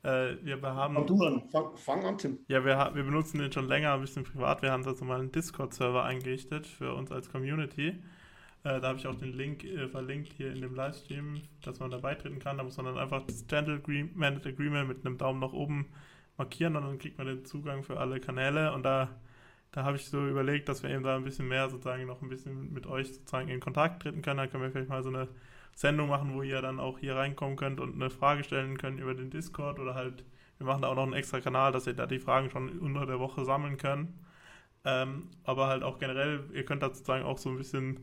[0.03, 0.95] Äh, wir haben.
[0.95, 2.39] Fang du an, fang, fang an, Tim.
[2.47, 4.61] Ja, wir, wir benutzen den schon länger, ein bisschen privat.
[4.61, 8.01] Wir haben dazu mal einen Discord-Server eingerichtet für uns als Community.
[8.63, 11.91] Äh, da habe ich auch den Link äh, verlinkt hier in dem Livestream, dass man
[11.91, 12.57] da beitreten kann.
[12.57, 15.87] Da muss man dann einfach das Gentleman Agreement mit einem Daumen nach oben
[16.37, 18.73] markieren und dann kriegt man den Zugang für alle Kanäle.
[18.73, 19.09] Und da,
[19.71, 22.29] da habe ich so überlegt, dass wir eben da ein bisschen mehr sozusagen noch ein
[22.29, 24.37] bisschen mit euch sozusagen in Kontakt treten können.
[24.37, 25.27] Dann können wir vielleicht mal so eine
[25.81, 29.15] Sendung machen, wo ihr dann auch hier reinkommen könnt und eine Frage stellen könnt über
[29.15, 30.23] den Discord oder halt,
[30.59, 33.07] wir machen da auch noch einen extra Kanal, dass ihr da die Fragen schon unter
[33.07, 34.09] der Woche sammeln könnt.
[34.85, 37.99] Ähm, aber halt auch generell, ihr könnt da sozusagen auch so ein bisschen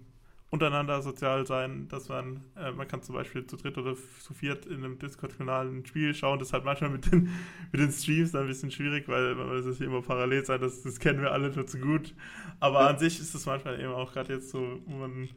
[0.50, 4.66] untereinander sozial sein, dass man, äh, man kann zum Beispiel zu dritt oder zu viert
[4.66, 6.40] in einem Discord-Kanal ein Spiel schauen.
[6.40, 7.28] Das ist halt manchmal mit den,
[7.72, 10.98] mit den Streams ein bisschen schwierig, weil man das hier immer parallel sein, das, das
[10.98, 12.14] kennen wir alle nur zu gut.
[12.58, 15.28] Aber an sich ist es manchmal eben auch gerade jetzt so, wo man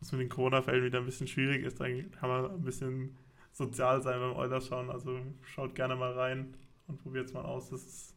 [0.00, 3.16] was mit den Corona-Fällen wieder ein bisschen schwierig ist, dann kann man ein bisschen
[3.52, 4.90] sozial sein beim Eulers schauen.
[4.90, 6.54] Also schaut gerne mal rein
[6.88, 7.70] und probiert es mal aus.
[7.70, 8.16] Das ist,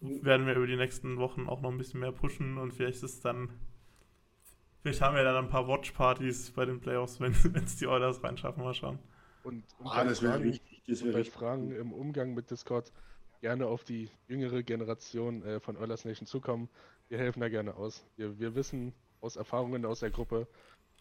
[0.00, 3.02] werden wir über die nächsten Wochen auch noch ein bisschen mehr pushen und vielleicht ist
[3.02, 3.50] es dann,
[4.82, 7.32] vielleicht haben wir dann ein paar Watch-Partys bei den Playoffs, wenn
[7.64, 8.98] es die Eulers reinschaffen, mal schauen.
[9.42, 10.82] Und, und ah, das wäre wichtig.
[10.86, 12.92] Das wär bei Fragen im Umgang mit Discord
[13.40, 16.68] gerne auf die jüngere Generation äh, von Eulers Nation zukommen.
[17.08, 18.04] Wir helfen da gerne aus.
[18.16, 20.46] Wir, wir wissen aus Erfahrungen aus der Gruppe,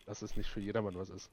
[0.09, 1.29] dass es nicht für jedermann was ist.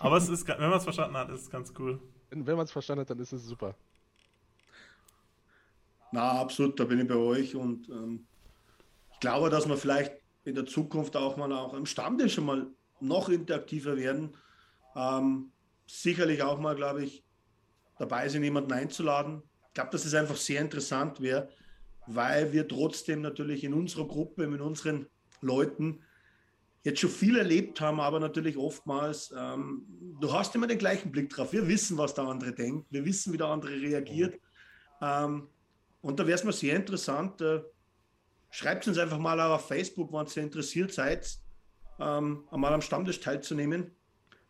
[0.00, 2.00] Aber es ist, wenn man es verstanden hat, ist es ganz cool.
[2.28, 3.76] Wenn, wenn man es verstanden hat, dann ist es super.
[6.10, 8.26] Na, absolut, da bin ich bei euch und ähm,
[9.12, 10.12] ich glaube, dass wir vielleicht
[10.42, 12.66] in der Zukunft auch mal auch im Stammtisch schon mal
[12.98, 14.36] noch interaktiver werden.
[14.96, 15.52] Ähm,
[15.86, 17.22] sicherlich auch mal, glaube ich,
[17.96, 19.42] dabei sind, jemanden einzuladen.
[19.68, 21.48] Ich glaube, dass es einfach sehr interessant wäre,
[22.08, 25.06] weil wir trotzdem natürlich in unserer Gruppe, mit unseren
[25.40, 26.00] Leuten
[26.86, 29.84] jetzt schon viel erlebt haben, aber natürlich oftmals, ähm,
[30.20, 31.52] du hast immer den gleichen Blick drauf.
[31.52, 34.40] Wir wissen, was der andere denkt, wir wissen, wie der andere reagiert.
[35.02, 35.48] Ähm,
[36.00, 37.40] und da wäre es mir sehr interessant.
[37.40, 37.60] Äh,
[38.50, 41.28] schreibt uns einfach mal auf Facebook, wenn ihr interessiert seid,
[41.98, 43.90] ähm, einmal am Stammtisch teilzunehmen.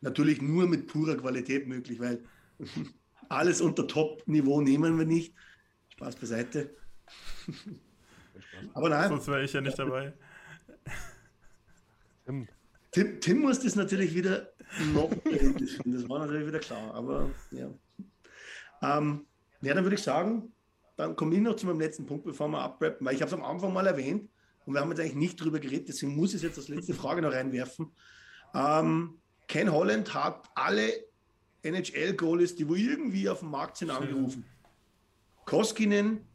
[0.03, 2.23] Natürlich nur mit purer Qualität möglich, weil
[3.31, 5.35] alles unter Top-Niveau nehmen wir nicht.
[5.89, 6.77] Spaß beiseite.
[8.75, 9.09] Aber nein.
[9.09, 10.13] Sonst wäre ich ja nicht dabei.
[12.27, 12.49] Tim.
[12.91, 14.49] Tim, Tim muss das natürlich wieder
[14.93, 15.93] noch finden.
[15.93, 16.93] Das war natürlich wieder klar.
[16.95, 17.71] Aber ja.
[18.83, 19.27] Ähm,
[19.63, 20.53] ja, dann würde ich sagen,
[20.97, 23.35] dann komme ich noch zu meinem letzten Punkt, bevor wir abrappen, weil ich habe es
[23.35, 24.29] am Anfang mal erwähnt
[24.65, 27.23] und wir haben jetzt eigentlich nicht drüber geredet, deswegen muss ich jetzt als letzte Frage
[27.23, 27.93] noch reinwerfen.
[28.55, 31.05] Ähm, Ken Holland hat alle
[31.63, 34.45] NHL-Goalies, die wo irgendwie auf dem Markt sind, angerufen.
[35.45, 36.27] Koskinen,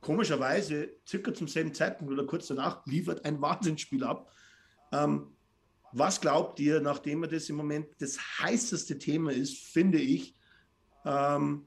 [0.00, 4.30] komischerweise, circa zum selben Zeitpunkt oder kurz danach, liefert ein Wahnsinnsspiel ab.
[4.92, 5.36] Ähm,
[5.92, 10.34] was glaubt ihr, nachdem das im Moment das heißeste Thema ist, finde ich,
[11.04, 11.66] ähm,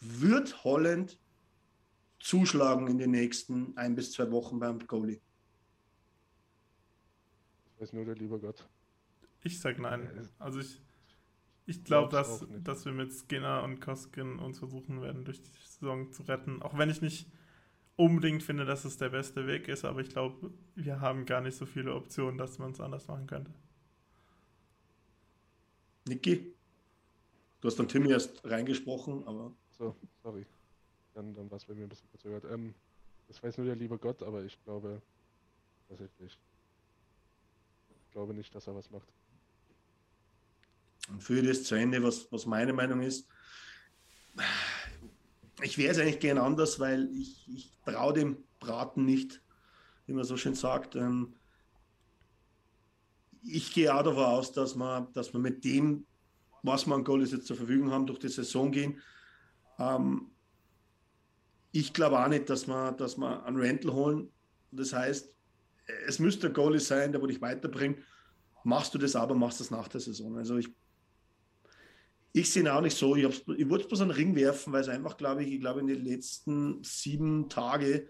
[0.00, 1.18] wird Holland
[2.20, 5.20] zuschlagen in den nächsten ein bis zwei Wochen beim Goalie?
[7.70, 8.68] Das weiß nur der liebe Gott.
[9.42, 10.28] Ich sag nein.
[10.38, 10.80] Also ich,
[11.66, 16.10] ich glaube, dass, dass wir mit Skinner und Koskin uns versuchen werden, durch die Saison
[16.12, 16.62] zu retten.
[16.62, 17.28] Auch wenn ich nicht
[17.98, 21.56] unbedingt finde, dass es der beste Weg ist, aber ich glaube, wir haben gar nicht
[21.56, 23.52] so viele Optionen, dass man es anders machen könnte.
[26.06, 26.54] Niki?
[27.60, 29.52] Du hast dann Timmy erst reingesprochen, aber.
[29.76, 30.46] So, sorry.
[31.14, 32.44] Dann, dann war es bei mir ein bisschen verzögert.
[32.44, 32.72] Ähm,
[33.26, 35.02] das weiß nur der liebe Gott, aber ich glaube
[35.88, 36.38] tatsächlich.
[38.04, 39.08] Ich glaube nicht, dass er was macht.
[41.10, 43.26] Und führe das zu Ende, was, was meine Meinung ist.
[45.62, 49.42] Ich wäre es eigentlich gern anders, weil ich, ich traue dem Braten nicht,
[50.06, 50.94] wie man so schön sagt.
[50.94, 51.34] Ähm,
[53.42, 56.06] ich gehe auch davon aus, dass man, dass man mit dem,
[56.62, 59.00] was man an Goalies jetzt zur Verfügung haben, durch die Saison gehen.
[59.78, 60.30] Ähm,
[61.72, 64.30] ich glaube auch nicht, dass man, dass man einen Rental holen.
[64.70, 65.32] Das heißt,
[66.06, 67.98] es müsste ein Goalie sein, der wo dich weiterbringt.
[68.64, 70.36] Machst du das aber, machst du das nach der Saison.
[70.36, 70.68] Also ich,
[72.38, 73.16] ich sehe auch nicht so.
[73.16, 75.86] Ich, ich wollte bloß einen Ring werfen, weil es einfach, glaube ich, ich glaube in
[75.86, 78.02] den letzten sieben Tagen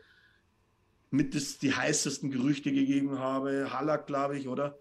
[1.11, 3.73] mit das, die heißesten Gerüchte gegeben habe.
[3.73, 4.79] Hallack, glaube ich, oder?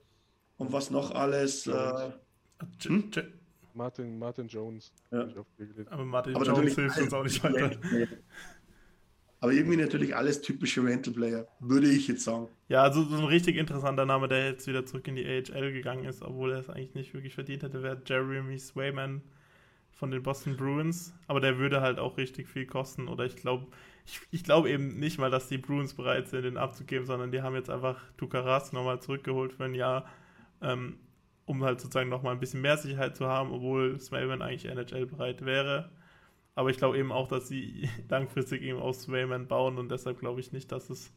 [0.57, 1.67] Und was noch alles.
[1.67, 2.11] Äh,
[2.83, 3.11] hm?
[3.73, 4.91] Martin, Martin Jones.
[5.11, 5.27] Ja.
[5.89, 7.77] Aber Martin aber Jones hilft uns auch nicht weiter.
[9.39, 12.47] Aber irgendwie natürlich alles typische Rental Player, würde ich jetzt sagen.
[12.69, 16.05] Ja, also so ein richtig interessanter Name, der jetzt wieder zurück in die AHL gegangen
[16.05, 19.21] ist, obwohl er es eigentlich nicht wirklich verdient hätte, wäre Jeremy Swayman
[19.97, 21.13] von den Boston Bruins.
[21.27, 23.07] Aber der würde halt auch richtig viel kosten.
[23.07, 23.67] Oder ich glaube,
[24.05, 27.41] ich, ich glaube eben nicht mal, dass die Bruins bereit sind, den abzugeben, sondern die
[27.41, 30.05] haben jetzt einfach Tukaras nochmal zurückgeholt für ein Jahr,
[30.61, 30.97] ähm,
[31.45, 35.43] um halt sozusagen nochmal ein bisschen mehr Sicherheit zu haben, obwohl Swayman eigentlich NHL bereit
[35.43, 35.89] wäre.
[36.55, 40.39] Aber ich glaube eben auch, dass sie langfristig eben aus Swayman bauen und deshalb glaube
[40.39, 41.11] ich nicht, dass es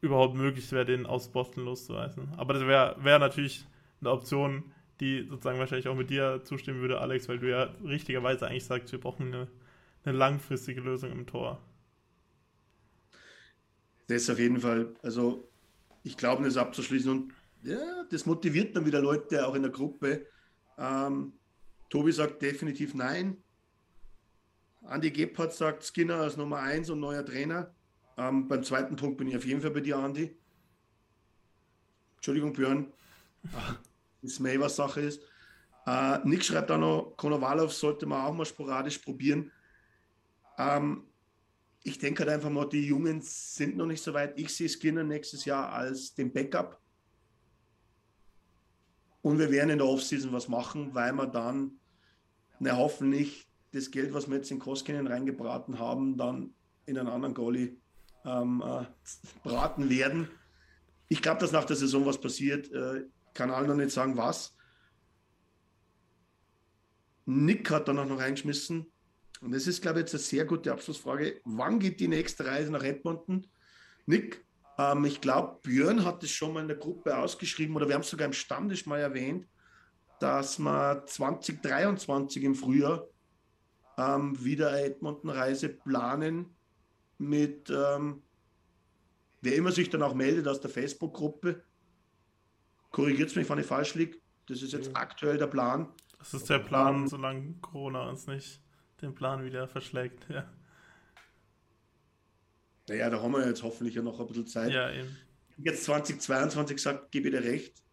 [0.00, 2.34] überhaupt möglich wäre, den aus Boston loszureißen.
[2.36, 3.66] Aber das wäre wär natürlich
[4.00, 4.64] eine Option,
[5.00, 8.92] die sozusagen wahrscheinlich auch mit dir zustimmen würde, Alex, weil du ja richtigerweise eigentlich sagst,
[8.92, 9.48] wir brauchen eine,
[10.04, 11.60] eine langfristige Lösung im Tor.
[14.08, 14.94] Das auf jeden Fall.
[15.02, 15.48] Also
[16.02, 20.26] ich glaube, das abzuschließen und ja, das motiviert dann wieder Leute auch in der Gruppe.
[20.78, 21.32] Ähm,
[21.90, 23.36] Tobi sagt definitiv nein.
[24.82, 27.74] Andi Gebhardt sagt Skinner als Nummer 1 und neuer Trainer.
[28.16, 30.34] Ähm, beim zweiten Punkt bin ich auf jeden Fall bei dir, Andi.
[32.16, 32.92] Entschuldigung, Björn.
[34.22, 35.22] Das May was Sache ist.
[35.86, 39.50] Äh, Nick schreibt auch noch, Konovalov sollte man auch mal sporadisch probieren.
[40.58, 41.04] Ähm,
[41.82, 44.38] ich denke halt einfach mal, die Jungen sind noch nicht so weit.
[44.38, 46.80] Ich sehe Skinner nächstes Jahr als den Backup.
[49.22, 51.78] Und wir werden in der Offseason was machen, weil wir dann
[52.60, 56.54] na, hoffentlich das Geld, was wir jetzt in Koskinen reingebraten haben, dann
[56.86, 57.76] in einen anderen Goalie
[58.24, 58.84] ähm, äh,
[59.42, 60.28] braten werden.
[61.08, 62.70] Ich glaube, dass nach der Saison was passiert.
[62.72, 63.04] Äh,
[63.38, 64.56] kann alle noch nicht sagen, was.
[67.24, 68.90] Nick hat dann auch noch reingeschmissen.
[69.40, 71.40] Und das ist, glaube ich, jetzt eine sehr gute Abschlussfrage.
[71.44, 73.46] Wann geht die nächste Reise nach Edmonton?
[74.06, 74.44] Nick,
[74.76, 78.02] ähm, ich glaube, Björn hat es schon mal in der Gruppe ausgeschrieben oder wir haben
[78.02, 79.46] es sogar im Stammtisch mal erwähnt,
[80.18, 83.06] dass wir 2023 im Frühjahr
[83.96, 86.56] ähm, wieder eine Edmonton-Reise planen
[87.18, 88.24] mit, ähm,
[89.42, 91.62] wer immer sich dann auch meldet aus der Facebook-Gruppe.
[92.98, 94.18] Korrigiert es mich, wenn ich falsch liege.
[94.46, 95.88] Das ist jetzt aktuell der Plan.
[96.18, 98.60] Das ist der Plan, um, solange Corona uns nicht
[99.00, 100.26] den Plan wieder verschlägt.
[100.28, 100.52] Ja.
[102.88, 104.72] Naja, da haben wir jetzt hoffentlich ja noch ein bisschen Zeit.
[104.72, 105.16] Ja, eben.
[105.58, 107.84] Jetzt 2022 gesagt, gebe ich dir recht.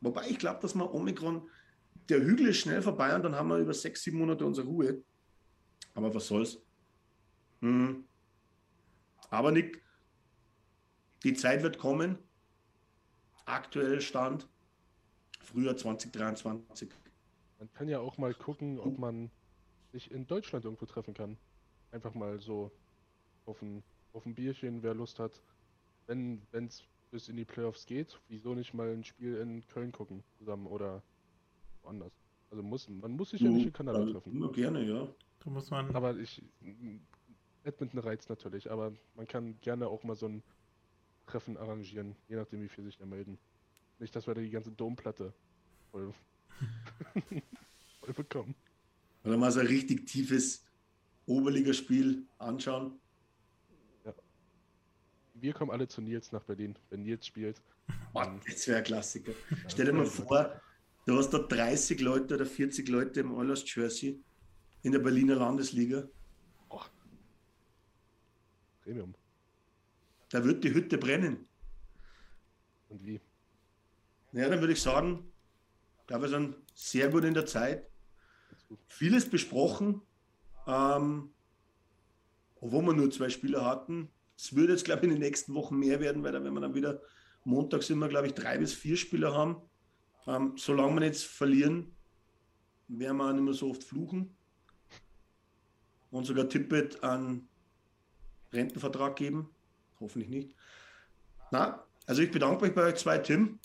[0.00, 1.46] Wobei ich glaube, dass wir Omikron,
[2.08, 5.02] der Hügel ist schnell vorbei und dann haben wir über sechs, sieben Monate unsere Ruhe.
[5.92, 6.58] Aber was soll's?
[7.60, 8.02] Hm.
[9.28, 9.82] Aber Nick,
[11.22, 12.18] die Zeit wird kommen.
[13.48, 14.46] Aktuell Stand
[15.40, 16.90] Frühjahr 2023.
[17.58, 19.30] Man kann ja auch mal gucken, ob man
[19.90, 21.38] sich in Deutschland irgendwo treffen kann.
[21.90, 22.70] Einfach mal so
[23.46, 25.40] auf ein, auf ein Bierchen, wer Lust hat.
[26.06, 30.22] Wenn es bis in die Playoffs geht, wieso nicht mal ein Spiel in Köln gucken
[30.36, 31.02] zusammen oder
[31.82, 32.12] woanders?
[32.50, 34.30] Also muss man muss sich ja nicht in Kanada treffen.
[34.30, 35.08] Immer gerne, ja.
[35.40, 35.94] Da muss man.
[35.96, 36.42] Aber ich.
[37.64, 40.42] Edmonton reizt natürlich, aber man kann gerne auch mal so ein
[41.28, 43.38] Treffen arrangieren, je nachdem, wie viel sich da melden.
[43.98, 45.32] Nicht, dass wir da die ganze Domplatte
[45.90, 46.12] voll,
[48.00, 48.54] voll bekommen.
[49.24, 50.64] Oder mal so ein richtig tiefes
[51.26, 52.98] Oberligaspiel anschauen.
[54.04, 54.14] Ja.
[55.34, 57.60] Wir kommen alle zu Nils nach Berlin, wenn Nils spielt.
[58.14, 59.32] Mann, das wäre ein Klassiker.
[59.68, 60.60] Stell dir mal vor,
[61.06, 64.22] du hast da 30 Leute oder 40 Leute im Oilers Jersey
[64.82, 66.08] in der Berliner Landesliga.
[66.70, 66.80] Oh.
[68.82, 69.14] Premium.
[70.30, 71.48] Da wird die Hütte brennen.
[72.88, 73.20] Und wie?
[74.32, 75.32] Ja, dann würde ich sagen,
[76.00, 77.86] Ich glaube, wir sind sehr gut in der Zeit.
[78.86, 80.00] Vieles besprochen,
[80.66, 81.34] ähm,
[82.60, 84.10] obwohl wir nur zwei Spieler hatten.
[84.36, 86.60] Es wird jetzt, glaube ich, in den nächsten Wochen mehr werden, weil dann, wenn wir
[86.60, 87.02] dann wieder
[87.44, 89.56] montags immer, glaube ich, drei bis vier Spieler haben.
[90.26, 91.94] Ähm, solange wir jetzt verlieren,
[92.88, 94.36] werden wir auch nicht mehr so oft fluchen
[96.10, 97.48] und sogar Tippet einen
[98.52, 99.50] Rentenvertrag geben.
[100.00, 100.54] Hoffentlich nicht.
[101.50, 103.58] Na, also ich bedanke mich bei euch zwei, Tim.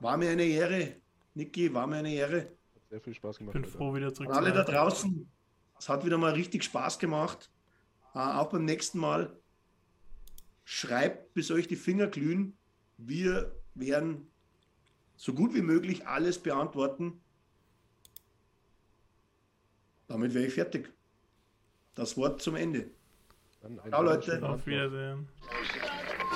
[0.00, 0.96] War mir eine Ehre.
[1.34, 2.40] Niki, war mir eine Ehre.
[2.74, 3.56] Hat sehr viel Spaß gemacht.
[3.56, 5.30] Ich bin froh, wieder zurück zu Alle da draußen,
[5.78, 7.50] es hat wieder mal richtig Spaß gemacht.
[8.14, 9.36] Äh, auch beim nächsten Mal.
[10.64, 12.56] Schreibt, bis euch die Finger glühen.
[12.96, 14.30] Wir werden
[15.16, 17.20] so gut wie möglich alles beantworten.
[20.06, 20.92] Damit wäre ich fertig.
[21.94, 22.90] Das Wort zum Ende.
[23.88, 24.42] Ciao Leute.
[24.42, 25.28] Auf Wiedersehen.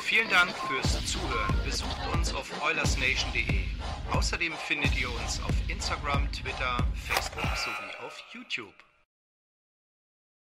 [0.03, 1.55] Vielen Dank fürs Zuhören.
[1.65, 3.65] Besucht uns auf oilersnation.de.
[4.13, 8.75] Außerdem findet ihr uns auf Instagram, Twitter, Facebook sowie auf YouTube.